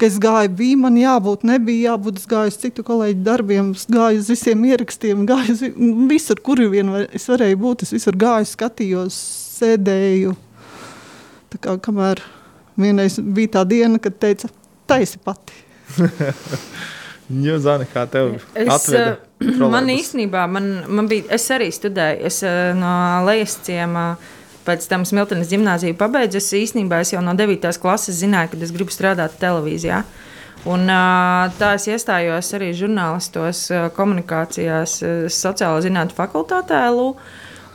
ka 0.00 0.08
es 0.08 0.16
gāju, 0.18 0.48
bija 0.56 0.80
man 0.80 0.96
jābūt, 0.96 1.44
nebija 1.44 1.92
jābūt, 1.92 2.18
es 2.22 2.26
gāju 2.26 2.48
uz 2.54 2.56
citu 2.62 2.82
kolēģu 2.88 3.22
darbiem, 3.26 3.70
gāju 3.92 4.22
uz 4.24 4.30
visiem 4.32 4.64
ierakstiem, 4.72 5.26
gāju 5.28 5.52
uz 5.52 5.60
vi- 5.66 5.74
visur, 6.14 6.40
kur 6.42 6.56
vien 6.72 6.90
var, 6.90 7.06
es 7.12 7.28
varēju 7.28 7.60
būt, 7.60 7.82
es 7.84 7.92
visur 7.92 8.16
gāju, 8.16 8.48
skatījos, 8.48 9.20
sēdēju, 9.60 10.32
tā 11.52 11.60
kā 11.60 11.76
kamēr 11.84 12.24
vienreiz 12.82 13.18
bija 13.20 13.56
tā 13.58 13.64
diena, 13.68 14.00
kad 14.02 14.16
teica, 14.22 14.48
taisi 14.90 15.20
pati. 15.24 15.54
Jā, 17.30 17.56
Zani, 17.62 17.86
kā 17.86 18.02
tev 18.10 18.32
Es, 18.58 18.66
atveda? 18.74 19.12
eh, 19.38 19.60
man 19.70 19.86
īstenībā, 19.92 20.48
man, 20.50 20.64
man 20.90 21.06
bija, 21.10 21.28
es 21.36 21.44
arī 21.54 21.68
studēju, 21.74 22.24
es 22.26 22.40
eh, 22.42 22.72
no 22.78 22.90
Lejas 23.28 23.58
ciemā. 23.66 24.12
Pēc 24.60 24.84
tam 24.90 25.06
Smiltenes 25.08 25.48
gimnāziju 25.48 25.96
pabeidzu. 25.96 26.36
Es 26.36 26.50
īstenībā 26.52 26.98
es 27.00 27.14
jau 27.14 27.22
no 27.24 27.32
9. 27.34 27.62
klases 27.80 28.18
zināju, 28.20 28.50
ka 28.52 28.58
es 28.66 28.74
gribu 28.74 28.92
strādāt 28.92 29.38
televīzijā. 29.40 30.02
Un, 30.68 30.82
ā, 30.92 31.48
tā 31.56 31.70
es 31.78 31.86
iestājos 31.88 32.50
arī 32.58 32.68
žurnālistos, 32.76 33.62
komunikācijās, 33.96 34.98
sociālo 35.32 35.80
zinātņu 35.80 36.12
fakultātē. 36.18 36.82
LU. 36.92 37.14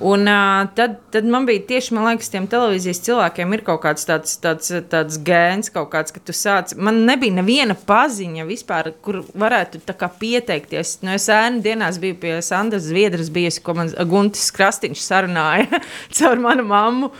Un, 0.03 0.25
ā, 0.27 0.67
tad, 0.75 0.97
tad 1.13 1.27
man 1.31 1.45
bija 1.47 1.61
tieši, 1.69 1.93
man 1.95 2.09
liekas, 2.09 2.27
tiem 2.33 2.49
televīzijas 2.51 2.99
cilvēkiem 3.05 3.53
ir 3.55 3.61
kaut 3.63 3.79
kāds 3.85 4.03
tāds, 4.07 4.33
tāds, 4.43 4.73
tāds 4.91 5.19
gēns, 5.23 5.71
kaut 5.71 5.87
kāds, 5.93 6.11
ka 6.11 6.19
tu 6.19 6.35
sāc. 6.35 6.73
Man 6.75 7.05
nebija 7.07 7.37
neviena 7.37 7.77
paziņa 7.79 8.43
vispār, 8.49 8.91
kur 9.05 9.21
varētu 9.31 9.79
pieteikties. 10.19 10.97
Nu, 11.05 11.15
es 11.15 11.29
ēnu 11.31 11.63
dienās 11.63 12.01
biju 12.03 12.19
pie 12.19 12.35
Sandras 12.43 12.89
Zviedras, 12.89 13.31
bijusi, 13.31 13.63
ko 13.63 13.77
man 13.79 13.93
Guntis 14.11 14.51
Krastīņš 14.55 15.05
sarunāja 15.05 15.79
caur 16.17 16.43
manu 16.43 16.67
mammu. 16.67 17.11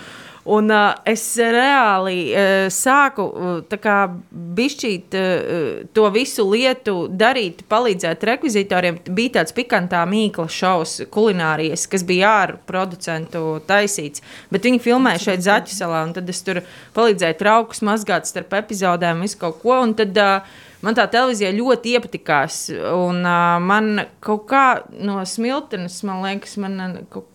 Un, 0.46 0.70
uh, 0.70 0.92
es 1.10 1.24
reāli 1.42 2.28
uh, 2.30 2.68
sāku 2.70 3.24
uh, 3.34 4.02
bišķīt 4.30 5.16
uh, 5.18 5.80
to 5.90 6.06
visu 6.14 6.46
lietu 6.52 7.08
darīt, 7.10 7.64
palīdzēt 7.72 8.28
rekvizitoriem. 8.30 9.00
Bija 9.10 9.40
tāds 9.40 9.56
pikantā 9.58 10.04
mīkla 10.06 10.46
šovs, 10.46 11.00
kulinārijas, 11.10 11.88
kas 11.90 12.06
bija 12.06 12.36
ārā 12.44 12.60
producentu 12.70 13.58
taisīts. 13.66 14.22
Bet 14.54 14.70
viņi 14.70 14.84
filmēja 14.86 15.24
šeit 15.30 15.48
Zaķu 15.48 15.74
salā, 15.74 16.04
un 16.06 16.14
tad 16.14 16.30
es 16.30 16.44
tur 16.46 16.62
palīdzēju 16.94 17.42
traukus 17.42 17.82
mazgāt 17.82 18.30
starp 18.30 18.54
epizodēm, 18.62 19.26
visu 19.26 19.42
kaut 19.42 19.64
ko. 19.66 19.82
Un 19.82 19.98
tad, 19.98 20.14
uh, 20.14 20.62
Man 20.86 20.94
tā 20.94 21.08
televīzija 21.10 21.50
ļoti 21.56 21.96
iepatikās. 21.98 22.58
Un, 22.94 23.24
uh, 23.26 23.56
man 23.58 24.04
kaut 24.22 24.44
kā 24.52 24.66
no 25.02 25.18
smiltenes, 25.26 26.04
man 26.06 26.22
liekas, 26.22 26.60
man 26.62 26.76
uh, 26.84 27.00
kaut 27.10 27.32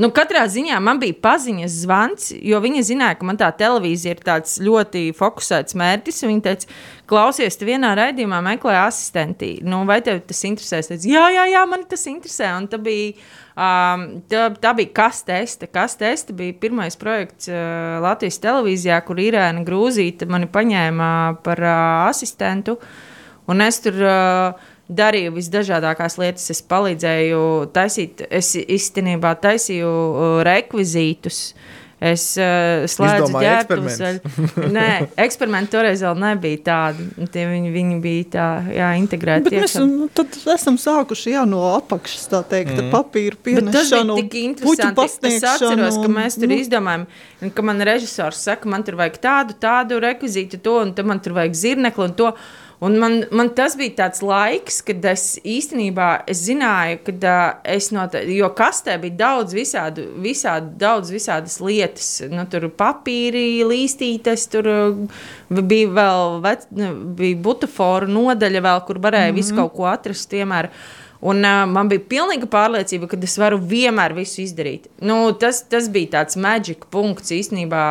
Nu, 0.00 0.08
katrā 0.16 0.46
ziņā 0.48 0.78
man 0.80 1.00
bija 1.00 1.12
paziņas 1.20 1.74
zvans, 1.82 2.30
jo 2.32 2.56
viņa 2.64 2.84
zināja, 2.88 3.16
ka 3.20 3.26
man 3.28 3.36
tā 3.40 3.50
televīzija 3.52 4.14
ir 4.14 4.22
tāds 4.24 4.54
ļoti 4.64 5.10
fokusēts 5.18 5.76
mērķis. 5.76 6.22
Viņa 6.24 6.44
teica, 6.46 6.70
klausies, 7.10 7.58
tu 7.60 7.68
vienā 7.68 7.90
raidījumā 7.98 8.38
meklē 8.46 8.78
asistenti. 8.86 9.50
Nu, 9.66 9.82
vai 9.88 9.98
tev 10.06 10.22
tas 10.30 10.40
interesē? 10.48 10.80
Es 10.80 10.88
teicu, 10.88 11.10
jā, 11.12 11.26
jā, 11.34 11.44
jā, 11.52 11.66
man 11.68 11.84
tas 11.90 12.06
interesē. 12.08 12.48
Un 12.56 12.70
tā 12.72 12.80
bija, 12.80 13.12
um, 13.52 14.06
tā, 14.30 14.48
tā 14.62 14.72
bija 14.78 14.94
kas 15.02 15.20
testa. 15.28 15.68
Kas 15.68 15.98
testa 16.00 16.36
bija 16.38 16.56
pirmais 16.62 16.96
projekts 17.00 17.52
uh, 17.52 18.00
Latvijas 18.00 18.40
televīzijā, 18.40 19.02
kur 19.04 19.20
Irēna 19.20 19.66
Grūzīta 19.68 20.30
mani 20.32 20.48
paņēma 20.48 21.10
par 21.44 21.60
uh, 21.66 21.80
asistentu. 22.08 22.78
Un 23.50 23.60
es 23.66 23.82
tur 23.84 24.00
uh, 24.00 24.69
darīju 24.90 25.34
visdažādākās 25.36 26.18
lietas. 26.20 26.50
Es 26.52 26.62
palīdzēju 26.66 27.42
taisīt, 27.74 28.24
es 28.30 28.54
īstenībā 28.60 29.36
taisīju 29.42 29.90
uh, 29.90 30.40
rekvizītus. 30.46 31.44
Es 32.00 32.22
uh, 32.40 32.86
slēdzu 32.88 33.34
ģērbtuves. 33.34 33.98
vēl- 34.00 34.70
Nē, 34.72 34.86
eksperimenti 35.26 35.74
toreiz 35.74 36.00
vēl 36.00 36.16
nebija 36.16 36.60
tādi. 36.64 37.04
Tie 37.28 37.42
Viņi, 37.50 37.72
viņi 37.74 37.98
bija 38.00 38.28
tā, 38.32 38.46
jā, 38.72 38.86
integrēti. 38.96 39.50
Bet 39.50 39.56
mēs 39.58 39.74
iekšā. 39.74 39.82
nu, 39.84 40.08
tad 40.16 40.38
esam 40.54 40.78
sākuši 40.80 41.34
jā, 41.34 41.42
no 41.48 41.60
apakšas, 41.74 42.24
tā 42.32 42.40
teikt, 42.54 42.72
mm. 42.78 42.88
papīra 42.94 43.36
Bet 43.44 43.68
tas 43.76 43.92
bija 43.92 44.16
tik 44.22 44.38
interesanti. 44.40 45.28
Es 45.28 45.44
atceros, 45.44 46.00
ka 46.00 46.08
mēs 46.14 46.40
tur 46.40 46.48
nu, 46.48 46.56
izdomājām, 46.64 47.04
un 47.44 47.52
ka 47.52 47.66
man 47.68 47.84
režisors 47.90 48.40
saka, 48.48 48.72
man 48.72 48.86
tur 48.86 48.96
vajag 49.02 49.20
tādu, 49.20 49.60
tādu 49.60 50.00
rekvizītu, 50.00 50.62
to, 50.64 50.80
un 50.86 50.96
tad 50.96 51.10
man 51.10 51.20
tur 51.20 51.36
vajag 51.36 51.60
zirnekli 51.66 52.08
un 52.08 52.16
to. 52.16 52.32
Un 52.80 52.96
man, 52.96 53.18
man 53.36 53.50
tas 53.52 53.74
bija 53.76 53.92
tāds 53.98 54.22
laiks, 54.24 54.78
kad 54.86 55.04
es 55.10 55.24
īstenībā 55.44 56.06
es 56.32 56.40
zināju, 56.46 57.02
ka 57.04 57.12
uh, 57.12 57.40
es 57.74 57.90
no 57.92 58.06
tā, 58.08 58.22
jo 58.32 58.48
kastē 58.56 58.94
bija 59.02 59.18
daudz 59.18 59.52
visādu, 59.52 60.06
visādu, 60.24 60.72
daudz 60.80 61.10
visādas 61.12 61.58
lietas. 61.60 62.08
Nu, 62.32 62.46
tur 62.48 62.70
papīri, 62.72 63.60
līstītes, 63.68 64.46
tur 64.54 64.70
uh, 64.72 65.20
bija 65.60 65.90
vēl 65.98 66.40
vec, 66.46 66.64
nu, 66.78 66.94
bija 67.18 67.36
butaforu 67.44 68.08
nodaļa, 68.08 68.64
vēl, 68.64 68.80
kur 68.88 69.02
varēja 69.04 69.28
mm 69.28 69.36
-hmm. 69.36 69.42
visu 69.42 69.58
kaut 69.60 69.76
ko 69.76 69.84
atrast. 69.90 70.32
Vienmēr. 70.32 70.70
Un, 71.20 71.44
uh, 71.44 71.66
man 71.68 71.92
bija 71.92 72.00
pilnīga 72.00 72.48
pārliecība, 72.48 73.10
ka 73.12 73.20
es 73.20 73.36
varu 73.36 73.60
vienmēr 73.60 74.16
visu 74.16 74.40
izdarīt. 74.40 74.88
Nu, 75.04 75.36
tas, 75.36 75.60
tas 75.68 75.92
bija 75.92 76.16
tāds 76.16 76.40
maģisks 76.40 76.88
punkts 76.88 77.28
īstenībā. 77.28 77.84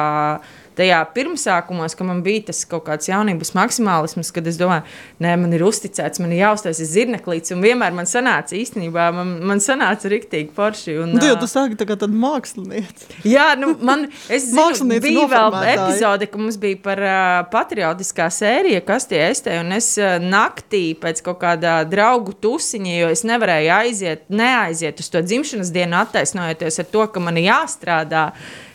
Tajā 0.79 0.99
pirmsākumos, 1.11 1.95
kad 1.99 2.07
man 2.07 2.21
bija 2.23 2.45
tas 2.49 2.61
kaut 2.69 2.85
kāds 2.87 3.09
jaunības 3.09 3.51
maksimālisms, 3.57 4.29
kad 4.31 4.45
es 4.47 4.55
domāju, 4.59 4.85
nē, 5.19 5.33
man 5.41 5.55
ir 5.55 5.65
uzticēts, 5.67 6.21
man 6.23 6.31
ir 6.31 6.45
jāuztais 6.45 6.79
zirneklīts, 6.93 7.51
un 7.51 7.63
vienmēr 7.65 7.95
man 7.97 8.07
sanāca 8.07 8.55
īstenībā, 8.55 9.09
man, 9.15 9.33
man 9.49 9.59
sanāca 9.63 10.11
riktīgi 10.11 10.53
forši. 10.55 10.95
Un, 11.03 11.15
Nu, 11.17 11.19
tu 11.19 11.27
jau 11.27 11.35
ā, 11.35 11.41
tu 11.41 11.49
sāki 11.51 11.75
tā 11.79 11.87
kā 11.89 11.97
tāda 11.99 12.15
mākslinieca. 12.15 13.09
Jā, 13.27 13.49
nu, 13.59 13.73
man 13.83 14.07
es 14.31 14.47
zinu, 14.53 14.87
bija 15.03 15.25
vēl 15.33 15.57
epizode, 15.73 16.29
ka 16.31 16.39
mums 16.39 16.59
bija 16.61 16.79
par 16.85 17.03
uh, 17.03 17.17
patriotiskā 17.51 18.29
sērija, 18.33 18.79
kas 18.87 19.09
tie 19.09 19.19
estē, 19.27 19.59
un 19.65 19.75
es 19.75 19.91
uh, 19.99 20.15
naktī 20.23 20.93
pēc 21.01 21.19
kaut 21.25 21.41
kāda 21.43 21.81
draugu 21.89 22.37
tusiņa, 22.39 22.95
jo 23.01 23.11
es 23.17 23.25
nevarēju 23.27 23.75
aiziet, 23.81 24.25
neaiziet 24.31 25.03
uz 25.03 25.11
to 25.11 25.25
dzimšanas 25.25 25.73
dienu, 25.75 25.99
attaisnojoties 25.99 26.83
ar 26.85 26.89
to, 26.95 27.05
ka 27.11 27.27
man 27.27 27.43
jāstrādā. 27.43 28.29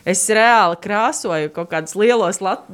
Es 0.05 0.20
reāli 0.28 0.76
krāsoju 0.84 1.48
kaut 1.57 1.70
kādus 1.70 1.94
lielos 1.96 2.42
Lat 2.44 2.66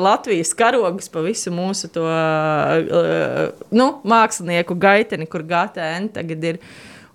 Latvijas 0.00 0.54
karogus 0.56 1.10
pa 1.12 1.20
visu 1.20 1.52
mūsu 1.52 1.90
to, 1.92 2.06
uh, 2.08 3.50
nu, 3.68 3.88
mākslinieku 4.08 4.78
gaiteni, 4.80 5.28
kur 5.28 5.44
GTN 5.44 6.08
tagad 6.16 6.48
ir. 6.54 6.62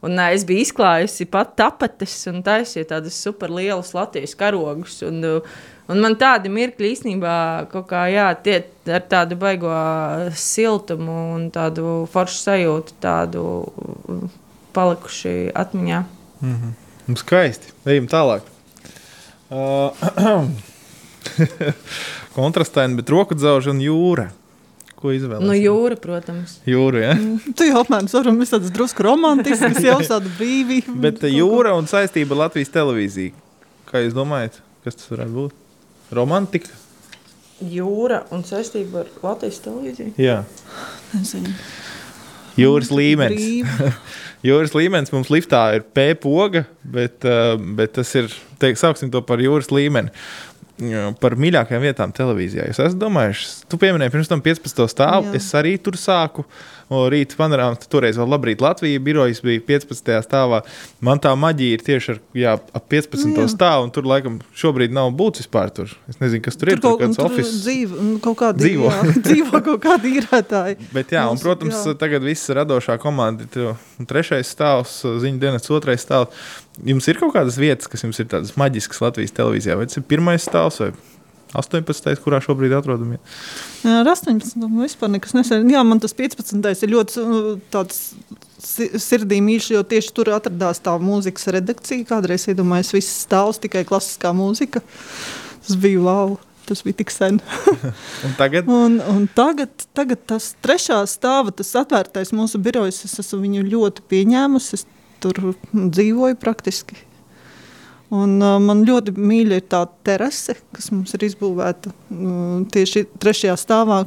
Un, 0.06 0.20
uh, 0.20 0.30
es 0.30 0.46
biju 0.46 0.68
izklājusi 0.68 1.26
pat 1.34 1.56
tapetes 1.58 2.14
un 2.30 2.44
taisīju 2.46 2.92
tādus 2.94 3.18
superlielus 3.26 3.96
Latvijas 3.98 4.38
karogus. 4.38 5.00
Un, 5.10 5.18
uh, 5.26 5.60
un 5.90 6.06
man 6.06 6.14
tādi 6.22 6.54
mirkļi 6.54 6.94
īstenībā 6.94 7.36
kaut 7.74 7.90
kā 7.90 8.06
jā, 8.14 8.30
tie, 8.46 8.62
ar 8.86 9.10
tādu 9.10 9.42
baigo 9.42 9.74
siltumu 10.38 11.22
un 11.40 11.50
tādu 11.50 12.04
foršu 12.14 12.44
sajūtu, 12.52 13.02
tādu 13.02 13.48
palikuši 14.78 15.40
atmiņā. 15.58 16.10
Nu, 17.10 17.18
skaisti. 17.18 17.74
Ejam 17.90 18.06
tālāk. 18.12 18.52
Uh, 19.50 20.48
Kontrastaini, 22.36 22.98
bet 22.98 23.12
roku 23.14 23.38
dzauž 23.38 23.70
un 23.74 23.82
jūra. 23.84 24.30
Ko 24.96 25.12
izvēlēties? 25.14 25.46
Nu, 25.46 25.56
jūra, 25.58 25.98
protams. 26.02 26.56
Jūra, 26.66 27.02
ja? 27.04 27.16
Tu 27.58 27.68
jau 27.68 27.82
apmēram 27.84 28.08
varam 28.10 28.40
vis 28.42 28.54
tādas 28.54 28.74
drusku 28.74 29.06
romantiskas, 29.06 29.82
jau 29.84 30.00
tāda 30.02 30.32
brīvība. 30.40 30.96
Bet 31.04 31.26
jūra 31.30 31.76
un 31.78 31.90
saistība 31.92 32.34
ar 32.38 32.46
Latvijas 32.46 32.74
televīziju. 32.74 33.36
Kā 33.92 34.02
jūs 34.02 34.16
domājat, 34.18 34.62
kas 34.88 34.98
tas 34.98 35.12
varētu 35.12 35.36
būt? 35.36 35.62
Romantika? 36.16 36.72
Jūra 37.62 38.24
un 38.36 38.42
saistība 38.48 39.04
ar 39.04 39.12
Latvijas 39.24 39.62
televīziju. 39.64 40.16
Jā. 40.22 40.42
Nezinu. 41.14 41.54
Jūras 42.60 42.90
līmenis. 42.96 43.68
Jūras 44.48 44.76
līmenis 44.78 45.12
mums 45.12 45.32
liftā 45.34 45.62
ir 45.78 45.86
P-poga, 45.96 46.66
bet, 46.82 47.26
uh, 47.28 47.56
bet 47.78 47.96
tas 47.98 48.12
ir, 48.16 48.32
teik, 48.66 48.82
sauksim 48.82 49.14
to 49.14 49.24
par 49.26 49.44
jūras 49.44 49.72
līmeni. 49.74 50.14
Par 51.22 51.38
mīļākajām 51.40 51.84
vietām 51.86 52.12
televīzijā. 52.12 52.66
Jūs 52.68 52.82
esat 52.84 53.00
domājuši, 53.00 53.46
tu 53.72 53.78
pieminēji 53.80 54.12
pirms 54.12 54.28
tam 54.28 54.42
15. 54.44 54.82
stāvu. 54.92 55.30
Jā. 55.30 55.38
Es 55.40 55.54
arī 55.56 55.78
tur 55.80 55.96
sāku. 55.96 56.44
Rīta 56.86 57.34
panorāmā, 57.40 57.80
toreiz 57.90 58.18
vēl 58.20 58.28
Labrīt 58.30 58.62
Latvija 58.62 59.02
birojas 59.02 59.40
bija 59.42 59.62
15. 59.66 60.12
stāvā. 60.22 60.60
Man 61.02 61.18
tā 61.24 61.32
maģija 61.34 61.78
ir 61.78 61.86
tieši 61.86 62.12
ar 62.14 62.20
jā, 62.38 62.52
ap 62.78 62.86
15. 62.92 63.32
Jā. 63.40 63.48
Stāvu, 63.56 63.88
un 63.88 63.94
tur 63.96 64.06
laikam 64.06 64.36
šobrīd 64.54 64.94
nav 64.94 65.10
būtis 65.18 65.46
vispār. 65.46 65.72
Tur. 65.74 65.96
Es 66.12 66.20
nezinu, 66.22 66.44
kas 66.46 66.60
tur, 66.60 66.68
tur 66.68 66.76
ir. 66.76 66.84
Tur 66.84 67.00
kaut 67.00 67.16
kaut 67.18 67.40
kāds 67.40 67.56
dzīvo, 67.64 68.04
kaut 68.28 68.38
kādi, 68.44 68.66
Dzīvo. 68.68 68.92
Jā, 68.92 69.16
dzīvo 69.30 69.64
kaut 69.66 69.82
kādi 69.88 70.14
īrētāji. 70.20 70.78
Bet, 70.94 71.16
jā, 71.16 71.26
un, 71.32 71.42
protams, 71.42 71.80
jā. 71.88 71.96
tagad 72.04 72.28
viss 72.28 72.54
radošā 72.54 73.00
komanda 73.02 73.74
trešais 74.06 74.54
stāvs, 74.54 75.00
ziņu 75.24 75.42
dienas 75.42 75.74
otrais 75.74 76.06
stāvs. 76.06 76.54
Jums 76.84 77.08
ir 77.08 77.20
kaut 77.22 77.32
kādas 77.36 77.56
vietas, 77.62 77.88
kas 77.88 78.04
jums 78.04 78.18
ir 78.20 78.28
tādas 78.32 78.56
maģiskas 78.60 79.00
Latvijas 79.04 79.32
televīzijā, 79.38 79.78
vai 79.80 79.86
tas 79.88 80.00
ir 80.02 80.04
pirmais 80.10 80.44
stāvs 80.44 80.82
vai 80.84 80.90
18. 81.56 82.18
kurā 82.20 82.42
šobrīd 82.44 82.74
atrodamies? 82.76 83.22
Jā, 83.86 84.02
ar 84.02 84.10
18. 84.12 84.58
man 84.66 84.82
vispār 84.84 85.14
nekas 85.14 85.32
nesen. 85.38 85.70
Jā, 85.72 85.84
man 85.88 86.02
tas 86.04 86.12
15. 86.18 86.60
ir 86.84 86.92
ļoti 86.92 87.22
uh, 87.22 87.46
tāds 87.72 88.02
si- 88.60 88.90
sirdī 89.00 89.40
mīļš, 89.46 89.70
jo 89.78 89.84
tieši 89.88 90.12
tur 90.18 90.34
atradās 90.36 90.82
tā 90.84 90.98
mūzikas 91.00 91.48
redakcija. 91.56 92.04
Kādreiz 92.10 92.50
iedomājos, 92.52 92.92
viss 92.98 93.22
stāvs 93.24 93.62
tikai 93.64 93.86
klasiskā 93.88 94.34
mūzika. 94.36 94.84
Tas 95.66 95.80
bija 95.80 96.04
wow. 96.04 96.36
Tas 96.66 96.82
bija 96.82 96.98
tik 96.98 97.12
sen. 97.14 97.38
Un 98.26 98.32
tagad 98.40 98.68
Un, 98.68 98.98
un 99.00 99.28
tagad, 99.38 99.86
tagad 99.94 100.24
tas 100.26 100.56
trešā 100.66 100.98
stāva, 101.08 101.54
tas 101.54 101.70
atvērtais 101.78 102.34
mūsu 102.34 102.58
birojas, 102.58 103.04
es 103.06 103.20
esmu 103.22 103.44
viņu 103.44 103.62
ļoti 103.70 104.02
pieņēmusi. 104.10 104.80
Es 104.80 104.88
tur 105.26 105.42
mm, 105.52 105.90
dzīvoju 105.96 106.38
praktiski. 106.42 106.98
Un, 108.14 108.38
uh, 108.38 108.60
man 108.62 108.84
ļoti 108.86 109.16
mīļa 109.18 109.58
ir 109.60 109.66
tā 109.72 109.82
terase, 110.06 110.54
kas 110.76 110.92
mums 110.94 111.16
ir 111.18 111.26
izbūvēta 111.26 111.90
uh, 111.90 112.60
tieši 112.72 113.08
trešajā 113.18 113.56
stāvā, 113.58 114.04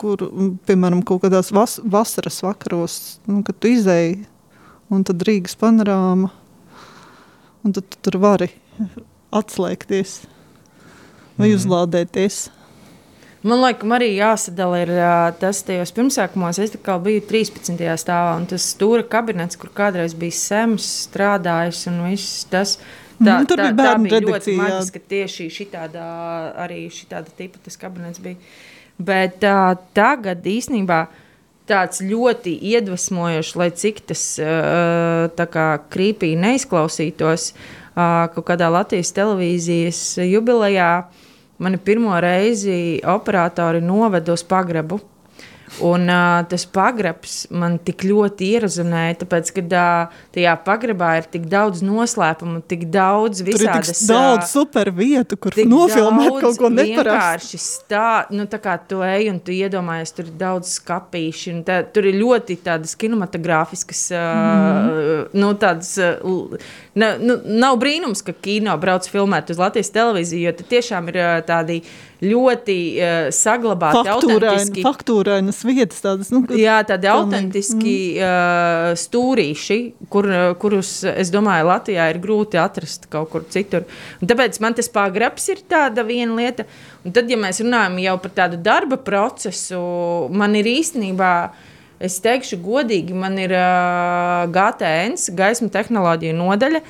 kur, 0.00 0.24
mm, 0.26 0.56
piemēram, 0.66 1.04
kaut 1.06 1.22
kādās 1.26 1.52
vas 1.54 1.78
vasaras 1.86 2.42
vakaros, 2.42 2.98
nu, 3.30 3.44
kad 3.46 3.60
tu 3.62 3.70
izēji, 3.70 4.24
un 4.90 5.06
tad 5.06 5.22
Rīgas 5.28 5.54
panorāma, 5.60 6.32
un 7.62 7.76
tad 7.76 7.86
tu 7.92 8.02
tur 8.08 8.18
vari 8.22 8.50
atslēgties 9.34 10.20
vai 11.38 11.52
uzlādēties. 11.54 12.48
Man 13.46 13.60
liekas, 13.62 13.90
arī 13.94 14.08
jāsadala 14.16 14.80
ir, 14.82 14.90
tas 15.38 15.60
tajos 15.66 15.92
pirmsākumos. 15.94 16.58
Es 16.58 16.72
tā 16.74 16.96
biju 17.02 17.22
13. 17.28 17.78
stāvā, 18.02 18.32
un 18.40 18.48
tas 18.50 18.64
stūra 18.74 19.04
kabinets, 19.06 19.58
kur 19.60 19.70
kādreiz 19.74 20.16
bija 20.18 20.34
Sems 20.34 20.88
strādājis, 21.06 21.84
un 21.90 22.02
viss 22.08 22.48
tas. 22.50 22.78
Tā, 23.18 23.40
Mhm, 23.40 23.46
tur 23.50 23.58
tā, 23.58 23.62
bija 23.62 23.74
tā 23.74 23.78
bērnu 23.78 24.04
bija 24.06 24.14
ļoti 24.14 24.26
redakcija, 24.26 24.54
jā. 24.54 24.62
maģiski, 24.62 24.98
ka 24.98 25.10
tieši 25.10 25.46
šitādā, 25.50 26.08
arī 26.64 26.80
šitāda 26.86 27.32
tipa 27.34 27.58
tas 27.62 27.76
kabinets 27.76 28.20
bija. 28.22 28.36
Bet 28.98 29.42
uh, 29.46 29.74
tagad 29.94 30.46
īstenībā 30.46 31.00
tāds 31.68 32.02
ļoti 32.02 32.54
iedvesmojošs, 32.72 33.56
lai 33.58 33.68
cik 33.74 34.00
tas 34.08 34.22
tā 35.38 35.46
kā 35.52 35.66
krīpīgi 35.92 36.38
neizklausītos, 36.40 37.52
kaut 37.98 38.46
kādā 38.48 38.70
Latvijas 38.72 39.12
televīzijas 39.12 40.00
jubilejā 40.24 40.92
mani 41.58 41.78
pirmo 41.78 42.16
reizi 42.20 43.00
operatori 43.06 43.80
noveda 43.84 44.34
uz 44.34 44.46
pagrabu. 44.46 45.00
Un 45.80 46.08
uh, 46.08 46.46
tas 46.48 46.64
pagrabs 46.72 47.34
man 47.54 47.76
tik 47.84 48.02
ļoti 48.08 48.48
ierezonēja, 48.56 49.18
tāpēc, 49.22 49.50
ka 49.58 49.64
uh, 49.66 50.16
tajā 50.34 50.54
pagrabā 50.64 51.10
ir 51.20 51.28
tik 51.30 51.44
daudz 51.50 51.82
noslēpumu, 51.84 52.62
tik 52.70 52.86
daudz 52.92 53.42
Tur 53.44 53.52
ir 53.52 53.60
tik 53.60 53.84
visādas 53.84 54.02
daudz 54.08 54.48
super 54.50 54.90
vietu, 54.96 55.38
kur 55.38 55.54
nofilmēt 55.68 56.40
kaut 56.42 56.60
ko 56.62 56.72
neparastu. 56.72 57.60
stā, 57.62 58.08
nu, 58.34 58.48
tā 58.50 58.60
kā 58.64 58.78
tu 58.90 59.02
ej 59.06 59.28
un 59.32 59.40
tu 59.44 59.54
iedomājies, 59.54 60.14
tur 60.16 60.30
ir 60.30 60.38
daudz 60.40 60.72
skāpīšu, 60.80 61.52
un 61.58 61.62
tā, 61.68 61.80
tur 61.92 62.08
ir 62.08 62.18
ļoti 62.18 62.58
tādas 62.64 62.96
kinematogrāfiskas, 62.98 64.06
mm. 64.16 64.88
uh, 64.88 65.38
nu, 65.38 65.52
tādas, 65.60 65.94
uh, 66.00 66.72
ne, 66.98 67.14
nu, 67.22 67.38
nav 67.62 67.78
brīnums, 67.80 68.22
ka 68.26 68.34
kino 68.34 68.74
brauc 68.80 69.06
filmēt 69.08 69.52
uz 69.52 69.60
Latvijas 69.60 69.92
televīziju, 69.94 70.48
jo 70.48 70.52
tur 70.58 70.68
tiešām 70.72 71.10
ir 71.12 71.18
uh, 71.20 71.32
tādi 71.46 71.78
ļoti 72.24 72.76
uh, 72.98 73.28
saglabāti, 73.34 74.10
autentiski. 74.10 74.82
faktūrainas 74.82 75.60
vietas 75.66 76.02
tādas, 76.02 76.32
nu, 76.34 76.42
Jā, 76.58 76.80
tādi 76.88 77.10
autentiski 77.12 77.94
uh, 78.18 78.90
stūrīši, 78.98 79.78
kur, 80.10 80.26
uh, 80.26 80.50
kurus, 80.58 80.92
es 81.12 81.30
domāju, 81.34 81.68
Latvijā 81.70 82.08
ir 82.12 82.20
grūti 82.22 82.58
atrast 82.60 83.06
kaut 83.12 83.30
kur 83.34 83.46
citur. 83.52 83.86
Un 84.18 84.30
tāpēc 84.30 84.58
man 84.64 84.76
tas 84.78 84.90
pagrabs 84.92 85.46
ir 85.54 85.62
tāda 85.70 86.06
viena 86.08 86.34
lieta. 86.40 86.66
Un 87.06 87.14
tad, 87.14 87.30
ja 87.30 87.38
mēs 87.40 87.62
runājam 87.62 88.00
jau 88.02 88.18
par 88.24 88.36
tādu 88.42 88.58
darba 88.60 88.98
procesu, 89.00 89.80
man 90.34 90.58
ir 90.58 90.66
īstenībā 90.74 91.32
es 92.00 92.18
teikšu 92.22 92.60
godīgi, 92.62 93.16
man 93.16 93.38
ir 93.40 93.54
uh, 93.56 94.46
GTN, 94.54 95.18
gaismu 95.38 95.70
tehnoloģiju 95.74 96.36
nodaļa. 96.38 96.82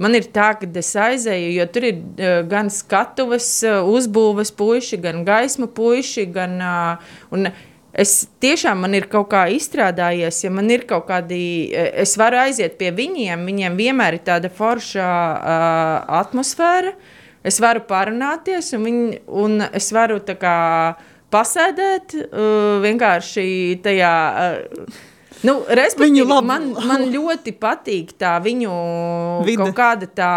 Man 0.00 0.16
ir 0.16 0.24
tā, 0.32 0.52
ka 0.56 0.68
es 0.80 0.88
aizēju, 0.96 1.50
jo 1.58 1.66
tur 1.72 1.86
ir 1.88 1.98
uh, 1.98 2.38
gan 2.48 2.70
skatuves, 2.72 3.48
uh, 3.68 3.82
uzbūves 3.88 4.54
puiši, 4.56 5.00
gan 5.02 5.22
gaisma 5.28 5.68
puiši. 5.68 6.26
Gan, 6.32 6.56
uh, 6.64 7.50
es 7.92 8.22
tiešām 8.40 8.84
man 8.86 8.96
ir 8.96 9.08
kaut 9.12 9.28
kā 9.32 9.44
izstrādājies, 9.52 10.40
ja 10.46 10.52
man 10.52 10.70
ir 10.72 10.86
kaut 10.88 11.04
kādi, 11.10 11.42
es 11.76 12.16
varu 12.20 12.40
aiziet 12.40 12.78
pie 12.80 12.88
viņiem, 12.96 13.44
viņiem 13.48 13.76
vienmēr 13.76 14.16
ir 14.16 14.24
tāda 14.24 14.52
forša 14.52 15.08
uh, 15.08 15.96
atmosfēra. 16.22 16.96
Es 17.42 17.58
varu 17.60 17.82
parunāties, 17.82 18.68
un, 18.76 18.84
viņi, 18.86 19.22
un 19.26 19.64
es 19.74 19.88
varu 19.92 20.20
tā 20.22 20.36
kā 20.38 20.56
pasēdēt 21.32 22.14
vienkārši 22.84 23.46
tajā. 23.84 24.12
Nu, 25.46 25.56
Respektīvi, 25.66 26.26
man, 26.46 26.70
man 26.90 27.08
ļoti 27.10 27.54
patīk 27.58 28.14
tā 28.20 28.36
viņu 28.42 28.76
Vide. 29.46 29.64
kaut 29.64 29.76
kāda 29.78 30.12
tā. 30.12 30.36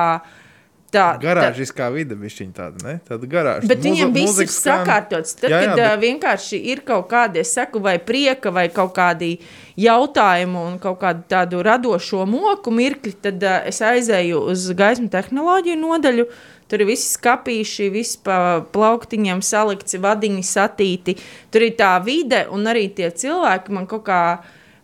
Tā 0.96 1.18
garāžiskā 1.20 1.89
vide 1.91 2.16
bija 2.16 2.46
tāda, 2.56 2.78
ne? 2.86 2.91
Tāda 3.04 3.28
garāža. 3.28 3.68
Bet 3.68 3.82
viņiem 3.84 4.14
viss 4.16 4.38
ir 4.39 4.48
sakārtots. 4.54 5.34
Tad, 5.41 5.50
jā, 5.52 5.58
jā, 5.66 5.74
kad 5.74 5.82
bet... 5.82 6.04
vienkārši 6.06 6.60
ir 6.72 6.84
kaut 6.88 7.10
kādi, 7.12 7.41
es 7.41 7.52
saku, 7.52 7.82
vai 7.84 7.98
prieka, 8.00 8.54
vai 8.54 8.70
kaut 8.72 8.93
kādi 8.96 9.34
jautājumi 9.82 10.62
un 10.62 10.78
kaut 10.80 11.02
kādu 11.02 11.26
tādu 11.34 11.60
radošo 11.68 12.24
moku 12.30 12.72
mirkļi, 12.72 13.12
tad 13.28 13.43
uh, 13.43 13.58
es 13.68 13.82
aizēju 13.84 14.46
uz 14.54 14.70
gaismu 14.78 15.12
tehnoloģiju 15.12 15.82
nodaļu. 15.82 16.30
Uh, 16.30 16.55
Tur 16.70 16.82
ir 16.82 16.89
visi 16.89 17.11
skāpīši, 17.13 17.89
visi 17.93 18.20
pa 18.26 18.38
plauktiņiem 18.74 19.41
salikti, 19.45 19.99
vadiņi 20.01 20.45
satīti. 20.49 21.18
Tur 21.53 21.68
ir 21.68 21.76
tā 21.78 21.91
vide 22.05 22.45
un 22.53 22.66
arī 22.72 22.88
tie 22.97 23.11
cilvēki 23.13 23.76
man 23.76 23.86
kaut 23.89 24.07
kā 24.07 24.22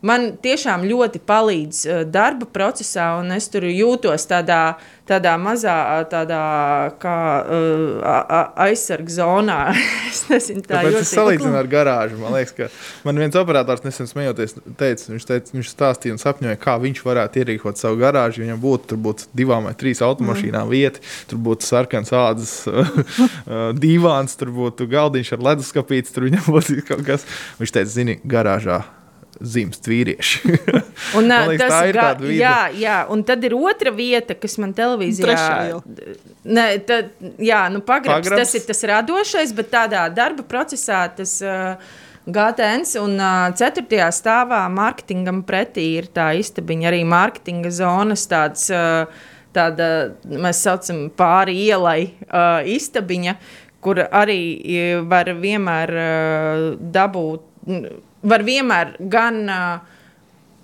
man 0.05 0.31
tiešām 0.41 0.85
ļoti 0.89 1.21
palīdz 1.27 1.81
uh, 1.85 2.01
darba 2.09 2.47
procesā, 2.49 3.13
un 3.21 3.31
es 3.35 3.47
tur 3.51 3.65
jūtos 3.69 4.25
tādā, 4.29 4.75
tādā 5.09 5.33
mazā, 5.41 5.75
tādā 6.11 6.41
kā 7.01 7.15
uh, 7.41 8.51
aizsardzības 8.65 9.17
zonā. 9.17 9.59
es 10.11 10.23
nezinu, 10.29 10.63
tā 10.65 10.79
Tāpēc 10.81 10.99
es 11.01 11.13
salīdzinu 11.15 11.57
ar 11.59 11.69
garāžu. 11.71 12.19
Man 12.21 12.35
liekas, 12.37 12.53
ka 12.57 12.69
man 13.07 13.21
viens 13.21 13.37
operators 13.39 13.85
nesen 13.85 14.09
smejoties, 14.09 14.57
teica, 14.79 15.09
viņš, 15.13 15.27
teica, 15.29 15.55
viņš 15.57 15.73
stāstīja 15.73 16.15
un 16.17 16.21
sapņoja, 16.21 16.61
kā 16.61 16.77
viņš 16.81 17.03
varētu 17.05 17.43
ierīkot 17.43 17.81
savu 17.81 18.01
garāžu. 18.01 18.45
Viņam 18.45 18.61
būtu, 18.61 18.97
būtu 19.01 19.29
divām 19.37 19.69
vai 19.69 19.75
trīs 19.77 20.01
automašīnām 20.05 20.65
mm. 20.65 20.73
vieta, 20.73 21.03
tur 21.29 21.43
būtu 21.49 21.67
sarkans 21.67 22.13
ādas 22.15 22.55
divāns, 23.85 24.37
tur 24.39 24.53
būtu 24.55 24.89
galdiņš 24.91 25.35
ar 25.37 25.45
leduskapīti, 25.51 26.15
tur 26.15 26.29
viņam 26.29 26.49
būtu 26.49 26.81
kaut 26.89 27.05
kas. 27.07 27.29
Viņš 27.61 27.77
teica, 27.77 27.93
zini, 27.93 28.17
garāžā 28.25 28.81
dzimst 29.41 29.87
vīrieši. 29.89 30.41
un, 31.17 31.31
liekas, 31.31 31.61
tas, 31.61 31.73
tā 31.73 31.81
ir 31.89 31.97
tāda 31.99 32.25
vieta. 32.25 32.37
Jā, 32.41 32.59
jā, 32.77 32.99
un 33.13 33.23
tad 33.27 33.47
ir 33.47 33.55
otra 33.57 33.93
vieta, 33.95 34.37
kas 34.37 34.57
man 34.61 34.75
televīzijā. 34.77 35.81
Ne, 36.45 36.67
tad, 36.87 37.11
jā, 37.41 37.65
nu 37.73 37.81
pagrabs, 37.85 38.29
pagrabs. 38.29 38.43
Tas 38.43 38.55
ir 38.59 38.69
tas 38.69 38.85
radošais, 38.93 39.53
bet 39.57 39.73
tādā 39.73 40.05
darba 40.13 40.47
procesā 40.47 41.03
tas. 41.17 41.39
Uh, 41.43 41.99
GTN 42.21 42.83
un 43.01 43.15
uh, 43.17 43.49
4. 43.57 43.81
stāvā 44.13 44.59
mārketingam 44.69 45.39
pretī 45.41 45.87
ir 45.97 46.05
tā 46.13 46.27
istabiņa, 46.37 46.91
arī 46.91 46.99
mārketinga 47.09 47.71
zonas 47.73 48.27
tāds. 48.29 48.69
Uh, 48.69 49.27
Tāda 49.51 50.15
mēs 50.23 50.61
saucam 50.63 51.09
pāri 51.11 51.57
ielai 51.65 52.05
uh, 52.07 52.61
istabiņa, 52.63 53.33
kur 53.83 53.99
arī 53.99 54.37
var 55.11 55.27
vienmēr 55.41 55.91
uh, 55.91 56.61
dabūt 56.79 57.43
var 58.21 58.43
vienmēr 58.45 58.95
gan 59.11 59.41
uh, 59.49 59.97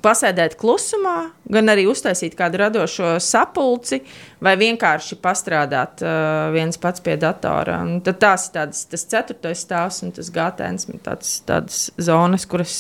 pasēdēt 0.06 0.56
klusumā, 0.60 1.32
gan 1.52 1.72
arī 1.74 1.88
uztaisīt 1.90 2.38
kādu 2.38 2.62
radošo 2.62 3.16
sapulci, 3.24 4.02
vai 4.44 4.56
vienkārši 4.60 5.18
pastrādāt 5.24 6.04
uh, 6.06 6.48
viens 6.56 6.80
pats 6.82 7.04
pie 7.04 7.18
datora. 7.22 7.82
Un 7.86 8.00
tad 8.06 8.22
tās 8.22 8.48
ir 8.50 8.56
tādas, 8.60 8.86
tas 8.92 9.08
ceturtais 9.10 9.66
stāvs 9.66 10.04
un 10.06 10.14
tas 10.16 10.32
gātēns, 10.34 10.88
tāds, 11.06 11.40
tādas 11.48 11.88
zonas, 11.98 12.48
kuras. 12.50 12.78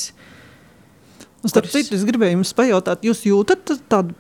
Starp 1.47 1.69
citu, 1.71 1.95
es 1.95 2.03
gribēju 2.03 2.39
jums 2.39 2.55
pajautāt, 2.57 3.05
jūs 3.07 3.21
jūtat 3.28 3.78
tādu, 3.88 4.15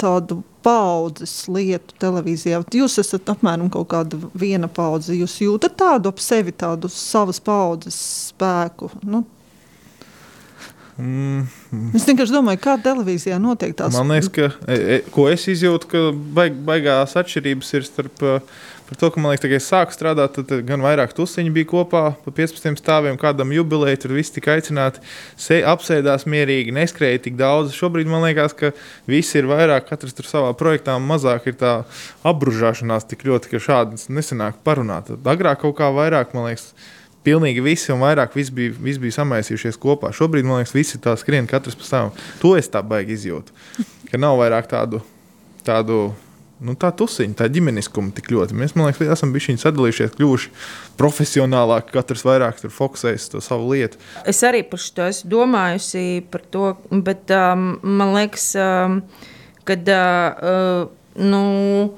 tādu 0.00 0.40
paudzes 0.64 1.34
lietu 1.50 1.94
televīzijā? 2.00 2.62
Jūs 2.74 2.98
esat 3.02 3.28
apmēram 3.32 3.70
kaut 3.72 3.90
kāda 3.92 4.18
viena 4.38 4.70
paudze. 4.72 5.14
Jūs 5.14 5.36
jūtat 5.44 5.76
tādu 5.78 6.10
ap 6.12 6.22
sevi, 6.22 6.54
tādu 6.54 6.90
savas 6.92 7.42
paudzes 7.44 7.98
spēku? 8.32 8.90
Nu, 9.04 9.24
Mm. 11.02 11.46
Es 11.96 12.04
vienkārši 12.06 12.34
domāju, 12.34 12.60
kā 12.62 12.76
televīzijā 12.82 13.40
notiek 13.42 13.72
lietas. 13.72 13.96
Man 13.98 14.14
liekas, 14.14 14.28
ka 14.30 14.50
e, 14.70 14.76
e, 14.78 14.98
ko 15.10 15.26
es 15.32 15.48
izjūtu, 15.50 15.88
ka 15.90 16.02
baig, 16.36 16.60
baigās 16.68 17.16
atšķirības 17.18 17.72
ir 17.78 17.88
starp 17.88 18.22
uh, 18.28 18.60
to, 18.98 19.10
ka 19.10 19.20
man 19.20 19.32
liekas, 19.32 19.48
ka 19.48 19.56
es 19.56 19.68
sāku 19.68 19.94
strādāt, 19.94 20.36
tad 20.36 20.64
gan 20.68 20.82
vairāk 20.84 21.14
tusiņi 21.16 21.52
bija 21.54 21.68
kopā 21.70 22.02
pa 22.24 22.34
15 22.34 22.80
stāviem, 22.80 23.18
kādam 23.20 23.52
jubilejam, 23.54 24.00
tur 24.02 24.14
viss 24.16 24.34
tika 24.34 24.56
aicināti, 24.56 25.02
se, 25.40 25.60
apsēdās 25.66 26.26
mierīgi, 26.30 26.74
neskrēja 26.76 27.22
tik 27.26 27.38
daudz. 27.40 27.74
Šobrīd 27.76 28.10
man 28.10 28.24
liekas, 28.26 28.56
ka 28.58 28.72
visi 29.10 29.40
ir 29.40 29.48
vairāk, 29.50 29.88
katrs 29.90 30.16
tur 30.18 30.28
savā 30.28 30.52
projektā, 30.58 30.98
mazāk 31.02 31.50
ir 31.50 31.58
tā 31.60 31.74
apbružāšanās 32.28 33.08
tik 33.10 33.26
ļoti, 33.28 33.52
ka 33.52 33.62
šādi 33.62 34.02
nesenāk 34.12 34.60
parunāt. 34.66 35.12
Agrāk 35.22 35.64
kaut 35.64 35.78
kā 35.80 35.92
vairāk, 35.94 36.36
man 36.36 36.50
liekas, 36.50 36.72
Pilnīgi 37.22 37.62
visi 37.62 37.92
un 37.94 38.02
vairāk 38.02 38.34
visi 38.34 38.54
bija, 38.54 38.74
visi 38.82 39.02
bija 39.02 39.18
samaisījušies 39.20 39.78
kopā. 39.82 40.10
Šobrīd, 40.16 40.46
man 40.48 40.60
liekas, 40.60 40.74
visi 40.74 41.00
tā 41.02 41.14
skrien 41.20 41.46
katrs 41.50 41.78
pa 41.78 41.86
savam. 41.86 42.12
To 42.42 42.56
es 42.58 42.70
tā 42.72 42.82
baigi 42.82 43.14
izjūtu. 43.14 43.54
Ka 44.10 44.20
nav 44.20 44.40
vairāk 44.40 44.66
tādu, 44.70 45.00
tādu 45.66 46.00
nu, 46.62 46.74
tā 46.78 46.90
tusiņa, 46.98 47.36
tā 47.38 47.48
ģimeniskuma 47.52 48.14
tik 48.16 48.30
ļoti. 48.34 48.56
Mēs, 48.58 48.74
man 48.78 48.90
liekas, 48.90 49.12
esam 49.14 49.34
bijuši 49.34 49.58
sadalījušies, 49.62 50.16
kļuvuši 50.18 50.50
profesionālāki, 50.98 51.94
katrs 51.94 52.26
vairāk 52.26 52.64
fokusējas 52.74 53.28
uz 53.38 53.46
savu 53.46 53.70
lietu. 53.70 54.00
Es 54.28 54.42
arī 54.46 54.64
par 54.66 54.82
to 54.82 55.06
esmu 55.10 55.30
domājusi, 55.36 56.06
par 56.32 56.42
to, 56.54 56.72
bet 57.06 57.30
um, 57.38 57.76
man 57.82 58.16
liekas, 58.18 58.50
um, 58.58 58.98
ka. 59.68 59.78
Uh, 59.78 60.98
nu, 61.14 61.92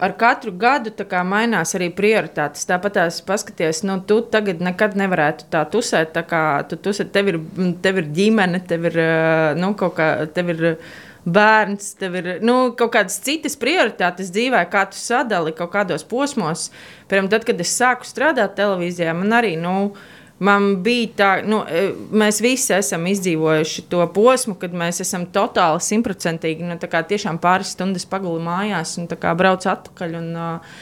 ar 0.00 0.14
katru 0.18 0.52
gadu 0.56 0.92
mainās 1.24 1.74
arī 1.76 1.90
prioritātes. 1.94 2.66
Tāpat 2.68 2.96
tās 2.96 3.20
paskaties, 3.26 3.82
nu, 3.84 4.00
tu 4.00 4.20
tagad 4.22 4.60
nekad 4.64 4.96
nevarētu 4.96 5.50
tā 5.52 5.64
tusēt, 5.70 6.14
tā 6.16 6.24
kā 6.26 6.42
tu 6.68 6.76
tusēt, 6.76 7.12
tev 7.12 7.28
ir, 7.28 7.40
tev 7.82 8.00
ir 8.02 8.10
ģimene, 8.16 8.62
tev 8.66 8.88
ir, 8.90 8.98
nu, 9.60 9.74
kaut 9.78 9.96
kā, 9.98 10.10
tev 10.34 10.54
ir 10.54 10.64
bērns, 11.24 11.94
tev 12.00 12.16
ir 12.16 12.30
nu, 12.44 12.72
kaut 12.78 12.94
kādas 12.94 13.18
citas 13.20 13.58
prioritātes 13.60 14.32
dzīvē, 14.32 14.62
kā 14.72 14.86
tu 14.90 14.96
sadali 14.96 15.52
kaut 15.56 15.72
kādos 15.74 16.06
posmos. 16.08 16.70
Piemēram, 17.10 17.28
tad, 17.32 17.44
kad 17.48 17.60
es 17.60 17.74
sāku 17.76 18.08
strādāt 18.08 18.56
televīzijā, 18.58 19.12
man 19.16 19.36
arī, 19.36 19.56
nu, 19.60 19.92
Man 20.40 20.70
bija 20.84 21.08
tā, 21.18 21.30
nu, 21.44 21.58
e, 21.68 21.90
mēs 22.16 22.38
visi 22.40 22.72
esam 22.72 23.04
izdzīvojuši 23.10 23.84
to 23.92 24.00
posmu, 24.14 24.54
kad 24.60 24.72
mēs 24.72 25.02
esam 25.04 25.26
totāli 25.28 25.82
simtprocentīgi, 25.84 26.64
nu, 26.64 26.78
pāris 27.42 27.74
stundas 27.76 28.08
paguli 28.08 28.40
mājās 28.46 28.96
un 29.02 29.10
brauc 29.36 29.68
atpakaļ. 29.68 30.16
Un, 30.22 30.32
uh, 30.38 30.80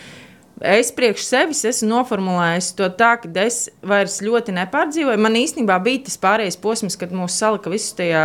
Es 0.59 0.89
priekš 0.91 1.23
sevis 1.23 1.61
esmu 1.69 1.87
noformulējis 1.93 2.73
to 2.75 2.89
tā, 2.99 3.13
ka 3.23 3.29
es 3.45 3.69
vairs 3.87 4.17
ļoti 4.27 4.57
nepārdzīvoju. 4.57 5.21
Man 5.23 5.39
īstenībā 5.39 5.77
bija 5.85 6.01
tas 6.09 6.19
pārējais 6.19 6.59
posms, 6.59 6.97
kad 6.99 7.15
mūs 7.15 7.37
salika 7.39 7.71
visus 7.71 7.95
tajā 7.95 8.25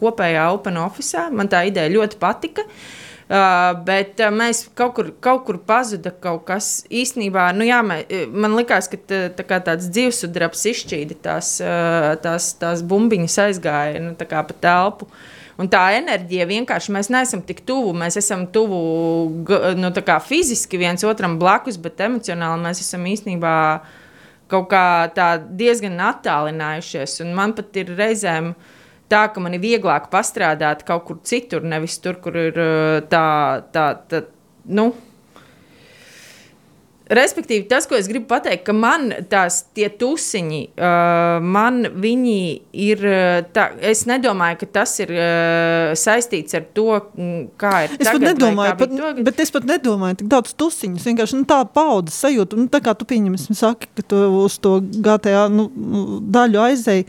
kopējā 0.00 0.48
Open 0.56 0.80
Office. 0.82 1.28
Man 1.30 1.46
tā 1.52 1.62
ideja 1.70 1.92
ļoti 1.94 2.18
patika. 2.18 2.66
Uh, 2.66 3.05
Uh, 3.26 3.72
bet 3.82 4.20
uh, 4.22 4.28
mēs 4.30 4.68
kaut 4.78 4.92
kur, 4.94 5.08
kaut 5.18 5.40
kur 5.48 5.56
pazuda 5.66 6.12
kaut 6.22 6.44
kas. 6.46 6.84
Īsnībā, 6.94 7.48
nu, 7.58 7.64
jā, 7.66 7.80
mē, 7.82 8.04
man 8.30 8.54
liekas, 8.54 8.86
ka 8.92 9.00
tā, 9.02 9.18
tā 9.34 9.58
tāds 9.66 9.88
dzīvesudrabs 9.90 10.62
izšķīda 10.70 11.16
tās, 11.24 11.56
uh, 11.58 12.12
tās, 12.22 12.52
tās 12.60 12.84
bumbiņas 12.86 13.38
aizgāja 13.48 14.04
nu, 14.04 14.14
pa 14.14 14.44
telpu. 14.62 15.10
Un 15.58 15.66
tā 15.72 15.82
enerģija 15.96 16.46
vienkārši 16.46 16.94
mēs 16.94 17.10
neesam 17.10 17.42
tik 17.42 17.64
tuvu. 17.66 17.96
Mēs 17.98 18.20
esam 18.20 18.46
tuvu 18.54 18.78
nu, 19.74 19.92
fiziski 20.22 20.78
viens 20.78 21.02
otram 21.02 21.34
blakus, 21.40 21.80
bet 21.82 22.04
emocionāli 22.06 22.62
mēs 22.62 22.84
esam 22.84 23.08
īstenībā 23.10 23.56
kaut 24.52 24.70
kā 24.70 24.86
diezgan 25.50 25.98
attālinājušies. 26.12 27.24
Un 27.26 27.34
man 27.34 27.56
pat 27.58 27.74
ir 27.80 27.90
reizēm 27.96 28.52
uh, 28.52 28.74
tā, 29.12 29.26
ka 29.32 29.42
man 29.42 29.56
ir 29.56 29.62
vieglāk 29.62 30.10
pastrādāt 30.12 30.86
kaut 30.86 31.06
kur 31.08 31.20
citur, 31.26 31.66
nevis 31.66 31.98
tur, 32.02 32.20
kur 32.22 32.36
ir 32.48 32.62
tā, 33.10 33.26
tā, 33.74 33.90
tā 34.10 34.24
nu. 34.66 34.90
Respektīvi, 37.06 37.68
tas, 37.70 37.84
ko 37.86 37.94
es 37.94 38.08
gribu 38.10 38.26
pateikt, 38.32 38.64
ka 38.66 38.74
man 38.74 39.12
tās 39.30 39.60
tie 39.78 39.86
tusiņi, 39.94 40.58
man 41.46 41.86
viņi 42.02 42.40
ir. 42.82 43.04
Tā, 43.54 43.68
es 43.78 44.02
nedomāju, 44.10 44.58
ka 44.64 44.68
tas 44.80 44.96
ir 45.04 45.12
saistīts 45.94 46.58
ar 46.58 46.66
to, 46.74 46.98
kā 47.62 47.72
ir. 47.86 47.94
Es 47.94 48.08
tagad, 48.08 48.16
pat 48.16 48.26
nedomāju, 48.26 48.74
pat, 48.82 48.96
to, 48.98 49.12
bet 49.30 49.44
es 49.46 49.54
pat 49.54 49.70
nedomāju, 49.70 50.18
tik 50.24 50.32
daudz 50.34 50.58
tusiņus. 50.58 51.06
Vienkārši 51.06 51.38
nu, 51.38 51.46
tā 51.46 51.60
paudzes 51.78 52.18
sajūta, 52.26 52.58
nu, 52.58 52.66
tā 52.74 52.82
kā 52.82 52.98
tu 52.98 53.06
pieņemsi, 53.06 53.54
saki, 53.54 53.92
ka 53.94 54.08
tu 54.10 54.26
uz 54.42 54.58
to 54.58 54.80
GTA 54.82 55.46
nu, 55.54 55.70
daļu 56.26 56.64
aizēji. 56.66 57.06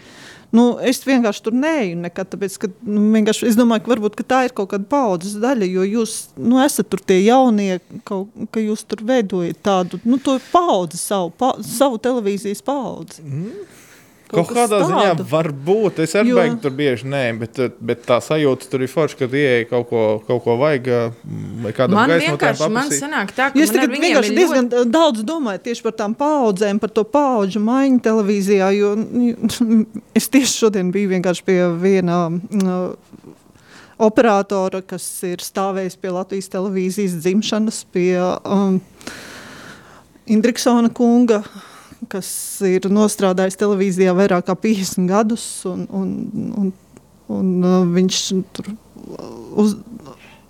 Nu, 0.57 0.65
es 0.81 1.01
vienkārši 1.05 1.43
tur 1.45 1.57
neju 1.57 1.97
nekad, 2.01 2.29
tāpēc, 2.33 2.59
ka, 2.63 2.69
nu, 2.87 3.23
es 3.27 3.57
domāju, 3.59 3.85
ka, 3.85 3.93
varbūt, 3.93 4.17
ka 4.17 4.27
tā 4.33 4.43
ir 4.47 4.55
kaut 4.57 4.71
kāda 4.73 4.87
paudzes 4.89 5.37
daļa, 5.41 5.69
jo 5.69 5.87
jūs 5.87 6.15
nu, 6.39 6.59
esat 6.63 6.89
tur 6.91 7.03
tie 7.05 7.19
jaunie, 7.21 7.77
kaut, 8.07 8.31
ka 8.53 8.63
jūs 8.63 8.85
tur 8.89 9.03
veidojat 9.07 9.61
tādu 9.65 10.01
nu, 10.07 10.19
paudzi, 10.51 10.99
savu, 11.01 11.33
pa, 11.37 11.53
savu 11.65 12.01
televīzijas 12.01 12.63
paudzi. 12.65 13.25
Mm. 13.25 13.67
Kaut, 14.27 14.49
kaut 14.49 14.57
kādā 14.57 14.81
ziņā 14.83 15.11
var 15.29 15.47
būt. 15.55 16.01
Es 16.03 16.13
arī 16.19 16.33
jo... 16.33 16.37
beigtu 16.41 16.59
tur 16.65 16.73
bieži 16.75 17.07
nē, 17.07 17.21
bet, 17.39 17.59
bet 17.79 18.01
tā 18.03 18.17
sajūta 18.23 18.67
tur 18.67 18.81
ir 18.83 18.89
forša, 18.91 19.15
ka 19.21 19.27
ieeja 19.31 19.67
kaut 19.69 19.87
ko, 19.87 20.01
kaut 20.27 20.41
ko 20.43 20.57
vajag. 20.59 20.89
Vai 21.63 21.71
kādam 21.75 21.95
man 21.95 22.11
vienkārši 22.19 22.67
man 22.75 22.91
sanāk 22.91 23.31
tā, 23.37 23.47
ka 23.53 23.61
es 23.63 23.71
tagad 23.71 23.93
vienkārši 23.95 24.35
diezgan 24.35 24.67
ļoti... 24.73 24.91
daudz 24.91 25.23
domāju 25.27 25.61
tieši 25.69 25.85
par 25.85 25.95
tām 26.01 26.15
paudzēm, 26.19 26.81
par 26.83 26.91
to 26.91 27.05
paudžu 27.07 27.61
maiņu 27.63 28.01
televīzijā, 28.03 28.67
jo 28.75 28.91
es 30.19 30.27
tieši 30.33 30.51
šodien 30.65 30.91
biju 30.91 31.13
vienkārši 31.15 31.47
pie 31.47 31.57
viena 31.79 32.19
uh, 32.27 32.75
operatora, 34.09 34.83
kas 34.83 35.07
ir 35.23 35.39
stāvējis 35.45 35.95
pie 36.03 36.11
Latvijas 36.17 36.51
televīzijas 36.51 37.15
dzimšanas, 37.23 37.79
pie 37.95 38.11
um, 38.43 38.81
Indriksona 40.27 40.91
kunga 40.91 41.45
kas 42.11 42.29
ir 42.67 42.87
nostrādājis 42.93 43.57
televīzijā 43.59 44.13
vairāk 44.17 44.47
kā 44.47 44.55
50 44.67 45.09
gadus, 45.09 45.45
un, 45.69 45.85
un, 45.89 46.11
un, 46.61 46.73
un 47.33 47.53
uh, 47.63 47.79
viņš 47.95 48.19
tur 48.55 48.69
uz, 49.57 49.77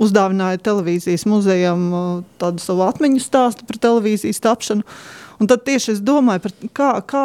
uzdāvināja 0.01 0.61
televīzijas 0.67 1.25
muzejam 1.29 1.87
uh, 1.91 2.09
tādu 2.41 2.63
savu 2.63 2.85
atmiņu 2.87 3.23
stāstu 3.23 3.67
par 3.69 3.79
televīzijas 3.87 4.43
tapšanu. 4.43 4.85
Un 5.37 5.49
tad 5.49 5.61
tieši 5.67 5.91
es 5.93 5.99
domāju, 6.01 6.41
par, 6.47 6.53
kā, 6.73 6.87
kā, 7.05 7.23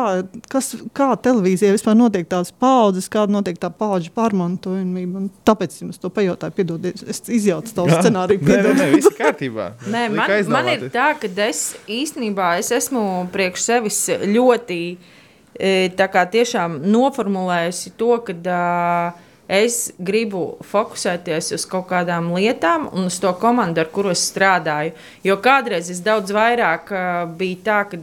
kas, 0.53 0.75
kā 0.97 1.09
televīzijā 1.25 1.73
vispār 1.73 1.97
notiek 1.97 2.29
tādas 2.29 2.53
paudzes, 2.53 3.09
kāda 3.13 3.33
notiek 3.33 3.57
tā 3.61 3.71
paudžu 3.73 4.13
pārmantojamība. 4.17 5.25
Tāpēc 5.49 5.79
jums 5.81 6.01
to 6.03 6.11
pajautāju, 6.13 6.57
piedodiet, 6.59 7.01
es 7.09 7.23
izjaucu 7.33 7.73
tavu 7.79 7.97
scenāriju. 7.97 8.45
Nē, 8.45 8.61
nē, 8.67 8.77
nē, 8.77 8.91
viss 8.99 9.17
kārtībā. 9.17 9.71
nē, 9.95 10.05
man, 10.13 10.37
man 10.53 10.71
ir 10.75 10.87
tā, 10.93 11.13
ka 11.21 11.33
es 11.47 11.65
īstenībā 11.89 12.55
es 12.61 12.69
esmu 12.77 13.03
priekš 13.33 13.67
sevis 13.71 14.05
ļoti 14.29 14.81
e, 14.93 15.73
tā 15.97 16.11
kā 16.13 16.27
tiešām 16.37 16.83
noformulējusi 16.93 17.95
to, 17.97 18.17
ka 18.29 18.37
uh, 18.45 19.29
es 19.53 19.93
gribu 20.01 20.57
fokusēties 20.65 21.51
uz 21.57 21.65
kaut 21.69 21.85
kādām 21.91 22.31
lietām 22.33 22.87
un 22.89 23.11
uz 23.11 23.19
to 23.21 23.31
komandu, 23.41 23.83
ar 23.83 23.91
kuru 23.93 24.13
es 24.15 24.25
strādāju. 24.31 24.95
Jo 25.27 25.37
kādreiz 25.45 25.91
es 25.93 26.01
daudz 26.05 26.33
vairāk 26.33 26.93
biju 27.39 27.59
tā, 27.67 27.83
ka 27.91 28.01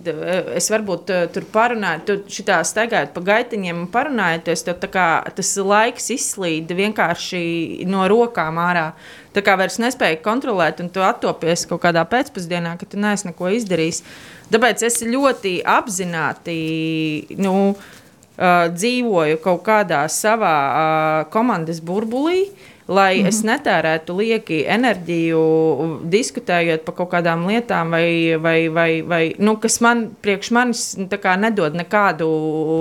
es 0.59 0.69
varbūt 0.69 1.09
tur 1.33 1.47
parunāju, 1.53 2.05
tu 2.05 2.17
šitā 2.37 2.59
staigājot 2.67 3.15
pa 3.15 3.25
gaitiņiem 3.31 3.81
un 3.81 3.89
parunājoties, 3.91 4.67
kā, 4.93 5.09
tas 5.35 5.55
laiks 5.57 6.11
izslīd 6.13 6.69
vienkārši 6.69 7.87
no 7.89 8.05
rokām 8.11 8.61
ārā. 8.61 8.91
Tā 9.33 9.43
kā 9.45 9.53
vairs 9.57 9.77
nespēja 9.81 10.21
kontrolēt, 10.25 10.81
un 10.81 10.89
tu 10.93 11.01
attopies 11.05 11.67
kaut 11.69 11.83
kādā 11.83 12.01
pēcpusdienā, 12.09 12.75
ka 12.79 12.87
tu 12.89 12.97
neesi 13.01 13.29
neko 13.29 13.51
izdarījis. 13.57 14.01
Tāpēc 14.49 14.81
es 14.87 15.03
ļoti 15.05 15.59
apzināti. 15.69 16.57
Nu, 17.37 17.53
uh, 17.75 17.98
dzīvoju 18.39 19.39
kaut 19.43 19.63
kādā 19.65 20.05
savā 20.07 20.57
uh, 20.65 21.29
komandas 21.33 21.81
burbulī. 21.83 22.47
Lai 22.89 23.19
mm 23.19 23.23
-hmm. 23.23 23.27
es 23.27 23.43
netērētu 23.43 24.15
lieki 24.17 24.63
enerģiju, 24.65 25.41
diskutējot 26.09 26.85
par 26.85 26.95
kaut 26.95 27.11
kādām 27.11 27.45
lietām, 27.45 27.91
vai, 27.91 28.37
vai, 28.41 28.69
vai, 28.69 29.01
vai 29.01 29.35
nu, 29.37 29.55
kas 29.57 29.81
man 29.81 30.09
priekš 30.21 30.51
manis 30.51 30.97
nu, 30.97 31.07
nedod 31.37 31.75
nekādu 31.75 32.29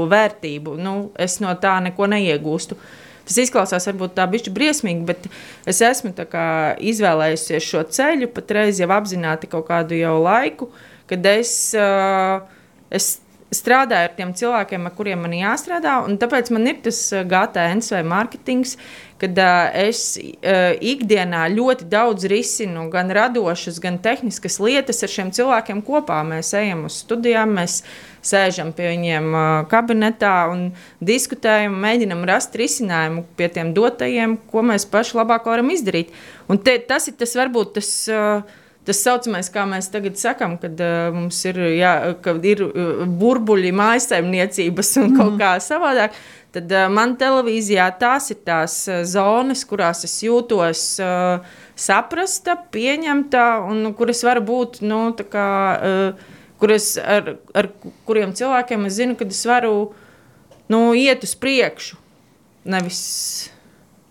vērtību. 0.08 0.76
Nu, 0.76 1.10
es 1.18 1.40
no 1.40 1.52
tā 1.54 1.82
neko 1.82 2.06
neiegūstu. 2.06 2.76
Tas 3.24 3.36
izklausās 3.36 3.86
varbūt 3.86 4.14
tā 4.16 4.24
bišķi 4.30 4.50
briesmīgi, 4.50 5.04
bet 5.04 5.28
es 5.66 5.80
esmu 5.80 6.14
kā, 6.30 6.76
izvēlējusies 6.80 7.62
šo 7.62 7.82
ceļu 7.82 8.26
patreiz 8.32 8.80
jau 8.80 8.88
apzināti 8.88 9.46
kaut 9.46 9.68
kādu 9.68 9.94
jau 9.94 10.22
laiku, 10.22 10.70
kad 11.06 11.26
es, 11.26 11.74
uh, 11.76 12.40
es 12.90 13.18
strādāju 13.54 14.08
ar 14.08 14.14
tiem 14.16 14.32
cilvēkiem, 14.36 14.86
ar 14.88 14.94
kuriem 14.96 15.22
man 15.24 15.34
jāstrādā. 15.36 15.98
Tāpēc 16.20 16.50
man 16.52 16.68
ir 16.68 16.80
tas 16.84 17.00
eh, 17.16 17.24
GTNS 17.28 17.94
vai 17.94 18.02
mārketings, 18.08 18.74
kad 19.18 19.38
uh, 19.42 19.64
es 19.74 20.12
uh, 20.14 20.76
ikdienā 20.78 21.48
ļoti 21.50 21.88
daudz 21.90 22.28
risinu 22.30 22.84
gan 22.92 23.08
radošas, 23.10 23.80
gan 23.82 23.96
tehniskas 23.98 24.60
lietas 24.62 25.02
ar 25.02 25.10
šiem 25.10 25.32
cilvēkiem 25.34 25.80
kopā. 25.82 26.20
Mēs 26.28 26.52
ejam 26.54 26.84
uz 26.86 27.00
studijām, 27.02 27.56
mēs 27.58 27.80
sēžam 28.22 28.70
pie 28.76 28.92
viņiem 28.92 29.26
uh, 29.32 29.48
kabinetā 29.72 30.36
un 30.52 30.68
diskutējam, 31.02 31.74
mēģinam 31.82 32.22
rast 32.30 32.54
risinājumu 32.60 33.26
pie 33.34 33.50
tiem 33.56 33.74
dotajiem, 33.74 34.38
ko 34.52 34.62
mēs 34.70 34.86
paši 34.86 35.18
labāk 35.18 35.50
varam 35.50 35.74
izdarīt. 35.74 36.14
Un 36.46 36.62
te, 36.62 36.78
tas 36.78 37.10
ir 37.10 37.18
tas 37.18 37.34
varbūt 37.40 37.78
tas. 37.80 37.92
Uh, 38.12 38.64
tas 38.88 39.02
saucamais, 39.04 39.50
kā 39.52 39.66
mēs 39.68 39.90
tagad 39.92 40.16
sakām, 40.20 40.56
kad 40.60 40.80
uh, 40.80 41.10
mums 41.14 41.38
ir, 41.48 41.60
jā, 41.76 41.92
ir 42.48 42.64
uh, 42.64 43.04
burbuļi, 43.20 43.72
mājsaimniecības 43.76 44.92
un 45.02 45.14
kaut 45.16 45.34
mm. 45.34 45.38
kā 45.42 45.52
savādāk. 45.62 46.16
Tad 46.56 46.72
uh, 46.72 46.86
man 46.92 47.12
televīzijā 47.20 47.90
tās 48.00 48.30
ir 48.32 48.40
tās 48.48 48.80
uh, 48.88 49.02
zonas, 49.08 49.66
kurās 49.68 50.06
es 50.08 50.16
jūtos 50.24 50.86
uh, 51.04 51.44
saprasta, 51.78 52.56
pieņemta 52.72 53.44
un 53.68 53.92
kur 53.98 54.14
es 54.14 54.24
varu 54.24 54.46
būt. 54.48 54.80
Nu, 54.88 55.02
kā, 55.28 55.48
uh, 55.76 56.42
kur 56.58 56.72
es, 56.74 56.94
ar, 56.98 57.34
ar 57.52 57.70
kuriem 58.08 58.32
cilvēkiem 58.36 58.88
es 58.88 58.96
zinu, 58.98 59.18
ka 59.18 59.28
es 59.28 59.44
varu 59.48 59.74
nu, 60.72 60.82
iet 60.96 61.28
uz 61.28 61.36
priekšu. 61.38 62.00
Nevis 62.68 63.02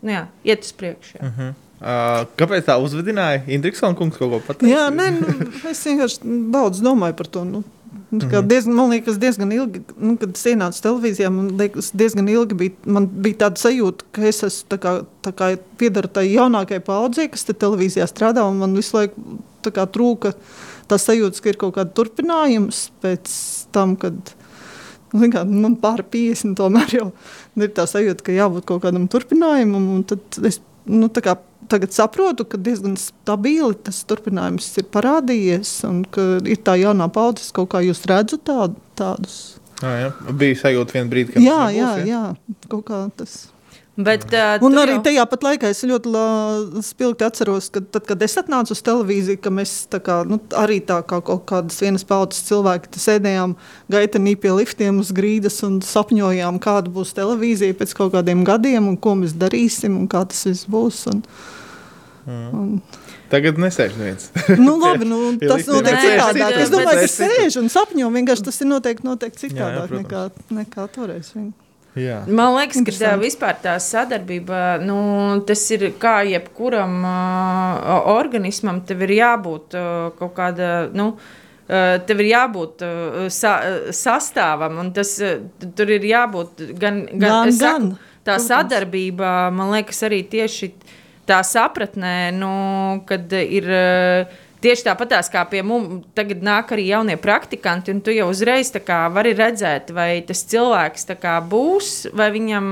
nu, 0.02 0.14
jā, 0.14 0.28
iet 0.46 0.66
uz 0.66 0.76
priekšu. 0.78 1.18
Jā. 1.18 1.24
Uh 1.24 1.32
mhm. 1.32 1.56
Uh, 1.78 2.24
kāpēc 2.40 2.66
tā 2.66 2.78
uzvedināja? 2.82 3.44
Indriksona 3.54 3.94
kungs 3.98 4.18
kaut 4.18 4.32
ko 4.32 4.40
pateica? 4.48 4.70
Jā, 4.72 4.88
nē, 4.90 5.12
nu, 5.14 5.50
es 5.70 5.84
vienkārši 5.86 6.38
daudz 6.54 6.82
domāju 6.82 7.18
par 7.20 7.30
to. 7.30 7.44
Nu. 7.46 7.64
Mm 8.10 8.20
-hmm. 8.20 8.48
diezgan, 8.48 8.74
man 8.74 8.90
liekas, 8.90 9.18
diezgan 9.20 9.52
ilgi, 9.52 9.82
nu, 9.98 10.18
kad 10.18 10.30
es 10.30 10.46
ienācu 10.46 10.82
televīzijā, 10.82 11.30
man 11.30 11.48
liekas, 11.58 11.92
diezgan 11.94 12.30
ilgi 12.30 12.56
bija, 12.56 12.72
man 12.86 13.08
bija 13.08 13.36
tāda 13.36 13.60
sajūta, 13.60 14.06
ka 14.12 14.22
es 14.22 14.44
esmu 14.44 14.70
tā 14.70 14.78
kā, 14.78 15.06
tā 15.24 15.32
kā 15.32 15.58
piedaru 15.78 16.08
tai 16.08 16.28
jaunākajai 16.34 16.80
paudzei, 16.80 17.28
kas 17.30 17.44
te 17.44 17.54
televīzijā 17.54 18.08
strādā, 18.08 18.48
un 18.50 18.58
man 18.58 18.76
visu 18.76 18.98
laiku 18.98 19.14
tā 19.62 19.72
kā 19.72 19.86
trūka 19.86 20.34
tā 20.88 20.98
sajūta, 20.98 21.42
ka 21.42 21.50
ir 21.50 21.58
kaut 21.58 21.76
kāda 21.76 21.92
turpinājums 21.94 22.90
pēc 23.02 23.34
tam, 23.72 23.96
kad 23.96 24.14
nu, 25.14 25.30
kā, 25.32 25.44
man 25.44 25.76
pāri 25.76 26.04
50 26.04 26.56
tomēr 26.56 26.96
jau 27.00 27.12
ir 27.56 27.70
tā 27.76 27.86
sajūta, 27.90 28.24
ka 28.24 28.32
jābūt 28.32 28.66
kaut 28.66 28.82
kādam 28.82 29.08
turpinājumam, 29.08 29.90
un 29.98 30.04
tad 30.04 30.20
es, 30.48 30.62
nu, 30.86 31.10
tā 31.10 31.22
kā 31.22 31.38
tagad 31.72 31.94
saprotu, 31.96 32.46
ka 32.48 32.60
diezgan 32.62 32.96
stabili 33.00 33.76
tas 33.84 34.04
turpinājums 34.08 34.70
ir 34.82 34.88
parādījies, 34.94 35.74
un 35.90 36.02
ka 36.10 36.28
ir 36.48 36.64
tā 36.66 36.78
jaunā 36.82 37.10
paudze, 37.14 37.50
kaut 37.56 37.72
kā 37.74 37.84
jūs 37.86 38.06
redzat 38.10 38.46
tādu, 38.48 38.80
tādus. 39.00 39.38
Ah, 39.84 40.08
jā. 40.08 40.34
Bija 40.34 40.64
sajūta 40.64 40.98
vienā 40.98 41.12
brīdī, 41.12 41.36
ka 41.36 41.44
jā, 41.44 41.60
nebūs, 41.68 41.78
jā, 41.78 41.92
jā, 42.02 42.10
jā, 42.16 42.66
kaut 42.72 42.88
kā 42.88 43.04
tas. 43.20 43.38
Bet, 43.98 44.28
uh, 44.30 44.62
un 44.62 44.78
arī 44.78 44.94
jau... 45.00 45.04
tajā 45.08 45.24
pat 45.26 45.46
laikā 45.48 45.70
es 45.74 45.80
ļoti 45.90 46.12
spilgti 46.86 47.26
atceros, 47.26 47.72
ka 47.74 47.82
tad, 47.82 48.04
kad 48.06 48.22
es 48.22 48.38
atnācu 48.38 48.76
uz 48.76 48.82
televīziju, 48.86 49.40
ka 49.42 49.50
mēs 49.50 49.74
tā 49.90 49.98
kā, 50.06 50.20
nu, 50.30 50.38
arī 50.54 50.78
tā 50.86 51.00
kā 51.02 51.18
kaut 51.26 51.48
kādas 51.50 51.82
vienas 51.82 52.06
paudzes 52.06 52.46
cilvēki 52.46 52.94
sēdējām 52.94 53.56
gaitenī 53.90 54.36
pie 54.38 54.54
liftiem 54.60 55.02
uz 55.02 55.10
grīdas 55.18 55.64
un 55.66 55.80
sapņojām, 55.82 56.62
kāda 56.62 56.94
būs 56.94 57.18
televīzija 57.18 57.78
pēc 57.80 57.98
kaut 57.98 58.14
kādiem 58.14 58.46
gadiem 58.46 58.92
un 58.94 59.02
ko 59.02 59.18
mēs 59.18 59.34
darīsim 59.34 59.98
un 59.98 60.06
kā 60.14 60.28
tas 60.30 60.46
viss 60.46 60.70
būs. 60.70 61.08
Un, 61.10 61.26
mm. 61.26 61.57
Un, 62.28 62.74
Tagad 63.32 63.60
nesēž 63.60 63.96
neviens. 64.00 64.30
nu, 64.66 64.78
labi, 64.80 65.08
nu, 65.08 65.22
tas 65.42 65.68
notiek 65.68 65.96
citādāk. 66.00 66.60
Es 66.64 66.72
domāju, 66.72 67.04
ka 67.04 67.12
sēž 67.12 67.58
un 67.62 67.72
sapņo, 67.72 68.12
vienkārši 68.16 68.46
tas 68.48 68.62
ir 68.64 68.70
noteikti, 68.72 69.08
noteikti 69.08 69.48
citādāk 69.48 69.90
jā, 69.92 69.96
jā, 69.98 70.04
nekā, 70.04 70.22
nekā 70.62 70.86
toreiz. 70.96 71.34
Jā. 71.98 72.22
Man 72.30 72.54
liekas, 72.56 72.84
ka 72.86 72.94
tā 72.94 73.16
vispār 73.20 73.58
tā 73.64 73.74
sadarbība, 73.82 74.78
nu, 74.84 75.00
tas 75.50 75.64
ir 75.74 75.90
kā 76.00 76.22
jebkuram 76.30 77.02
uh, 77.02 77.92
organismam, 78.14 78.84
tev 78.88 79.04
ir 79.08 79.18
jābūt 79.18 79.78
uh, 79.80 80.08
kaut 80.20 80.34
kāda. 80.38 80.72
Nu, 80.96 81.14
Uh, 81.68 81.98
tev 82.08 82.22
ir 82.24 82.30
jābūt 82.30 82.80
uh, 82.88 83.16
sa, 83.28 83.58
uh, 83.60 83.88
sastāvam, 83.92 84.78
un 84.80 84.94
tas 84.96 85.10
uh, 85.20 85.34
tur 85.76 85.90
ir 85.92 86.06
jābūt 86.08 86.62
gan, 86.80 87.02
gan, 87.12 87.18
gan, 87.20 87.52
saku, 87.52 87.90
gan. 87.90 87.90
tā 88.24 88.38
sadarbība, 88.40 89.32
man 89.52 89.74
liekas, 89.74 90.00
arī 90.08 90.22
tieši 90.32 90.70
tā 91.28 91.44
sapratnē, 91.46 92.18
nu, 92.36 92.52
kad 93.10 93.34
ir. 93.44 93.72
Uh, 93.72 94.44
Tieši 94.58 94.88
tāpat 94.88 95.12
kā 95.30 95.44
pie 95.46 95.60
mums 95.62 96.08
tagad 96.18 96.40
nāk 96.42 96.72
arī 96.74 96.88
jaunie 96.88 97.14
praktikanti, 97.22 97.94
un 97.94 98.00
tu 98.02 98.10
jau 98.10 98.26
uzreiz 98.32 98.72
vari 99.14 99.36
redzēt, 99.38 99.92
vai 99.94 100.24
tas 100.26 100.42
cilvēks 100.50 101.06
būs, 101.46 102.08
vai 102.18 102.32
viņam. 102.34 102.72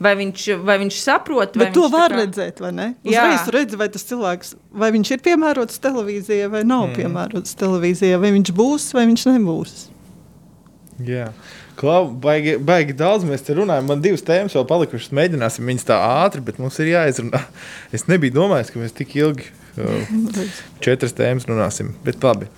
Vai 0.00 0.14
viņš, 0.16 0.44
vai 0.64 0.78
viņš 0.80 0.96
saprot, 0.96 1.56
vai 1.60 1.66
Bet 1.66 1.74
to 1.76 1.82
var 1.92 2.08
kā... 2.08 2.22
redzēt, 2.22 2.60
vai 2.64 2.70
ne? 2.72 2.86
Uzreiz 3.04 3.50
redz, 3.52 3.74
vai 3.76 3.88
tas 3.92 4.06
cilvēks, 4.08 4.54
vai 4.72 4.88
viņš 4.94 5.10
ir 5.12 5.20
piemērots 5.26 5.82
televīzijai, 5.84 6.46
vai 6.48 6.62
nav 6.64 6.86
mm. 6.86 6.94
piemērots 6.96 7.58
televīzijai, 7.60 8.16
vai 8.22 8.30
viņš 8.38 8.52
būs, 8.56 8.86
vai 8.96 9.04
viņš 9.10 9.26
nebūs. 9.28 9.74
Jā. 11.06 11.30
Klau, 11.80 12.10
baigi, 12.22 12.56
baigi 12.60 12.94
daudz 12.96 13.24
mēs 13.24 13.44
te 13.46 13.54
runājam. 13.56 13.86
Man 13.88 14.02
divas 14.04 14.24
tēmas 14.26 14.56
vēl 14.56 14.66
palikušas. 14.68 15.14
Mēģināsim 15.16 15.70
viņas 15.70 15.86
tā 15.88 15.96
ātri, 16.24 16.42
bet 16.44 16.60
mums 16.60 16.76
ir 16.82 16.92
jāizrunā. 16.92 17.40
Es 17.96 18.06
nebiju 18.10 18.36
domājis, 18.36 18.72
ka 18.72 18.82
mēs 18.82 18.96
tik 18.96 19.16
ilgi. 19.20 19.48
Uh, 19.80 20.02
četras 20.82 21.12
tēmas 21.14 21.44
runāsim. 21.46 21.92
Bet 22.04 22.24
labi. 22.26 22.48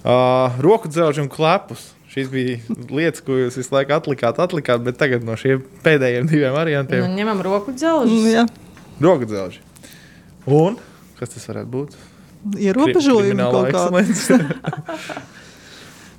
Uh, 0.00 0.54
roku 0.64 0.88
dzelžu 0.88 1.20
un 1.20 1.28
klepus. 1.30 1.90
Šīs 2.10 2.30
bija 2.32 2.56
lietas, 2.88 3.20
ko 3.22 3.36
jūs 3.36 3.58
visu 3.60 3.74
laiku 3.76 3.92
atlikāt, 3.94 4.40
atlikāt, 4.40 4.80
bet 4.84 4.96
tagad 4.98 5.22
no 5.24 5.36
šiem 5.38 5.60
pēdējiem 5.84 6.30
diviem 6.32 6.56
variantiem. 6.56 7.04
Nu, 7.04 7.20
ņemam 7.20 7.44
roku 7.44 7.76
dzelžu. 7.76 8.16
Jā. 8.32 8.46
Roku 9.04 9.28
dzelži. 9.28 9.60
Un 10.48 10.80
kas 11.20 11.36
tas 11.36 11.46
varētu 11.52 11.70
būt? 11.76 12.00
Ierobežojumi 12.58 13.46
kaut 13.52 13.70
ekscelence. 13.70 14.40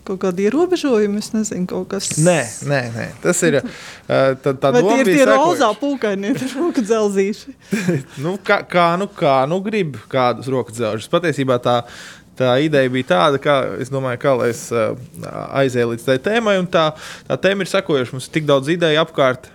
Kaut 0.03 0.19
kādi 0.19 0.49
ierobežojumi, 0.49 1.21
es 1.23 1.29
nezinu, 1.31 1.63
kaut 1.69 1.85
kas. 1.93 2.09
Nē, 2.19 2.39
nē, 2.67 2.79
nē. 2.91 3.05
Tas 3.23 3.39
ir. 3.47 3.61
uh, 3.61 4.33
Tā, 4.43 4.51
tā 4.51 4.71
doma 4.75 4.97
tie 4.97 5.05
ir 5.05 5.11
tie 5.21 5.27
rozā 5.29 5.69
pūkainie 5.79 6.33
roku 6.59 6.83
dzelzīši? 6.83 7.53
Nu, 8.23 8.35
kā, 8.43 8.59
kā, 8.67 8.89
nu, 8.99 9.07
kā 9.07 9.37
nu 9.47 9.61
grib 9.63 9.95
kādus 10.11 10.49
roku 10.51 10.75
dzelžus. 10.75 11.07
Patiesībā 11.11 11.55
tā, 11.63 11.77
tā 12.39 12.57
ideja 12.65 12.91
bija 12.91 13.09
tāda, 13.13 13.39
ka 13.39 13.55
es 13.79 13.91
domāju, 13.93 14.19
kā 14.25 14.33
lai 14.41 14.49
es 14.51 14.65
uh, 14.75 14.91
aizēju 15.61 15.93
līdz 15.93 16.09
tai 16.09 16.17
tēmai. 16.27 16.57
un 16.59 16.67
Tā, 16.73 16.89
tā 17.29 17.39
tēma 17.47 17.63
ir 17.63 17.71
sekojoša. 17.71 18.17
Mums 18.17 18.27
ir 18.27 18.35
tik 18.35 18.49
daudz 18.49 18.73
ideju 18.75 18.99
apkārt, 19.05 19.47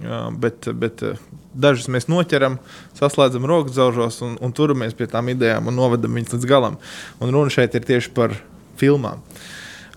jā, 0.00 0.22
bet, 0.40 0.70
bet 0.72 1.04
uh, 1.04 1.20
dažas 1.52 1.90
mēs 1.92 2.08
noķeram, 2.08 2.56
saslēdzam 2.96 3.44
rokas 3.48 3.76
dzelžos 3.76 4.22
un, 4.24 4.38
un 4.40 4.56
turamies 4.56 4.96
pie 4.96 5.10
tām 5.12 5.28
idejām 5.32 5.68
un 5.68 5.76
novedam 5.76 6.16
viņas 6.16 6.38
līdz 6.38 6.48
galam. 6.48 6.80
Un 7.20 7.34
runa 7.36 7.52
šeit 7.52 7.76
ir 7.76 7.84
tieši 7.92 8.12
par 8.16 8.38
filmām. 8.80 9.20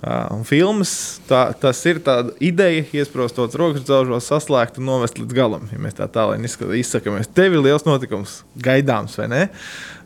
Uh, 0.05 0.43
filmas, 0.45 0.91
tā, 1.25 1.47
tas 1.57 1.79
ir 1.89 1.97
tāda 2.05 2.35
ideja, 2.43 2.83
iesprostot 2.93 3.55
rokas 3.57 3.81
dzelžos, 3.87 4.27
saslēgt 4.29 4.75
un 4.77 4.85
novest 4.85 5.17
līdz 5.17 5.33
galam. 5.33 5.63
Ja 5.73 5.79
mēs 5.81 5.97
tā 5.97 6.05
tālāk 6.05 6.43
izsakāmies, 6.77 7.31
tev 7.33 7.55
ir 7.55 7.63
liels 7.65 7.87
notikums, 7.87 8.43
gaidāms, 8.53 9.15
vai 9.17 9.25
ne? 9.31 9.39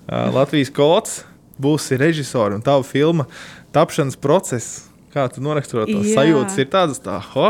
Uh, 0.07 0.29
Latvijas 0.37 0.71
kods 0.71 1.17
būs 1.59 1.89
režisori 1.99 2.55
un 2.55 2.63
tava 2.63 2.85
filma 2.87 3.27
tapšanas 3.75 4.15
process. 4.15 4.85
Kā 5.11 5.25
tu 5.33 5.43
noraksturo 5.43 5.83
to 5.89 5.99
Jā. 6.05 6.21
sajūtas? 6.21 6.55
Ir 6.61 6.71
tādas 6.71 7.03
tā, 7.03 7.17
ho, 7.33 7.49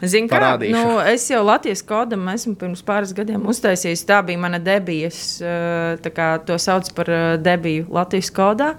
Zini, 0.00 0.30
kā 0.30 0.54
nu, 0.64 0.96
es 1.10 1.26
jau 1.28 1.42
Latvijas 1.44 1.82
kodam 1.84 2.24
esmu 2.32 2.54
pirms 2.56 2.80
pāris 2.86 3.12
gadiem 3.12 3.42
uztaisījis. 3.52 4.06
Tā 4.08 4.22
bija 4.24 4.40
mana 4.40 4.56
debija. 4.62 5.10
Es, 5.10 5.36
tā 6.00 6.12
kā 6.16 6.30
to 6.46 6.56
sauc 6.56 6.88
par 6.96 7.10
debiju 7.44 7.84
Latvijas 7.92 8.32
kodā, 8.32 8.70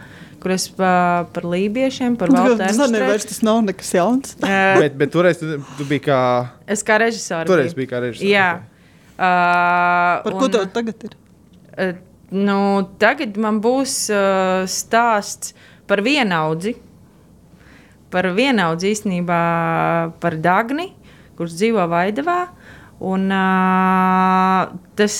kur 0.42 0.54
es 0.56 0.66
pa, 0.74 0.92
par 1.34 1.46
lībiešiem, 1.46 2.18
par 2.20 2.32
Tas 2.34 2.50
valsts 2.58 2.84
arī 2.88 3.02
vairs 3.06 3.28
tas 3.30 3.42
nav 3.46 3.62
nekas 3.68 3.92
jauns. 3.94 4.36
bet, 4.82 4.96
bet 4.98 5.14
toreiz 5.14 5.40
tu, 5.42 5.60
tu 5.78 5.88
biji 5.90 6.06
kā. 6.08 6.20
Es 6.66 6.82
kā 6.86 6.98
režisors. 7.02 7.50
Toreiz 7.50 7.76
biji 7.78 7.92
kā 7.92 8.02
režisors. 8.02 8.30
Jā. 8.30 8.48
Uh, 9.22 10.24
Par 10.26 10.38
ko 10.40 10.50
tev 10.50 10.66
tagad 10.74 11.06
ir? 11.06 11.18
Uh, 11.76 11.92
nu, 12.34 12.58
tagad 13.02 13.38
man 13.42 13.62
būs 13.62 13.98
uh, 14.14 14.64
stāsts 14.70 15.54
par 15.90 16.02
vienaudzi. 16.06 16.74
Par 18.12 18.28
vienaudzi 18.36 18.96
īstenībā 18.96 19.42
par 20.24 20.36
Dagni, 20.42 20.90
kurš 21.38 21.54
dzīvo 21.60 21.86
Vaidavā. 21.92 22.42
Un, 23.08 23.30
uh, 23.30 24.74
tas, 24.98 25.16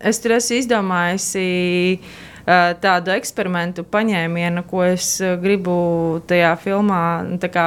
es 0.00 0.24
tur 0.24 0.34
esmu 0.40 0.58
izdomājusi 0.64 1.48
uh, 2.00 2.20
tādu 2.44 3.12
eksperimentu 3.14 3.84
paņēmienu, 3.86 4.64
ko 4.70 4.84
es 4.86 5.16
gribu 5.42 5.74
tajā 6.28 6.54
filmā 6.62 7.02
nu, 7.28 7.38
kā, 7.52 7.66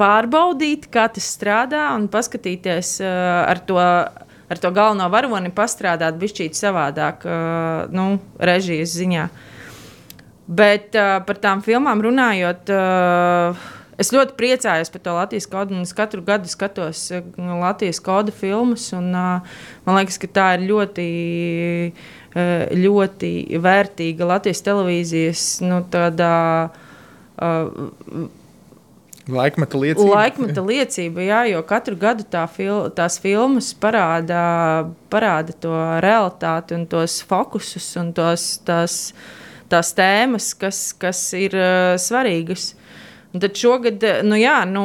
pārbaudīt, 0.00 0.88
kā 0.92 1.06
tas 1.12 1.28
strādā 1.36 1.88
un 1.96 2.08
paskatīties 2.12 2.98
ar 3.04 3.64
to. 3.68 3.82
Ar 4.46 4.60
to 4.62 4.70
galveno 4.70 5.08
varoni 5.10 5.50
pastrādāt 5.50 6.20
bišķīt 6.20 6.54
savādāk, 6.54 7.24
nu, 7.90 8.04
režijas 8.38 8.92
ziņā. 8.94 9.24
Bet 10.46 10.94
par 10.94 11.40
tām 11.42 11.64
filmām 11.66 11.98
runājot, 12.04 12.70
uh, 12.70 13.64
es 14.00 14.12
ļoti 14.14 14.36
priecājos 14.38 14.92
par 14.92 15.02
to 15.04 15.16
Latvijas 15.16 15.48
kodu. 15.50 15.80
Es 15.82 15.94
katru 15.96 16.22
gadu 16.26 16.50
skatos 16.50 17.06
uh, 17.14 17.26
Latvijas 17.60 18.00
kodu 18.04 18.34
filmas. 18.34 18.88
Un, 18.96 19.12
uh, 19.16 19.58
man 19.86 20.00
liekas, 20.00 20.20
ka 20.22 20.30
tā 20.38 20.48
ir 20.58 20.66
ļoti, 20.70 21.06
uh, 22.36 22.74
ļoti 22.86 23.32
vērtīga 23.64 24.32
Latvijas 24.32 24.64
televīzijas 24.66 25.46
nu, 25.66 25.82
tādā, 25.92 26.34
uh, 27.36 28.26
Laikmeta 29.26 29.78
liecība. 29.78 30.12
Laikmeta 30.14 30.62
liecība, 30.62 31.22
jā, 31.26 31.40
jo 31.50 31.62
katru 31.66 31.96
gadu 31.98 32.22
tā 32.30 32.44
fil 32.46 32.86
tās 32.94 33.16
filmas 33.18 33.72
parāda, 33.74 34.86
parāda 35.10 35.56
to 35.64 35.72
realitāti 36.04 36.76
un 36.76 36.84
tos 36.86 37.18
fokusus 37.26 37.88
un 37.98 38.12
tos, 38.14 38.44
tās, 38.66 39.00
tās 39.72 39.90
tēmas, 39.98 40.52
kas, 40.54 40.82
kas 40.94 41.24
ir 41.34 41.58
uh, 41.58 41.96
svarīgas. 41.98 42.76
Un 43.34 43.42
tad 43.42 43.58
šogad, 43.58 44.04
eh, 44.06 44.22
nu 44.24 44.38
jā, 44.38 44.60
nu, 44.70 44.84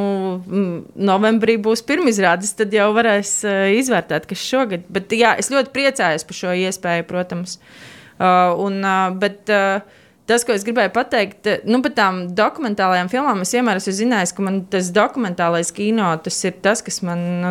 novembrī 0.96 1.56
būs 1.62 1.86
pirmizrādes, 1.88 2.56
tad 2.58 2.74
jau 2.76 2.89
varēs 2.96 3.38
uh, 3.48 3.70
izvērtēt, 3.78 4.28
kas 4.28 4.44
šogad. 4.44 4.84
Bet 4.92 5.14
jā, 5.16 5.36
es 5.39 5.52
ļoti 5.54 5.72
priecājos 5.76 6.28
par 6.28 6.39
šo 6.39 6.56
iespēju, 6.66 7.08
protams. 7.08 7.60
Uh, 8.18 8.52
un, 8.62 8.82
uh, 8.84 9.10
bet, 9.22 9.44
uh, 9.50 10.00
Tas, 10.30 10.46
ko 10.48 10.54
es 10.54 10.62
gribēju 10.64 10.94
pateikt, 10.96 11.48
nu, 11.68 11.82
par 11.84 11.92
tām 11.98 12.20
dokumentālajām 12.38 13.10
filmām, 13.12 13.42
es 13.44 13.52
vienmēr 13.52 13.82
esmu 13.82 13.92
zinājis, 13.98 14.32
ka 14.38 14.46
man 14.46 14.62
tas 14.72 14.92
dokumentālais 14.96 15.74
kino 15.76 16.12
tas 16.24 16.38
ir 16.48 16.54
tas, 16.64 16.80
kas 16.86 17.02
man 17.04 17.24
nu, 17.42 17.50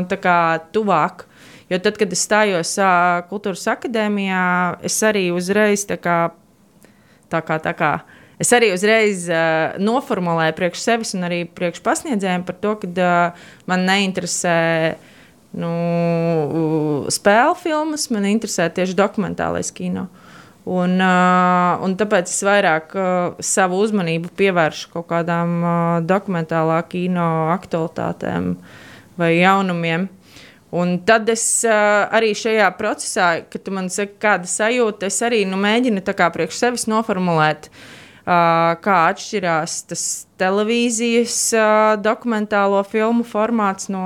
tuvāk. 0.72 1.26
Jo 1.68 1.78
tad, 1.82 1.98
kad 2.00 2.14
es 2.14 2.22
stājos 2.24 2.72
uh, 2.80 3.20
Kultūras 3.28 3.66
akadēmijā, 3.74 4.44
es 4.86 4.96
arī 5.04 5.26
uzreiz 5.34 5.84
tā 5.90 5.98
kā, 6.00 6.16
tā 7.28 7.42
kā, 7.44 7.58
tā 7.62 7.74
kā 7.76 7.90
es 8.40 8.50
arī 8.56 8.72
uzreiz 8.72 9.26
uh, 9.28 9.76
noformulēju 9.82 10.56
priekš 10.56 10.82
sevis 10.82 11.14
un 11.16 11.26
arī 11.28 11.42
priekš 11.44 11.82
pasniedzējiem 11.84 12.46
par 12.48 12.56
to, 12.62 12.74
ka 12.80 12.90
uh, 12.90 13.46
man 13.68 13.84
neinteresē 13.88 14.56
nu, 15.60 15.72
spēļu 17.10 17.56
filmas, 17.60 18.08
man 18.14 18.28
interesē 18.30 18.70
tieši 18.72 18.96
dokumentālais 18.98 19.72
kino. 19.74 20.08
Un, 20.70 20.98
uh, 21.02 21.80
un 21.82 21.96
tāpēc 21.98 22.30
es 22.30 22.40
vairāk 22.46 22.94
uh, 22.94 23.42
savu 23.42 23.80
uzmanību 23.82 24.30
pievēršu 24.38 24.92
kaut 24.94 25.08
kādām 25.10 25.54
uh, 25.60 25.74
dokumentālā 26.04 26.78
kino 26.88 27.26
aktualitātēm 27.56 28.54
vai 29.20 29.34
jaunumiem. 29.40 30.06
Un 30.70 31.00
tad 31.02 31.26
es 31.32 31.42
uh, 31.66 32.06
arī 32.14 32.30
šajā 32.38 32.68
procesā, 32.78 33.30
kad 33.50 33.72
man 33.74 33.88
saki, 33.90 34.20
kāda 34.22 34.46
sajūta, 34.46 35.08
es 35.10 35.18
arī 35.26 35.42
nu, 35.48 35.58
mēģinu 35.58 36.04
tā 36.06 36.14
kā 36.14 36.28
priekš 36.30 36.60
sevis 36.60 36.86
noformulēt, 36.92 37.66
uh, 37.66 37.99
kā 38.30 38.96
atšķirās 39.10 39.76
tas 39.90 40.06
televīzijas 40.40 41.36
dokumentālo 42.04 42.82
filmu 42.86 43.26
formāts 43.26 43.90
no 43.90 44.04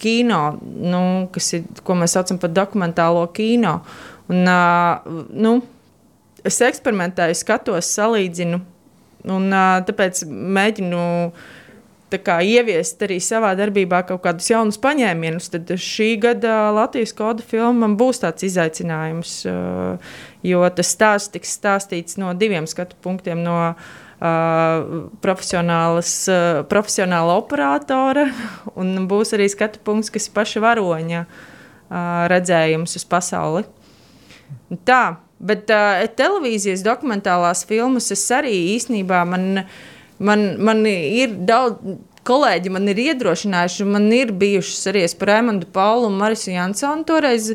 kino, 0.00 0.40
nu, 0.62 1.02
ir, 1.32 1.66
ko 1.84 1.96
mēs 1.98 2.16
saucam 2.16 2.40
par 2.40 2.52
dokumentālo 2.52 3.24
kino. 3.36 3.78
Un, 4.32 4.48
nu, 5.46 5.52
es 6.46 6.60
eksperimentēju, 6.64 7.36
skatos, 7.38 7.92
salīdzinu, 7.96 8.60
un 9.36 9.54
tāpēc 9.86 10.24
mēģinu 10.30 11.04
kā, 12.22 12.38
ieviest 12.46 13.02
arī 13.02 13.18
savā 13.22 13.50
darbībā 13.58 14.02
kaut 14.08 14.22
kādus 14.24 14.48
jaunus 14.52 14.78
paņēmienus. 14.82 15.50
Tad 15.52 15.72
šī 15.82 16.12
gada 16.22 16.70
Latvijas 16.76 17.12
koda 17.16 17.44
filma 17.44 17.82
man 17.84 17.96
būs 17.98 18.22
tāds 18.22 18.46
izaicinājums, 18.46 19.32
jo 20.46 20.64
tas 20.74 20.94
stāsts 20.94 21.32
tiks 21.34 21.54
stāstīts 21.58 22.18
no 22.22 22.32
diviem 22.38 22.68
skatu 22.70 22.98
punktiem. 23.02 23.42
No, 23.46 23.74
Uh, 24.16 25.10
uh, 26.32 26.62
profesionāla 26.72 27.34
operatora, 27.36 28.22
un 28.80 29.04
būs 29.10 29.34
arī 29.36 29.44
skatu 29.52 29.82
punkts, 29.84 30.08
kas 30.08 30.30
ir 30.30 30.32
paša 30.32 30.62
varoņa 30.64 31.20
uh, 31.20 32.24
redzējums 32.32 32.96
uz 32.96 33.04
pasauli. 33.04 33.66
Tā, 34.88 35.18
bet 35.36 35.68
uh, 35.68 36.00
televīzijas 36.16 36.80
dokumentālās 36.86 37.66
filmas 37.68 38.08
es 38.14 38.24
arī 38.32 38.54
īstenībā 38.78 39.20
man, 39.28 39.66
man, 40.16 40.46
man 40.64 40.84
ir 40.88 41.36
daudz. 41.36 41.98
Kolēģi 42.26 42.72
man 42.74 42.88
ir 42.90 42.98
iedrošinājuši, 42.98 43.84
man 43.86 44.08
ir 44.10 44.32
bijušas 44.34 44.88
arī 44.90 45.04
par 45.20 45.28
Raimondu 45.30 45.68
Paulu 45.70 46.08
un 46.08 46.16
Marisu 46.18 46.50
Jansonu. 46.50 47.04
Toreiz 47.06 47.52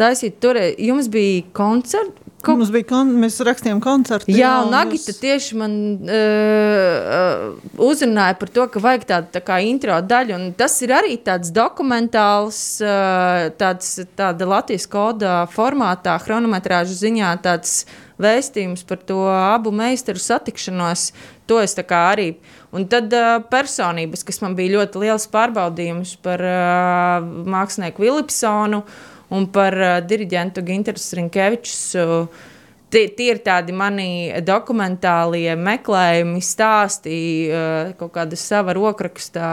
taisīt, 0.00 0.40
toreiz 0.42 0.72
jums 0.82 1.06
bija 1.12 1.44
koncerts, 1.54 2.24
Kaut... 2.38 2.60
Mums 2.60 2.68
bija 2.70 2.86
kon 2.86 3.08
mēs 3.18 3.40
rakstījām 3.42 3.80
koncertu. 3.82 4.30
Jā, 4.30 4.52
un 4.62 4.74
Agita 4.78 5.10
jūs... 5.10 5.18
tieši 5.18 5.56
man 5.58 5.72
uh, 6.06 7.56
uzrunāja 7.82 8.36
par 8.38 8.52
to, 8.54 8.66
ka 8.70 8.82
vajag 8.84 9.06
tādu 9.08 9.32
tā 9.34 9.42
kā 9.42 9.56
intro 9.66 9.96
daļu, 9.98 10.36
un 10.36 10.52
tas 10.58 10.76
ir 10.86 10.94
arī 10.94 11.16
tāds 11.26 11.50
dokumentāls, 11.54 12.60
uh, 12.84 13.48
tāds, 13.58 13.96
tāda 14.18 14.46
Latvijas 14.54 14.86
koda 14.90 15.40
formātā, 15.50 16.14
chronometrāžu 16.22 16.94
ziņā 17.00 17.34
tāds 17.42 17.82
vēstījums 18.22 18.86
par 18.86 19.02
to 19.02 19.18
abu 19.26 19.74
meistaru 19.74 20.22
satikšanos. 20.22 21.10
To 21.50 21.58
es 21.64 21.74
arī. 21.74 22.30
Un 22.70 22.86
tad 22.86 23.10
uh, 23.18 23.42
personības, 23.50 24.22
kas 24.22 24.42
man 24.46 24.54
bija 24.54 24.78
ļoti 24.78 25.06
liels 25.08 25.26
pārbaudījums 25.32 26.14
par 26.22 26.38
uh, 26.44 27.30
mākslinieku 27.50 28.06
Vilipsonu. 28.06 28.84
Uh, 28.86 29.17
un 29.34 29.48
par 29.52 29.76
uh, 29.76 29.96
diriģentu 30.04 30.64
Ginteru 30.66 31.02
Rinkevičus. 31.20 31.82
Uh, 31.98 32.46
Tie, 32.88 33.02
tie 33.12 33.34
ir 33.34 33.42
tādi 33.44 33.68
mani 33.76 34.32
dokumentālie 34.40 35.52
meklējumi, 35.60 36.38
stāsti, 36.40 37.18
uh, 37.52 37.90
kaut 38.00 38.14
kāda 38.14 38.38
sava 38.40 38.72
rokrakstā 38.72 39.50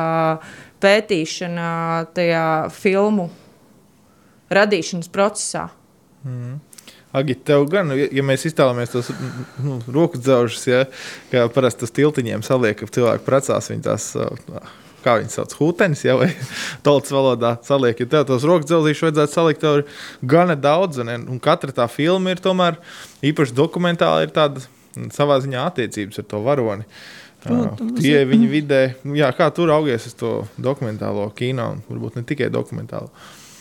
pētīšana 0.80 1.66
tajā 2.16 2.46
filmu 2.72 3.28
radīšanas 4.56 5.12
procesā. 5.12 5.66
Mm. 6.24 6.62
Agita, 7.16 7.44
tev 7.52 7.68
gan, 7.72 7.92
ja 7.96 8.24
mēs 8.28 8.48
iztēlojamies 8.48 8.92
tos 8.92 9.12
nu, 9.64 9.82
rokas 9.92 10.24
dzelžus, 10.24 10.66
ja, 10.68 10.82
kā 11.32 11.46
parasti 11.52 11.88
uz 11.88 11.94
tiltiņiem 11.96 12.44
saliek, 12.44 12.80
ka 12.80 12.88
cilvēki 12.88 13.28
precās, 13.28 13.68
viņi 13.72 13.86
tās 13.86 14.10
uh, 14.16 14.32
kā 15.06 15.18
viņi 15.22 15.34
sauc, 15.34 15.54
hūtenis, 15.60 16.06
ja, 16.08 16.18
vai 16.20 16.32
tautas 16.86 17.14
valodā 17.16 17.56
saliek. 17.66 18.02
Ja 18.02 18.12
tev 18.18 18.28
tos 18.32 18.48
rokas 18.48 18.70
dzelzīšus 18.72 19.08
vajadzētu 19.08 19.38
salikt, 19.38 19.64
tev 19.64 19.82
ir 19.82 19.86
gana 20.36 20.58
daudz, 20.60 21.02
un, 21.04 21.14
un 21.14 21.44
katra 21.44 21.76
tā 21.76 21.90
filma 21.92 22.34
ir 22.34 22.42
tomēr 22.44 22.80
īpaši 23.26 23.56
dokumentāla, 23.58 24.26
ir 24.26 24.34
tāda 24.36 24.66
savā 25.14 25.40
ziņā 25.44 25.70
attiecības 25.70 26.22
ar 26.22 26.28
to 26.32 26.42
varoni. 26.46 26.88
Tie 28.00 28.16
ir 28.24 28.30
viņa 28.30 28.48
vidē, 28.50 28.84
nu, 29.06 29.14
jā, 29.20 29.30
kā 29.38 29.52
tur 29.54 29.70
augies 29.76 30.08
uz 30.10 30.16
to 30.18 30.36
dokumentālo 30.58 31.28
kino, 31.38 31.76
un 31.76 31.84
varbūt 31.90 32.18
ne 32.18 32.26
tikai 32.26 32.50
dokumentālo. 32.54 33.12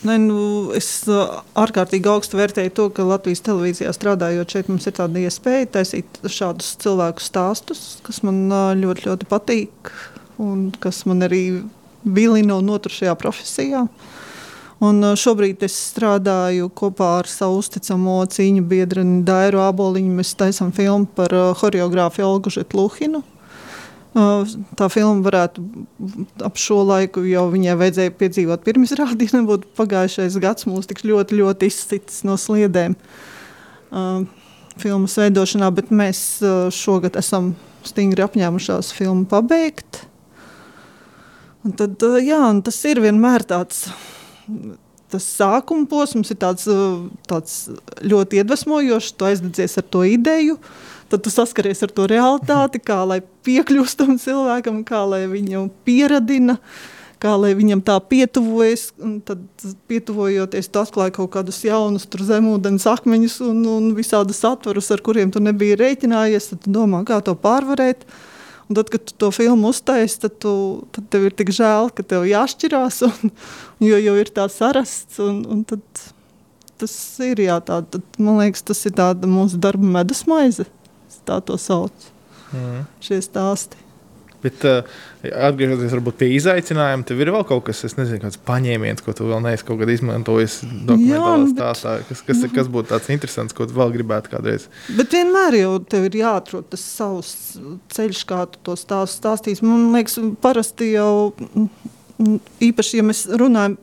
Ne, 0.04 0.18
nu, 0.20 0.38
es 0.76 0.88
ārkārtīgi 1.08 2.08
augstu 2.12 2.36
vērtēju 2.36 2.72
to, 2.76 2.88
ka 2.92 3.06
Latvijas 3.08 3.40
televīzijā 3.44 3.92
strādājot, 3.96 4.52
šeit 4.52 4.68
mums 4.68 4.88
ir 4.88 4.96
tāda 4.98 5.22
iespēja 5.22 5.70
taisīt 5.78 6.20
šādus 6.28 6.74
cilvēku 6.82 7.24
stāstus, 7.24 7.84
kas 8.04 8.20
man 8.26 8.42
ļoti, 8.80 9.08
ļoti 9.08 9.28
patīk 9.30 9.92
un 10.42 10.68
kas 10.82 11.04
man 11.08 11.24
arī 11.26 11.44
vilina 12.04 12.58
un 12.58 12.68
notur 12.68 12.92
šajā 12.92 13.14
profesijā. 13.18 13.86
Un 14.84 15.00
uh, 15.04 15.14
šobrīd 15.16 15.62
es 15.64 15.76
strādāju 15.92 16.68
kopā 16.76 17.14
ar 17.20 17.28
savu 17.30 17.60
uzticamo 17.62 18.18
cīņu 18.30 18.64
biedru 18.68 19.04
Dairu 19.26 19.62
Aboliņu. 19.64 20.16
Mēs 20.18 20.34
taisām 20.38 20.74
filmu 20.74 21.06
par 21.16 21.32
uh, 21.32 21.52
choreogrāfu 21.56 22.24
Olgu 22.26 22.52
Žetluhinu. 22.52 23.22
Uh, 24.14 24.46
tā 24.78 24.86
filma 24.92 25.24
varētu 25.24 25.62
ap 26.46 26.58
šo 26.60 26.82
laiku 26.86 27.24
jau 27.26 27.48
viņai 27.50 27.74
vajadzēja 27.80 28.14
piedzīvot 28.18 28.64
pirms 28.66 28.94
rādījuma. 28.98 29.36
Nebūtu 29.40 29.70
pagājušais 29.78 30.38
gads 30.42 30.68
mūs 30.70 30.90
tik 30.90 31.04
ļoti, 31.06 31.40
ļoti 31.40 31.70
izsits 31.70 32.24
no 32.26 32.38
sliedēm 32.40 32.98
filmas 34.82 35.12
veidošanā, 35.20 35.68
bet 35.70 35.92
mēs 35.94 36.18
šogad 36.74 37.14
esam 37.20 37.52
stingri 37.86 38.24
apņēmušās 38.24 38.90
filmu 38.96 39.22
pabeigt. 39.30 40.00
Un 41.64 41.72
tad, 41.72 42.02
jā, 42.20 42.40
un 42.44 42.60
tas 42.64 42.76
ir 42.84 43.00
vienmēr 43.00 43.44
tāds. 43.48 43.86
Tas 45.12 45.26
sākuma 45.38 45.86
posms 45.88 46.32
ir 46.34 46.38
tāds, 46.42 46.66
tāds 47.30 47.54
ļoti 48.04 48.42
iedvesmojošs. 48.42 49.14
Tu 49.16 49.28
aizdedzies 49.28 49.78
ar 49.80 49.86
to 49.94 50.02
ideju, 50.04 50.58
tad 51.12 51.22
tu 51.24 51.32
saskaries 51.32 51.80
ar 51.86 51.94
to 51.94 52.08
realitāti, 52.10 52.82
kā 52.84 52.98
lai 53.08 53.22
piekļūstam 53.46 54.18
cilvēkam, 54.20 54.82
kā 54.84 55.04
lai 55.08 55.22
viņu 55.30 55.68
pieradina, 55.86 56.58
kā 57.22 57.32
lai 57.40 57.54
viņam 57.56 57.80
tā 57.86 57.96
pietuvojas. 58.12 58.90
Tad, 59.24 59.46
pietuvojoties, 59.88 60.68
tu 60.68 60.82
atklāji 60.82 61.16
kaut 61.16 61.32
kādus 61.38 61.62
jaunus 61.64 62.04
zemūdens 62.10 62.84
akmeņus 62.90 63.40
un, 63.46 63.64
un 63.78 63.88
visādus 63.96 64.44
satvarus, 64.44 64.92
ar 64.92 65.00
kuriem 65.06 65.32
tu 65.32 65.40
nebija 65.40 65.80
rēķinājies. 65.80 66.52
Tad 66.52 66.66
tu 66.66 66.76
domā, 66.76 67.06
kā 67.08 67.22
to 67.24 67.38
pārvarēt. 67.38 68.04
Uh, 68.04 68.30
Un 68.64 68.78
tad, 68.78 68.88
kad 68.92 69.04
tu 69.04 69.16
to 69.20 69.28
filmu 69.34 69.70
uztaisīji, 69.74 70.22
tad, 70.24 70.36
tu, 70.40 70.54
tad 70.94 71.08
tev 71.12 71.28
ir 71.28 71.36
tik 71.36 71.52
žēl, 71.52 71.90
ka 71.92 72.04
tev 72.14 72.24
jāšķirās, 72.28 73.02
un, 73.08 73.32
jo 73.84 74.00
jau 74.00 74.16
ir 74.20 74.32
tā 74.32 74.48
sarasts. 74.52 75.20
Un, 75.24 75.42
un 75.52 75.60
tad, 75.68 75.84
tas 76.80 76.94
ir 77.24 77.44
jā, 77.44 77.58
tā, 77.64 77.82
tad, 77.84 78.06
man 78.16 78.40
liekas, 78.40 78.64
tas 78.64 78.80
ir 78.88 78.96
mūsu 79.28 79.60
darba 79.60 79.94
medusmaize. 80.00 80.68
Tā 81.24 81.38
to 81.40 81.56
sauc. 81.56 82.10
Mm. 82.52 82.82
Šie 83.00 83.20
stāsti. 83.24 83.83
Bet, 84.44 84.64
uh, 84.68 84.84
atgriežoties 85.24 85.94
pie 86.18 86.28
izaicinājuma, 86.36 87.06
tev 87.08 87.22
ir 87.22 87.30
vēl 87.32 87.46
kaut 87.48 87.64
kas, 87.68 87.80
nezinu, 87.96 88.20
kāds 88.26 88.40
paņēmiens, 88.44 89.04
ko 89.04 89.14
tu 89.16 89.28
vēl 89.30 89.40
neesi 89.44 89.64
kaut 89.66 89.80
kad 89.80 89.92
izmantojis 89.92 90.58
dokumentālā 90.64 91.48
stāstā. 91.52 91.94
Kas, 92.08 92.20
kas, 92.26 92.42
kas 92.52 92.68
būtu 92.72 92.92
tāds 92.92 93.08
interesants, 93.14 93.56
ko 93.56 93.68
tu 93.68 93.76
vēl 93.78 93.94
gribētu 93.96 94.34
kādreiz? 94.34 94.68
Bet 94.98 95.16
vienmēr 95.16 95.58
jau 95.62 95.78
tev 95.94 96.10
ir 96.10 96.20
jāatrod 96.20 96.68
tas 96.74 96.84
savs 96.84 97.32
ceļš, 97.94 98.24
kā 98.28 98.44
tu 98.52 98.60
to 98.68 98.76
stāstu 98.80 99.22
stāstīs. 99.22 99.64
Man 99.64 99.90
liekas, 99.96 100.20
parasti 100.44 100.92
jau 100.92 101.32
īpaši, 102.62 103.00
ja 103.00 103.06
mēs 103.06 103.24
runājam 103.40 103.78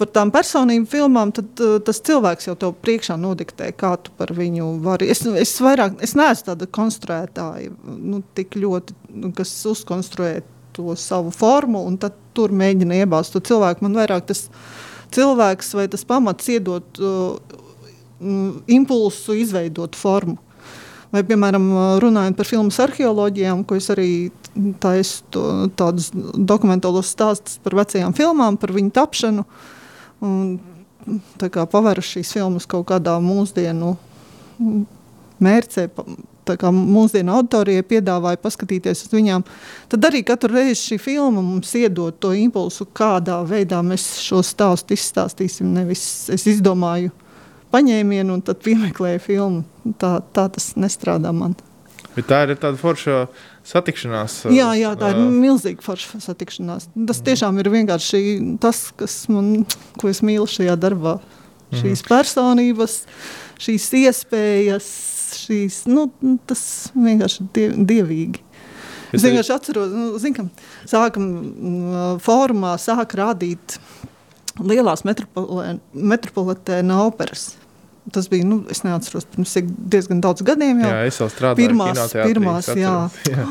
par 0.00 0.08
tām 0.14 0.30
personību 0.32 0.88
filmām, 0.88 1.32
tad 1.36 1.60
uh, 1.60 1.76
tas 1.84 2.00
cilvēks 2.06 2.48
jau 2.48 2.56
tev 2.58 2.74
priekšā 2.80 3.18
nodiktē, 3.20 3.70
kā 3.76 3.92
tu 4.00 4.12
par 4.16 4.32
viņu 4.36 4.72
vari. 4.84 5.10
Es, 5.12 5.22
es 5.26 5.52
vairāk, 5.60 5.98
es 6.04 6.16
neesmu 6.18 6.48
tāda 6.48 6.68
konstruētāja, 6.80 7.72
nu, 7.84 8.22
tik 8.36 8.56
ļoti, 8.60 8.96
nu, 9.20 9.32
kas 9.36 9.52
uzkonstruē 9.68 10.38
to 10.76 10.94
savu 10.96 11.32
formu, 11.34 11.82
un 11.86 11.98
tad 12.00 12.16
tur 12.36 12.54
mēģina 12.56 13.02
iebāzt 13.02 13.34
to 13.34 13.42
cilvēku. 13.44 13.84
Man 13.84 13.98
vairāk 13.98 14.28
tas 14.30 14.46
cilvēks 15.14 15.74
vai 15.76 15.88
tas 15.92 16.06
pamats 16.08 16.48
iedot 16.52 17.02
uh, 17.02 17.58
impulsu 18.70 19.36
izveidot 19.40 19.98
formu. 19.98 20.38
Vai, 21.10 21.24
piemēram, 21.26 21.64
runājot 21.98 22.36
par 22.38 22.46
filmu 22.46 22.70
arheoloģijām, 22.70 23.64
ko 23.66 23.74
es 23.80 23.88
arī 23.90 24.10
taisu 24.78 25.24
to, 25.34 25.42
tādus 25.74 26.12
dokumentālos 26.14 27.10
stāstus 27.10 27.58
par 27.64 27.74
vecajām 27.80 28.14
filmām, 28.14 28.54
par 28.62 28.70
viņu 28.76 28.92
tapšanu. 28.94 29.42
Uh, 29.42 29.76
Un, 30.24 30.58
pavēru 31.72 32.04
šīs 32.04 32.32
filmas 32.36 32.68
kaut 32.68 32.88
kādā 32.90 33.16
mūsdienu 33.24 33.94
mērķē, 35.40 35.86
kā 36.50 36.72
mūsdienu 36.74 37.32
auditorijai 37.36 37.84
piedāvāja 37.86 38.40
paskatīties 38.42 39.04
uz 39.06 39.14
viņām, 39.14 39.44
tad 39.92 40.06
arī 40.08 40.24
katru 40.26 40.56
reizi 40.56 40.80
šī 40.90 40.98
filma 41.00 41.42
mums 41.44 41.70
iedod 41.78 42.16
to 42.20 42.32
impulsu, 42.36 42.88
kādā 42.90 43.38
veidā 43.46 43.80
mēs 43.86 44.06
šo 44.24 44.42
stāstu 44.44 44.96
izstāstīsim. 44.96 45.70
Nevis 45.76 46.02
es 46.34 46.46
izdomāju 46.50 47.14
paņēmienu 47.70 48.34
un 48.34 48.42
tad 48.44 48.62
piemeklēju 48.64 49.22
filmu. 49.24 49.64
Tā, 50.00 50.18
tā 50.34 50.48
tas 50.52 50.72
nestrādā 50.80 51.32
man. 51.34 51.54
Bet 52.16 52.26
tā 52.26 52.42
ir 52.44 52.58
tāda 52.58 52.76
forša 52.80 53.22
satikšanās. 53.66 54.44
Jā, 54.54 54.70
jā 54.78 54.92
tā 54.98 55.12
ir 55.14 55.20
milzīga 55.20 55.84
forša 55.84 56.20
satikšanās. 56.24 56.88
Tas 57.08 57.22
tiešām 57.26 57.60
ir 57.60 57.70
vienkārši 57.72 58.22
tas, 58.62 58.88
kas 58.98 59.22
man, 59.32 59.66
ko 60.00 60.10
es 60.10 60.22
mīlu 60.26 60.48
šajā 60.50 60.76
darbā. 60.80 61.18
Mm. 61.70 61.80
Šīs 61.82 62.02
personības, 62.08 62.94
šīs 63.62 63.88
iespējas, 64.00 64.88
šīs, 65.44 65.84
nu, 65.90 66.08
tas 66.50 66.62
vienkārši 66.96 67.42
ir 67.44 67.50
diev, 67.54 67.76
dievīgi. 67.92 68.46
Es 69.14 69.24
vienkārši 69.26 69.54
atceros, 69.54 69.90
nu, 69.94 70.18
zin, 70.22 70.34
ka 70.36 70.46
sākam 70.88 72.18
fórumā 72.22 72.76
sāk 72.78 73.16
rādīt 73.18 73.78
lielās 74.60 75.02
metropolitēna 75.06 77.00
operas. 77.06 77.59
Tas 78.12 78.30
bija, 78.30 78.46
nu, 78.46 78.62
es 78.72 78.84
neatceros, 78.86 79.26
pirms 79.34 79.56
diezgan 79.92 80.22
daudz 80.24 80.44
gadiem. 80.46 80.80
Jau. 80.84 80.94
Jā, 80.94 81.02
es 81.10 81.20
jau 81.20 81.28
strādāju 81.30 81.68
pirmās, 81.68 82.16
pirmās 82.16 82.72
jā. 82.74 82.96
jā. 83.32 83.50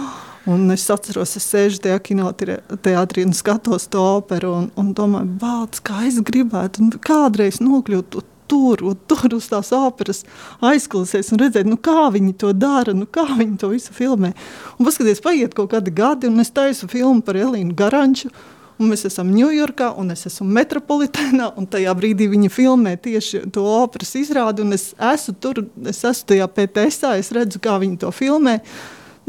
Un 0.50 0.72
es 0.74 0.86
atceros, 0.90 1.36
es 1.38 1.46
sēžu 1.46 1.82
tajā 1.84 2.00
kinoteātrī 2.08 3.26
un 3.28 3.36
skatos 3.38 3.90
to 3.92 4.02
operu 4.16 4.54
un, 4.56 4.68
un 4.80 4.92
domāju, 4.98 5.30
bāc, 5.42 5.82
kā 5.86 6.06
es 6.08 6.18
gribētu 6.26 6.88
kādreiz 7.06 7.60
nokļūt 7.62 8.22
tur, 8.50 8.82
tur 9.10 9.36
uz 9.38 9.50
tās 9.52 9.72
operas 9.76 10.24
aizklausīties 10.66 11.34
un 11.36 11.44
redzēt, 11.44 11.70
nu, 11.70 11.78
kā 11.78 12.08
viņi 12.14 12.34
to 12.42 12.54
dara, 12.58 12.96
nu, 12.98 13.06
kā 13.06 13.28
viņi 13.36 13.60
to 13.62 13.70
visu 13.76 13.94
filmē. 13.96 14.32
Un 14.78 14.88
paskatieties, 14.88 15.22
paiet 15.26 15.58
kaut 15.58 15.74
kādi 15.76 15.94
gadi, 15.94 16.32
un 16.32 16.42
es 16.42 16.50
taisu 16.56 16.90
filmu 16.90 17.22
par 17.26 17.38
Elīnu 17.38 17.76
Garanču 17.78 18.32
un 18.80 18.92
mēs 18.94 19.04
esam 19.10 19.32
Ņujorkā, 19.36 19.92
un 20.00 20.14
es 20.14 20.26
esmu 20.30 20.48
metropolitēnā, 20.56 21.52
un 21.60 21.68
tajā 21.70 21.94
brīdī 22.00 22.30
viņi 22.32 22.52
filmē 22.54 22.96
tieši 23.02 23.44
to 23.54 23.66
operas 23.68 24.16
izrādi, 24.20 24.64
un 24.64 24.76
es 24.78 24.94
esmu 24.96 25.36
tur, 25.44 25.66
es 25.90 26.00
esmu 26.00 26.32
tajā 26.32 26.48
PTS, 26.56 27.12
es 27.20 27.34
redzu, 27.36 27.62
kā 27.64 27.76
viņi 27.82 28.00
to 28.06 28.14
filmē. 28.16 28.60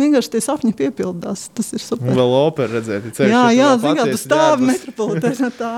Vienkārši 0.01 0.33
tie 0.33 0.41
sapņi 0.41 0.73
piepildās. 0.79 1.49
Tas 1.53 1.75
ir 1.77 1.83
super. 1.85 2.15
Vēl 2.17 2.33
opera 2.39 2.79
redzēt, 2.79 3.11
ceļš, 3.19 3.35
jā, 3.35 3.43
jā, 3.59 3.75
zin, 3.83 3.99
kā, 3.99 4.07
tu 4.09 4.23
stāvi 4.23 4.71
metropolitēnā 4.71 5.51
tā. 5.61 5.75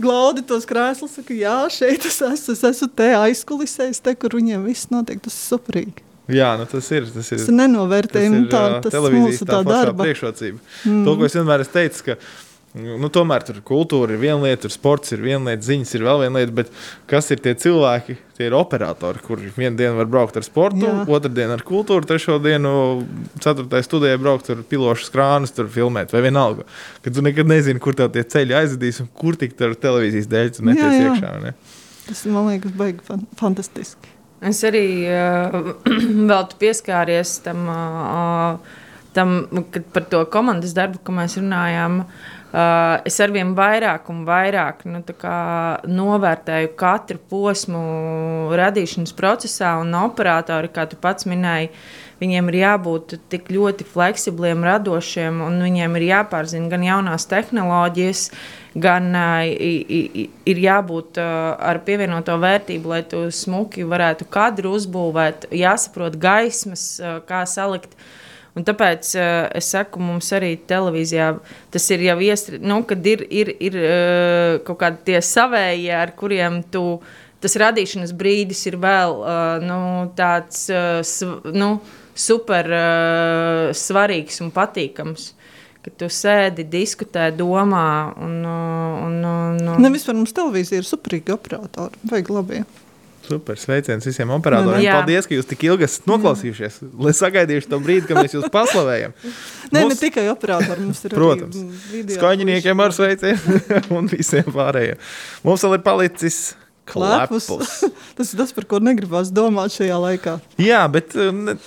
glaudi 0.00 0.46
tos 0.48 0.64
krēslus, 0.70 1.18
saka, 1.18 1.36
jā, 1.36 1.58
šeit 1.74 2.08
es 2.08 2.22
esmu, 2.24 2.56
es 2.56 2.64
esmu 2.70 2.88
te 2.96 3.10
aizkulisēs, 3.18 4.00
te, 4.00 4.16
kur 4.16 4.38
viņiem 4.38 4.64
viss 4.64 4.88
notiek, 4.94 5.20
tas 5.26 5.36
ir 5.36 5.44
superīgi. 5.58 6.08
Jā, 6.32 6.54
nu 6.56 6.64
tas 6.64 6.86
ir. 6.94 7.04
Tas 7.12 7.28
ir, 7.36 7.42
nenovērtējami. 7.52 8.46
Tā, 8.48 8.62
tas 8.86 8.94
ir 8.96 9.16
mūsu 9.18 9.44
tā 9.44 9.60
darba. 9.66 10.06
priekšrocība. 10.06 10.62
Mm. 10.88 11.02
To, 11.04 11.16
ko 11.20 11.26
es 11.28 11.36
vienmēr 11.36 11.64
esmu 11.66 11.74
teicis, 11.74 12.04
ka 12.06 12.16
Nu, 12.74 13.06
tomēr 13.06 13.44
tur 13.46 13.60
kultūra 13.62 14.16
ir 14.16 14.18
viena 14.18 14.40
lieta, 14.42 14.64
tur 14.64 14.72
sports 14.74 15.12
ir 15.14 15.20
viena 15.22 15.52
lieta, 15.52 15.62
ziņas 15.62 15.92
ir 15.94 16.04
vēl 16.08 16.24
viena 16.24 16.40
lieta. 16.40 16.54
Bet 16.56 16.72
kas 17.06 17.30
ir 17.30 17.38
tie 17.44 17.52
cilvēki? 17.62 18.16
Tie 18.34 18.48
ir 18.48 18.56
operatori, 18.58 19.22
kuriem 19.22 19.52
vienu 19.54 19.78
dienu 19.78 20.00
var 20.00 20.08
braukt 20.10 20.40
ar 20.40 20.42
sportu, 20.42 20.82
Jā. 20.82 21.04
otru 21.06 21.30
dienu 21.30 21.54
ar 21.54 21.62
kultūru, 21.62 22.02
trešo 22.10 22.40
dienu, 22.42 22.72
ceturtajā 23.38 23.86
studijā 23.86 24.18
braukt 24.18 24.50
ar 24.50 24.64
pilošu 24.66 25.06
krānus, 25.14 25.54
tur 25.54 25.70
filmēt, 25.70 26.10
vai 26.10 26.24
vienalga. 26.26 26.66
Kad 27.06 27.14
tu 27.14 27.22
nekad 27.22 27.52
nezini, 27.52 27.78
kur 27.78 27.94
tev 27.94 28.10
tie 28.16 28.26
ceļi 28.34 28.58
aizvedīs 28.64 28.98
un 29.06 29.12
kur 29.22 29.38
tik 29.38 29.54
tur 29.54 29.78
televīzijas 29.78 30.30
dēļ 30.34 30.54
tu 30.58 30.66
meties 30.66 30.98
iekšā. 30.98 31.32
Ne? 31.46 31.54
Tas 32.08 32.26
man 32.26 32.50
liekas, 32.50 32.74
baigi 32.74 33.06
fan 33.06 33.22
fantastiski. 33.38 34.16
Es 34.42 34.66
arī 34.66 34.86
uh, 35.06 35.76
vēl 36.34 36.50
pieskāries 36.58 37.38
tam, 37.46 37.68
uh, 37.70 38.80
tam, 39.14 39.44
kad 39.70 39.92
par 39.94 40.10
to 40.10 40.26
komandas 40.26 40.74
darbu, 40.74 41.06
ko 41.06 41.14
mēs 41.22 41.38
runājām. 41.38 42.02
Uh, 42.02 42.40
es 42.54 43.16
arvien 43.24 43.50
vairāk 43.56 44.06
un 44.12 44.22
vairāk 44.28 44.84
nu, 44.86 45.00
novērtēju 45.98 46.72
katru 46.78 47.18
posmu 47.30 47.84
radīšanas 48.54 49.14
procesā, 49.18 49.74
un 49.82 49.94
operatori, 49.98 50.70
kā 50.70 50.86
tu 50.86 50.98
pats 51.00 51.26
minēji, 51.26 51.72
viņiem 52.22 52.50
ir 52.52 52.58
jābūt 52.60 53.16
tik 53.32 53.50
ļoti 53.50 53.86
fleksibliem, 53.90 54.62
radošiem, 54.66 55.40
un 55.42 55.58
viņiem 55.64 55.98
ir 55.98 56.06
jāpārzina 56.12 56.70
gan 56.70 56.86
jaunās 56.86 57.26
tehnoloģijas, 57.30 58.28
gan 58.78 59.10
uh, 59.18 59.46
ir 59.50 60.60
jābūt 60.64 61.18
uh, 61.22 61.54
ar 61.58 61.82
pievienoto 61.86 62.36
vērtību, 62.42 62.92
lai 62.94 63.02
tu 63.10 63.26
smuki 63.34 63.86
varētu 63.86 64.28
kadru 64.30 64.76
uzbūvēt, 64.78 65.48
jāsaprot 65.54 66.18
gaismas, 66.22 66.92
uh, 67.02 67.18
kā 67.26 67.44
salikt. 67.50 67.98
Uh, 68.54 68.54
Un 68.54 68.62
tāpēc 68.62 69.08
uh, 69.18 69.48
es 69.58 69.66
saku, 69.74 69.98
mums 70.02 70.28
arī 70.36 70.52
televīzijā 70.70 71.32
tas 71.74 71.88
ir 71.90 72.04
jau 72.06 72.14
iestrādājis, 72.22 72.66
nu, 72.70 72.78
kad 72.86 73.06
ir, 73.10 73.24
ir, 73.26 73.50
ir 73.58 73.78
uh, 73.80 74.60
kaut 74.66 74.78
kādi 74.82 75.02
tie 75.10 75.18
savējie, 75.24 75.94
ar 75.98 76.14
kuriem 76.18 76.62
tu. 76.70 76.84
Tas 77.42 77.58
radīšanas 77.60 78.14
brīdis 78.16 78.62
ir 78.70 78.78
vēl 78.80 79.18
uh, 79.18 79.58
nu, 79.60 79.78
tāds 80.16 80.68
uh, 80.72 81.02
sv, 81.04 81.50
nu, 81.52 81.74
super 82.14 82.70
uh, 82.70 83.74
svarīgs 83.74 84.38
un 84.44 84.54
patīkams. 84.54 85.32
Kad 85.84 85.98
tu 86.00 86.06
sēdi, 86.08 86.64
diskutē, 86.70 87.26
domā. 87.36 88.14
Un, 88.16 88.38
un, 88.48 89.18
un, 89.18 89.60
un... 89.66 89.82
Ne, 89.82 89.90
vispār 89.92 90.16
mums 90.16 90.32
televīzija 90.32 90.80
ir 90.80 90.88
superīga 90.88 91.34
operatora. 91.34 91.92
Vajag 92.08 92.32
labi. 92.38 92.62
Super, 93.24 93.56
sveiciens 93.56 94.04
visiem 94.04 94.30
operatoriem. 94.34 94.82
Jā. 94.84 94.98
Paldies, 94.98 95.28
ka 95.28 95.36
jūs 95.36 95.46
tik 95.48 95.62
ilgi 95.64 95.86
esat 95.86 96.08
noklausījušies. 96.10 96.76
Lai 97.00 97.14
sagaidīšu 97.16 97.70
to 97.70 97.78
brīdi, 97.80 98.04
kad 98.10 98.20
mēs 98.20 98.36
jūs 98.36 98.50
paslavējam. 98.52 99.14
Nē, 99.72 99.84
mums... 99.86 99.94
ne 99.94 99.96
tikai 100.00 100.26
operatori, 100.32 100.84
mums 100.84 101.00
ir 101.06 101.16
Protams, 101.16 101.62
skaņiniekiem 102.12 102.84
ar 102.84 102.92
sveicienu 102.96 103.62
un 103.96 104.12
visiem 104.12 104.50
pārējiem. 104.52 105.00
Mums 105.46 105.64
vēl 105.64 105.78
ir 105.78 105.84
palicis 105.86 106.42
klepus. 106.90 107.48
tas 108.18 108.34
ir 108.34 108.44
tas, 108.44 108.52
par 108.56 108.68
ko 108.68 108.82
negribas 108.84 109.32
domāt 109.32 109.72
šajā 109.78 109.98
laikā. 110.04 110.38
Jā, 110.60 110.84
bet. 110.92 111.16
Uh, 111.16 111.32
ne... 111.32 111.58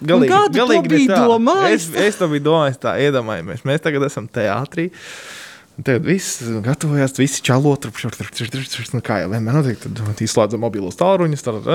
Galīgi, 0.00 0.32
galīgi 0.54 0.88
bija 0.88 1.18
domājis. 1.28 1.90
Es, 1.90 2.14
es 2.14 2.16
to 2.16 2.30
biju 2.30 2.46
domājis 2.46 2.78
tā, 2.80 2.94
iedomājamies. 3.04 3.66
Mēs 3.68 3.82
tagad 3.84 4.06
esam 4.06 4.30
teātrī. 4.32 4.86
Uh, 4.88 5.39
Tad 5.86 6.04
viss 6.04 6.42
gatavojās, 6.64 7.14
visi 7.18 7.42
čalo, 7.46 7.72
tur 7.80 7.92
nu, 7.94 9.02
kā 9.04 9.20
jau 9.22 9.30
vienmēr 9.32 9.60
notiek. 9.60 9.78
Tad 9.80 10.22
izslēdza 10.24 10.58
mobilos 10.60 10.98
tālruņus. 11.00 11.44
Tad, 11.46 11.68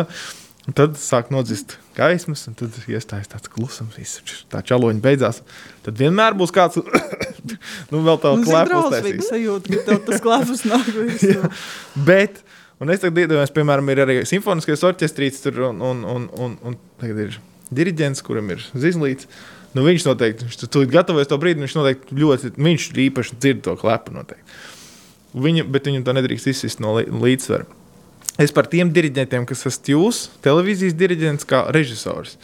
tad 0.78 1.00
sāk 1.00 1.32
nodzist 1.34 1.78
gaismas, 1.98 2.44
un 2.50 2.58
tad 2.60 2.76
iestājas 2.92 3.32
tāds 3.32 3.50
klusums. 3.52 3.96
Viss 3.98 4.44
tā 4.52 4.62
čaloņa 4.66 5.02
beidzās. 5.04 5.42
Tad 5.88 5.98
vienmēr 6.02 6.38
būs 6.38 6.54
kāds, 6.56 6.82
nu, 7.92 8.04
vēl 8.06 8.22
tāds 8.22 8.46
klēpus. 8.46 9.00
Tas 9.00 9.32
sajūta, 9.32 9.82
ka 9.88 9.98
tas 10.12 10.24
klēpus 10.28 10.66
nāk. 10.72 10.94
Bet, 12.08 12.44
un 12.84 12.94
es 12.94 13.02
tagad 13.02 13.26
iedomājos, 13.26 13.56
piemēram, 13.56 13.92
ir 13.96 14.06
arī 14.06 14.22
simfoniskais 14.30 14.86
orķestrīts 14.92 15.46
tur, 15.48 15.64
un, 15.72 15.82
un, 15.82 16.06
un, 16.18 16.30
un, 16.46 16.58
un 16.62 16.80
tagad 17.02 17.26
ir 17.30 17.42
diriģents, 17.74 18.22
kuram 18.26 18.54
ir 18.54 18.66
zizlīts. 18.76 19.30
Nu, 19.76 19.84
viņš 19.84 20.06
noteikti, 20.08 20.48
viņš 20.48 20.60
tur 20.72 20.88
gatavojas 20.88 21.30
to 21.32 21.40
brīdi, 21.42 21.66
viņš 21.66 21.76
noteikti 21.76 22.20
ļoti, 22.20 22.54
viņš 22.56 22.88
īpaši 23.10 23.40
dzird 23.42 23.66
to 23.66 23.76
klepu 23.80 24.16
noteikti. 24.16 24.62
Viņa, 25.36 25.66
bet 25.68 25.90
viņam 25.90 26.06
to 26.08 26.16
nedrīkst 26.16 26.48
izsist 26.54 26.80
no 26.84 26.96
līdzsvara. 26.96 27.68
Es 28.40 28.52
par 28.56 28.68
tiem 28.72 28.90
diriģentiem, 28.96 29.46
kas 29.48 29.66
esat 29.68 29.92
jūs, 29.92 30.26
televīzijas 30.44 30.96
diriģents, 31.00 31.48
kā 31.48 31.66
režisors. 31.76 32.36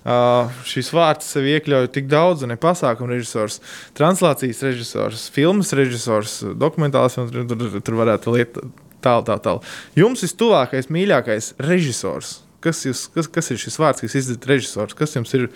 Uh, 0.00 0.48
šis 0.64 0.88
vārds 0.96 1.26
sev 1.28 1.44
iekļauj 1.44 1.90
tik 1.92 2.06
daudz, 2.08 2.46
ne 2.48 2.56
pasākumu 2.60 3.12
režisors, 3.12 3.58
translācijas 3.96 4.62
režisors, 4.64 5.26
filmas 5.32 5.74
režisors, 5.76 6.38
dokumentāls, 6.56 7.18
un 7.20 7.28
tur, 7.28 7.44
tur, 7.52 7.82
tur 7.84 7.98
varētu 8.00 8.32
lietot 8.32 8.70
tālu, 9.04 9.24
tālu, 9.26 9.42
tālu. 9.44 9.64
Jums 9.98 10.24
vistuvākais, 10.24 10.88
mīļākais 10.92 11.54
režisors. 11.60 12.38
Kas, 12.64 12.82
jūs, 12.84 13.06
kas, 13.12 13.28
kas 13.32 13.52
ir 13.52 13.60
šis 13.60 13.78
vārds, 13.80 14.02
kas 14.04 14.16
izdarīts 14.20 14.48
režisors? 14.48 14.96
Kas 14.96 15.16
jums 15.16 15.32
ir 15.36 15.46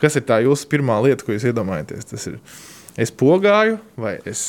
Kas 0.00 0.16
ir 0.16 0.26
tā 0.28 0.40
jūsu 0.44 0.68
pirmā 0.70 0.98
lieta, 1.04 1.24
ko 1.26 1.34
jūs 1.34 1.48
iedomājaties? 1.50 2.08
Tas 2.10 2.28
ir 2.30 2.38
es 3.00 3.12
pogāju 3.12 3.78
vai 4.00 4.18
es 4.28 4.42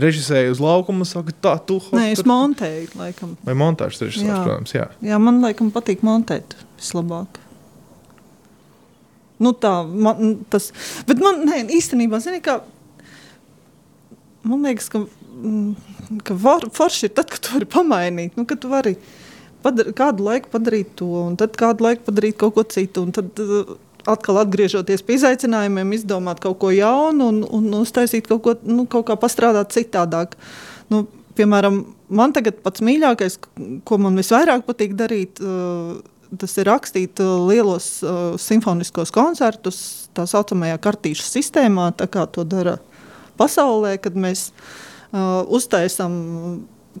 režisēju 0.00 0.54
uz 0.54 0.60
laukuma, 0.62 1.06
saku, 1.06 1.34
tā, 1.42 1.54
tu 1.66 1.78
hop, 1.78 1.94
Nē, 1.94 2.10
es 2.16 2.24
montēju, 2.26 2.90
laikam. 2.98 3.34
Vai 3.46 3.54
montāžas 3.58 4.02
režisors, 4.02 4.26
jā. 4.26 4.42
protams, 4.42 4.74
jā. 4.74 4.88
Jā, 5.06 5.20
man 5.22 5.40
laikam 5.44 5.70
patīk 5.74 6.02
montēt 6.06 6.56
vislabāk. 6.80 7.38
Nu 9.42 9.52
tā, 9.58 9.72
man 9.86 10.40
tas, 10.50 10.70
bet 11.08 11.22
man, 11.22 11.42
nē, 11.46 11.64
īstenībā, 11.78 12.20
zini, 12.22 12.40
kā, 12.42 12.60
man 14.46 14.66
liekas, 14.66 14.90
ka, 14.90 15.04
mm, 15.04 16.18
ka 16.26 16.36
var, 16.42 16.66
forši 16.74 17.08
ir 17.08 17.14
tad, 17.14 17.30
kad 17.30 17.42
tu 17.44 17.54
vari 17.56 17.70
pamainīt, 17.70 18.38
nu, 18.38 18.46
kad 18.50 18.62
tu 18.62 18.70
vari 18.72 18.96
padar, 19.64 19.90
kādu 19.96 20.26
laiku 20.26 20.50
padarīt 20.52 20.94
to, 20.98 21.10
un 21.28 21.38
tad 21.40 21.58
kādu 21.60 21.86
laiku 21.86 22.06
padarīt 22.08 22.38
kaut 22.40 22.56
ko 22.58 22.66
citu, 22.74 23.06
tad 23.14 23.42
atkal 24.10 24.40
atgriežoties 24.42 25.04
pie 25.04 25.18
izaicinājumiem, 25.18 25.92
izdomāt 25.96 26.40
kaut 26.44 26.58
ko 26.62 26.70
jaunu 26.74 27.28
un, 27.32 27.42
un 27.44 27.68
uztaisīt 27.80 28.28
kaut 28.30 28.42
ko, 28.44 28.56
nu, 28.68 28.86
kaut 28.90 29.08
kā 29.08 29.18
pastrādāt 29.20 29.74
citādāk. 29.76 30.36
Nu, 30.92 31.04
piemēram, 31.38 31.82
man 32.12 32.34
tagad 32.36 32.60
pats 32.64 32.84
mīļākais, 32.84 33.38
ko 33.88 34.00
man 34.02 34.18
visvairāk 34.20 34.66
patīk 34.68 34.96
darīt, 34.98 35.40
uh, 35.42 35.98
tas 36.40 36.56
ir 36.60 36.68
rakstīt 36.68 37.20
uh, 37.22 37.36
lielos 37.48 37.88
uh, 38.04 38.34
simfoniskos 38.40 39.12
koncertus 39.14 39.80
tā 40.14 40.26
saucamajā 40.30 40.78
kartīšu 40.82 41.26
sistēmā, 41.26 41.90
tā 41.98 42.08
kā 42.10 42.26
to 42.30 42.44
dara 42.46 42.78
pasaulē, 43.40 43.96
kad 44.02 44.16
mēs 44.18 44.50
uh, 44.50 45.42
uztaisam 45.50 46.14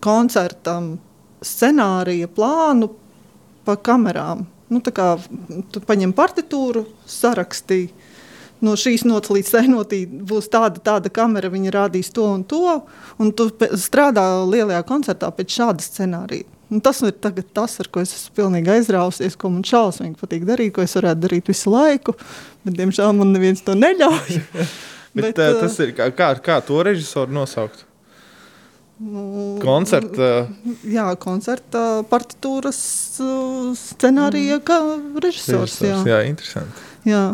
koncertam 0.02 0.96
scenārija 1.44 2.28
plānu 2.32 2.90
pa 3.64 3.76
kamerām. 3.76 4.46
Nu, 4.72 4.80
kā, 4.80 5.14
tu 5.72 5.82
paņem 5.84 6.14
partitūru, 6.16 6.86
sarakstīji. 7.10 7.92
No 8.64 8.78
šīs 8.80 9.02
nots 9.04 9.32
līdz 9.34 9.50
tai 9.52 9.64
notī 9.68 9.98
būs 10.06 10.46
tāda, 10.52 10.80
tāda 10.80 11.10
kamera, 11.12 11.50
viņa 11.52 11.72
rādīs 11.74 12.08
to 12.14 12.24
un 12.32 12.44
to. 12.48 12.78
Un 13.20 13.32
tu 13.36 13.50
strādā 13.80 14.24
lielajā 14.48 14.80
koncertā 14.88 15.28
pēc 15.34 15.58
šāda 15.58 15.84
scenārija. 15.84 16.48
Un 16.72 16.80
tas 16.80 17.02
ir 17.04 17.12
tas, 17.54 17.76
ar 17.82 17.90
ko 17.92 18.00
es 18.00 18.14
esmu 18.16 18.38
pilnīgi 18.38 18.72
aizrausies, 18.72 19.36
ko 19.36 19.50
man 19.52 19.66
šausmīgi 19.68 20.16
patīk 20.18 20.46
darīt, 20.48 20.72
ko 20.74 20.82
es 20.82 20.96
varētu 20.96 21.26
darīt 21.26 21.50
visu 21.52 21.70
laiku. 21.74 22.16
Bet, 22.64 22.78
diemžēl, 22.78 23.12
man 23.18 23.34
neviens 23.36 23.60
to 23.66 23.76
neļauj. 23.76 24.38
bet, 25.18 25.34
bet, 25.34 25.42
uh, 25.44 25.60
tas 25.60 25.76
ir 25.84 25.92
kā, 25.98 26.08
kā, 26.16 26.32
kā 26.42 26.58
to 26.64 26.80
režisoru 26.86 27.36
nosaukt? 27.36 27.84
Nu, 29.02 29.56
koncerta. 29.62 30.46
Jā, 30.86 31.08
koncerta 31.18 32.04
partitūras 32.06 32.78
uh, 33.18 33.72
scenārija, 33.74 34.60
kā 34.62 34.78
režisors. 35.24 35.80
jā. 35.82 35.98
jā, 36.06 36.22
interesanti. 36.30 36.86
Jā. 37.08 37.24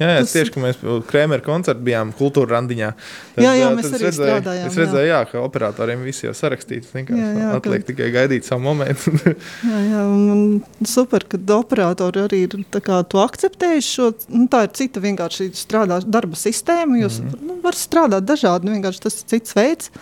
Jā, 0.00 0.14
jā 0.14 0.20
tas... 0.24 0.30
tieši 0.32 0.52
tā, 0.54 0.60
mēs 0.64 0.78
Krēmera 1.10 1.44
koncertā 1.44 1.84
bijām 1.84 2.14
kultūra 2.16 2.54
randiņā. 2.56 2.88
Tad, 3.34 3.42
jā, 3.44 3.50
jā, 3.58 3.66
mēs 3.76 3.88
arī 3.90 4.06
redzēju, 4.06 4.30
strādājām. 4.30 4.70
Es 4.70 4.78
redzēju, 4.80 5.08
jā. 5.10 5.18
Jā, 5.18 5.18
ka 5.28 5.42
operatoriem 5.44 6.04
viss 6.06 6.24
jau 6.24 6.32
sarakstīts. 6.38 6.94
Jā, 6.96 7.26
jā, 7.36 7.50
atliek 7.58 7.84
ka... 7.84 7.88
tikai 7.90 8.06
gaidīt 8.14 8.48
savu 8.48 8.64
momentu. 8.64 9.12
jā, 9.70 9.80
jā, 9.90 10.04
un 10.08 10.86
super, 10.88 11.26
ka 11.28 11.40
operatori 11.58 12.24
arī 12.24 12.40
ir 12.46 12.56
to 12.72 13.20
akceptējuši. 13.26 13.90
Šo, 13.90 14.08
nu, 14.32 14.46
tā 14.48 14.62
ir 14.64 14.72
cita 14.80 15.04
vienkārši 15.04 15.50
strādā, 15.60 16.00
darba 16.08 16.40
sistēma. 16.40 16.96
Jūs 17.02 17.20
mm 17.20 17.28
-hmm. 17.28 17.44
nu, 17.50 17.58
varat 17.66 17.84
strādāt 17.84 18.24
dažādi, 18.24 18.70
nu, 18.70 18.78
vienkārši 18.78 19.04
tas 19.04 19.20
ir 19.20 19.28
cits 19.34 19.58
veids. 19.58 19.92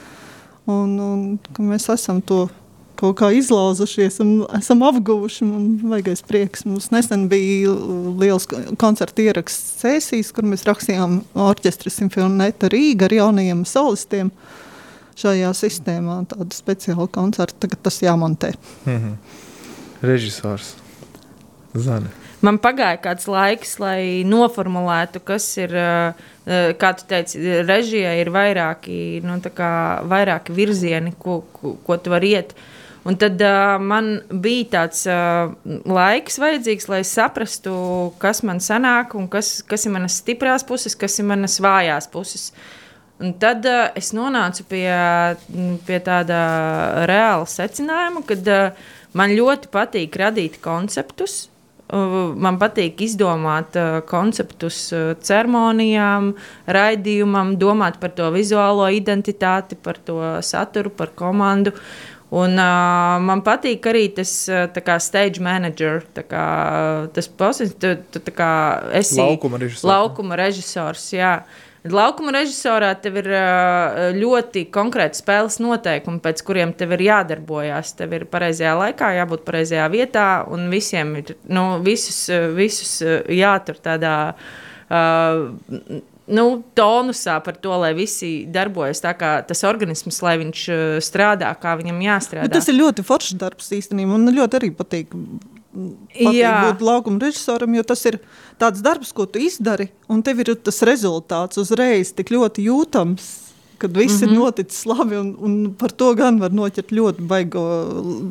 Un, 0.69 0.97
un 1.01 1.21
ka 1.57 1.65
mēs 1.65 1.89
esam 1.93 2.21
to 2.21 2.47
kaut 2.99 3.15
kā 3.21 3.31
izlauzušies 3.37 4.19
un 4.25 4.33
esam 4.59 4.83
apguvuši. 4.87 5.47
Man 5.49 5.67
vajagais 5.93 6.25
prieks. 6.29 6.67
Mums 6.69 6.91
nesen 6.95 7.29
bija 7.31 7.73
liels 8.21 8.49
koncerta 8.81 9.25
ieraksts 9.25 9.83
sesijas, 9.85 10.33
kur 10.35 10.49
mēs 10.49 10.67
rakstījām 10.69 11.21
orķestra 11.49 11.93
simfonēta 11.95 12.71
Rīga 12.73 13.09
ar 13.09 13.19
jaunajiem 13.21 13.65
solistiem. 13.69 14.33
šajā 15.19 15.49
sistēmā 15.51 16.21
tādu 16.31 16.55
speciālu 16.55 17.09
koncertu. 17.11 17.57
Tagad 17.65 17.81
tas 17.83 18.03
jāmontē. 18.03 18.53
Mm 18.87 18.99
-hmm. 18.99 19.15
Režisors 20.03 20.75
Zana. 21.75 22.07
Man 22.45 22.61
pagāja 22.63 23.01
kāds 23.03 23.27
laiks, 23.27 23.79
lai 23.83 24.23
noformulētu, 24.29 25.19
kas 25.27 25.47
ir, 25.59 25.73
kā 26.47 26.91
tu 26.95 27.07
teici, 27.11 27.41
režijai 27.67 28.21
ir 28.21 28.31
vairāki, 28.31 28.99
nu, 29.27 29.41
kā, 29.43 29.71
vairāki 30.07 30.55
virzieni, 30.55 31.17
ko, 31.19 31.41
ko, 31.57 31.75
ko 31.83 31.99
tu 31.99 32.15
vari 32.15 32.37
iet. 32.37 32.55
Un 33.09 33.17
tad 33.17 33.41
uh, 33.41 33.79
man 33.81 34.19
bija 34.45 34.67
tāds 34.75 35.05
uh, 35.09 35.55
laiks 35.89 36.39
vajadzīgs, 36.43 36.89
lai 36.93 37.01
saprastu, 37.07 37.73
kas 38.21 38.43
man 38.45 38.61
sanāk 38.61 39.15
un 39.17 39.29
kas, 39.33 39.63
kas 39.67 39.87
ir 39.87 39.95
manas 39.95 40.19
stiprās 40.21 40.67
puses, 40.69 40.97
kas 40.99 41.17
ir 41.19 41.29
manas 41.31 41.57
vājās 41.63 42.11
puses. 42.13 42.51
Un 43.23 43.33
tad 43.41 43.65
uh, 43.67 43.89
es 43.99 44.13
nonācu 44.15 44.67
pie, 44.69 44.87
pie 45.89 46.01
tāda 46.05 46.41
reāla 47.09 47.49
secinājuma, 47.49 48.27
ka 48.29 48.39
uh, 48.45 48.91
man 49.17 49.33
ļoti 49.39 49.73
patīk 49.73 50.19
radīt 50.21 50.61
konceptus. 50.63 51.47
Uh, 51.89 52.35
man 52.37 52.59
patīk 52.61 53.01
izdomāt 53.01 53.77
uh, 53.81 54.03
konceptus 54.05 54.77
uh, 54.93 55.15
ceremonijām, 55.25 56.35
raidījumam, 56.69 57.55
domāt 57.57 57.97
par 58.03 58.13
to 58.13 58.27
vizuālo 58.35 58.91
identitāti, 58.93 59.79
par 59.81 59.97
to 60.05 60.19
saturu, 60.45 60.93
par 60.93 61.15
komandu. 61.17 61.73
Un, 62.29 62.61
uh, 62.61 63.17
man 63.25 63.41
patīk 63.41 63.89
arī 63.89 64.03
tas 64.19 64.35
kā, 64.85 64.99
stage 65.01 65.41
manager, 65.41 66.03
kā, 66.29 66.45
tas 67.17 67.31
posms, 67.41 67.73
tu, 67.81 67.95
tu 68.13 68.37
kā, 68.37 68.51
esi 69.01 69.23
laukuma 69.23 69.63
režisors. 69.65 69.89
Laukuma 69.89 70.39
režisors 70.43 71.09
jā. 71.17 71.33
Laukuma 71.87 72.33
režisorā 72.35 72.91
tev 72.99 73.21
ir 73.21 73.29
ļoti 74.19 74.65
konkrēti 74.75 75.21
spēles 75.21 75.61
noteikumi, 75.63 76.19
pēc 76.25 76.43
kuriem 76.47 76.75
tev 76.77 76.97
ir 76.97 77.05
jādarbojas. 77.07 77.95
Tev 78.01 78.17
ir 78.19 78.27
pareizajā 78.31 78.75
laikā, 78.81 79.13
jābūt 79.21 79.47
pareizajā 79.47 79.87
vietā, 79.93 80.29
un 80.51 80.67
visiem 80.73 81.15
ir 81.23 81.37
nu, 81.47 81.67
visus, 81.87 82.25
visus 82.59 82.99
jātur 83.31 83.79
tādā. 83.85 84.17
Uh, 84.89 86.01
nu, 86.29 86.45
tonusā 86.77 87.39
par 87.45 87.57
to, 87.63 87.73
lai 87.81 87.93
visi 87.97 88.31
darbojas 88.53 89.03
tā, 89.05 89.13
kā 89.19 89.33
tas 89.47 89.65
organisms, 89.69 90.21
lai 90.25 90.37
viņš 90.43 90.65
strādā, 91.05 91.51
kā 91.61 91.75
viņam 91.81 92.03
jāstrādā. 92.05 92.49
Bet 92.49 92.59
tas 92.59 92.69
ir 92.71 92.79
ļoti 92.79 93.05
foršs 93.07 93.39
darbs 93.41 93.71
īstenībā. 93.77 94.17
Man 94.17 94.35
ļoti 94.37 94.61
arī 94.61 94.73
patīk 94.77 95.15
būt 95.75 96.85
laukuma 96.85 97.21
režisoram, 97.23 97.75
jo 97.77 97.83
tas 97.87 98.05
ir 98.09 98.19
tāds 98.61 98.83
darbs, 98.85 99.13
ko 99.13 99.27
tu 99.27 99.41
izdari, 99.43 99.91
un 100.09 100.23
tev 100.23 100.41
ir 100.41 100.55
tas 100.57 100.81
rezultāts 100.87 101.61
uzreiz 101.61 102.15
tik 102.17 102.33
ļoti 102.35 102.69
jūtams. 102.71 103.35
Kad 103.79 103.95
viss 103.95 104.15
mm 104.15 104.19
-hmm. 104.19 104.23
ir 104.23 104.31
mhm. 104.31 104.39
noticis 104.39 104.87
labi, 104.87 105.17
un, 105.17 105.37
un 105.39 105.75
par 105.79 105.91
to 105.91 106.15
gan 106.15 106.41
var 106.41 106.51
noķert 106.51 106.91
ļoti 106.91 107.21
baigo, 107.21 107.63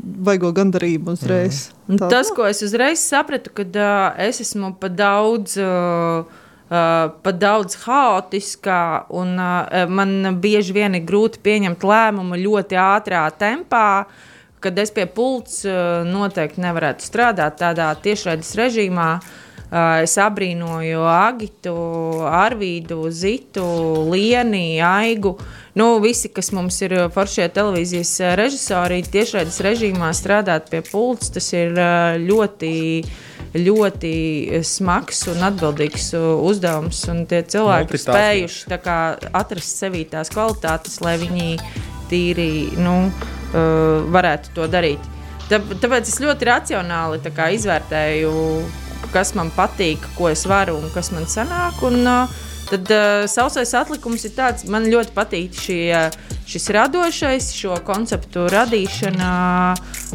baigo 0.04 0.52
gandarību 0.52 1.12
uzreiz. 1.12 1.70
Mm 1.88 1.96
-hmm. 1.96 2.10
Tas, 2.10 2.32
ko 2.36 2.46
es 2.46 2.62
uzreiz 2.62 3.00
sapratu, 3.00 3.50
kad 3.54 3.76
uh, 3.76 4.20
es 4.20 4.42
esmu 4.42 4.76
pa 4.80 4.88
daudz. 4.88 5.58
Uh, 5.58 6.26
Uh, 6.68 7.14
pat 7.24 7.38
daudz 7.40 7.78
haotiskā, 7.86 9.06
un 9.10 9.40
uh, 9.40 9.88
man 9.88 10.40
bieži 10.42 10.74
vien 10.76 10.96
ir 10.96 11.06
grūti 11.08 11.40
pieņemt 11.40 11.80
lēmumu 11.80 12.36
ļoti 12.36 12.76
ātrā 12.76 13.22
tempā. 13.40 14.06
Kad 14.64 14.80
es 14.82 14.94
pie 14.94 15.06
pults 15.06 15.62
uh, 15.68 16.06
noteikti 16.08 16.64
nevarētu 16.64 17.06
strādāt 17.06 17.60
tādā 17.62 17.92
tiešraides 18.02 18.56
režīmā. 18.58 19.12
Uh, 19.68 20.02
es 20.06 20.14
abrīnoju 20.24 21.04
Agitu, 21.12 21.76
Arvīdu, 22.32 23.02
Zitu, 23.12 23.66
Lienu, 24.08 24.64
Aigu. 24.88 25.36
Nu, 25.78 26.00
visi, 26.02 26.32
kas 26.34 26.54
mums 26.56 26.80
ir 26.82 26.96
foršie 27.14 27.50
televīzijas 27.54 28.14
režisori, 28.40 29.04
tiešraides 29.04 29.60
režīmā 29.62 30.14
strādāt 30.16 30.72
pie 30.72 30.82
pults, 30.88 31.30
tas 31.36 31.52
ir 31.54 31.76
ļoti 32.24 32.72
ļoti 33.58 34.62
smags 34.66 35.24
un 35.32 35.44
atbildīgs 35.48 36.12
uzdevums. 36.18 37.00
Un 37.12 37.26
tie 37.30 37.44
cilvēki 37.48 37.96
ir 37.96 38.04
spējuši 38.04 38.80
kā, 38.84 39.00
atrast 39.38 39.82
sevī 39.84 40.04
tās 40.10 40.32
kvalitātes, 40.34 41.00
lai 41.06 41.18
viņi 41.22 41.58
tīri 42.12 42.52
nu, 42.80 42.98
uh, 43.54 44.04
varētu 44.14 44.54
to 44.56 44.68
darīt. 44.72 45.04
Tā, 45.48 45.62
tāpēc 45.62 46.10
es 46.10 46.20
ļoti 46.24 46.50
racionāli 46.50 47.22
kā, 47.32 47.50
izvērtēju, 47.56 48.34
kas 49.14 49.34
man 49.38 49.52
patīk, 49.56 50.04
ko 50.18 50.32
es 50.32 50.44
varu 50.50 50.76
un 50.82 50.92
kas 50.96 51.14
man 51.16 51.30
sanāk. 51.30 51.82
Un, 51.88 52.04
uh, 52.04 52.44
Tad 52.68 52.90
uh, 52.92 53.22
sausais 53.32 53.70
atlikums 53.80 54.26
ir 54.28 54.34
tāds, 54.36 54.66
man 54.68 54.90
ļoti 54.92 55.14
patīk 55.16 55.56
šie, 55.56 56.02
šis 56.52 56.68
radošais, 56.76 57.54
šo 57.56 57.80
konceptu 57.88 58.44
radīšana 58.52 59.32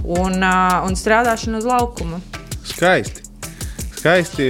un, 0.05 0.37
uh, 0.37 0.85
un 0.85 1.01
strādāšana 1.01 1.65
uz 1.65 1.73
laukuma. 1.73 2.21
Skaisti 2.69 3.23
skaisti. 4.03 4.49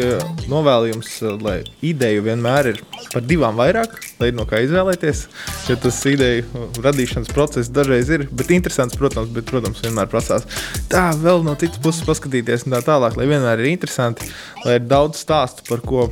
Novēlu 0.49 0.95
jums, 0.95 1.11
lai 1.45 1.59
ideju 1.85 2.25
vienmēr 2.25 2.71
ir 2.73 2.79
par 3.13 3.25
divām 3.29 3.59
vairāk, 3.61 3.95
lai 4.21 4.31
ir 4.31 4.37
no 4.37 4.47
kā 4.49 4.63
izvēlēties. 4.65 5.27
Jo 5.69 5.77
tas 5.83 6.01
ideju 6.09 6.67
radīšanas 6.85 7.33
process 7.33 7.73
dažreiz 7.73 8.11
ir, 8.13 8.27
bet 8.33 8.53
interesants, 8.55 8.99
protams, 8.99 9.31
bet, 9.35 9.49
protams, 9.51 9.83
vienmēr 9.85 10.11
prasās 10.13 10.49
tā, 10.93 11.11
vēl 11.19 11.45
no 11.47 11.55
citas 11.61 11.81
puses 11.83 12.07
paskatīties 12.09 12.67
un 12.67 12.77
tā 12.77 12.83
tālāk, 12.87 13.17
lai 13.19 13.29
vienmēr 13.31 13.63
ir 13.63 13.73
interesanti, 13.73 14.29
lai 14.65 14.81
ir 14.81 14.89
daudz 14.89 15.23
stāstu 15.25 15.69
par 15.69 15.85
ko. 15.87 16.11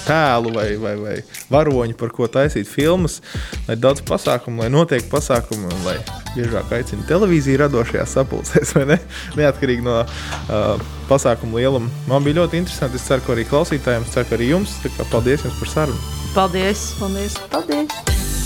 Tēlu 0.00 0.52
vai, 0.54 0.68
vai, 0.80 0.92
vai 0.96 1.16
varoņu, 1.50 1.96
par 1.98 2.12
ko 2.14 2.28
taisīt 2.30 2.70
filmas, 2.70 3.18
lai 3.66 3.74
ir 3.74 3.82
daudz 3.82 4.00
pasākumu, 4.06 4.62
lai 4.62 4.70
notiek 4.72 5.04
pasākumi 5.10 5.66
un 5.66 5.82
lai 5.84 5.96
biežāk 6.36 6.70
aicina 6.76 7.04
televīziju 7.08 7.58
radošajās 7.64 8.14
sapulcēs, 8.16 8.72
vai 8.78 8.86
ne? 8.92 8.98
Neatkarīgi 9.36 9.84
no 9.84 9.98
uh, 10.00 10.86
pasākumu 11.10 11.58
lieluma. 11.58 11.90
Man 12.10 12.24
bija 12.26 12.40
ļoti 12.40 12.60
interesanti. 12.62 13.00
Es 13.00 13.06
ceru, 13.08 13.24
ka 13.26 13.34
arī 13.34 13.46
klausītājiem, 13.50 14.06
es 14.06 14.14
ceru, 14.14 14.28
ka 14.30 14.38
arī 14.38 14.50
jums. 14.52 14.76
Paldies 15.10 15.44
jums 15.46 15.58
par 15.58 15.72
sarunu. 15.80 15.98
Paldies! 16.34 16.94
Paldies! 16.98 17.34
Paldies. 17.50 18.39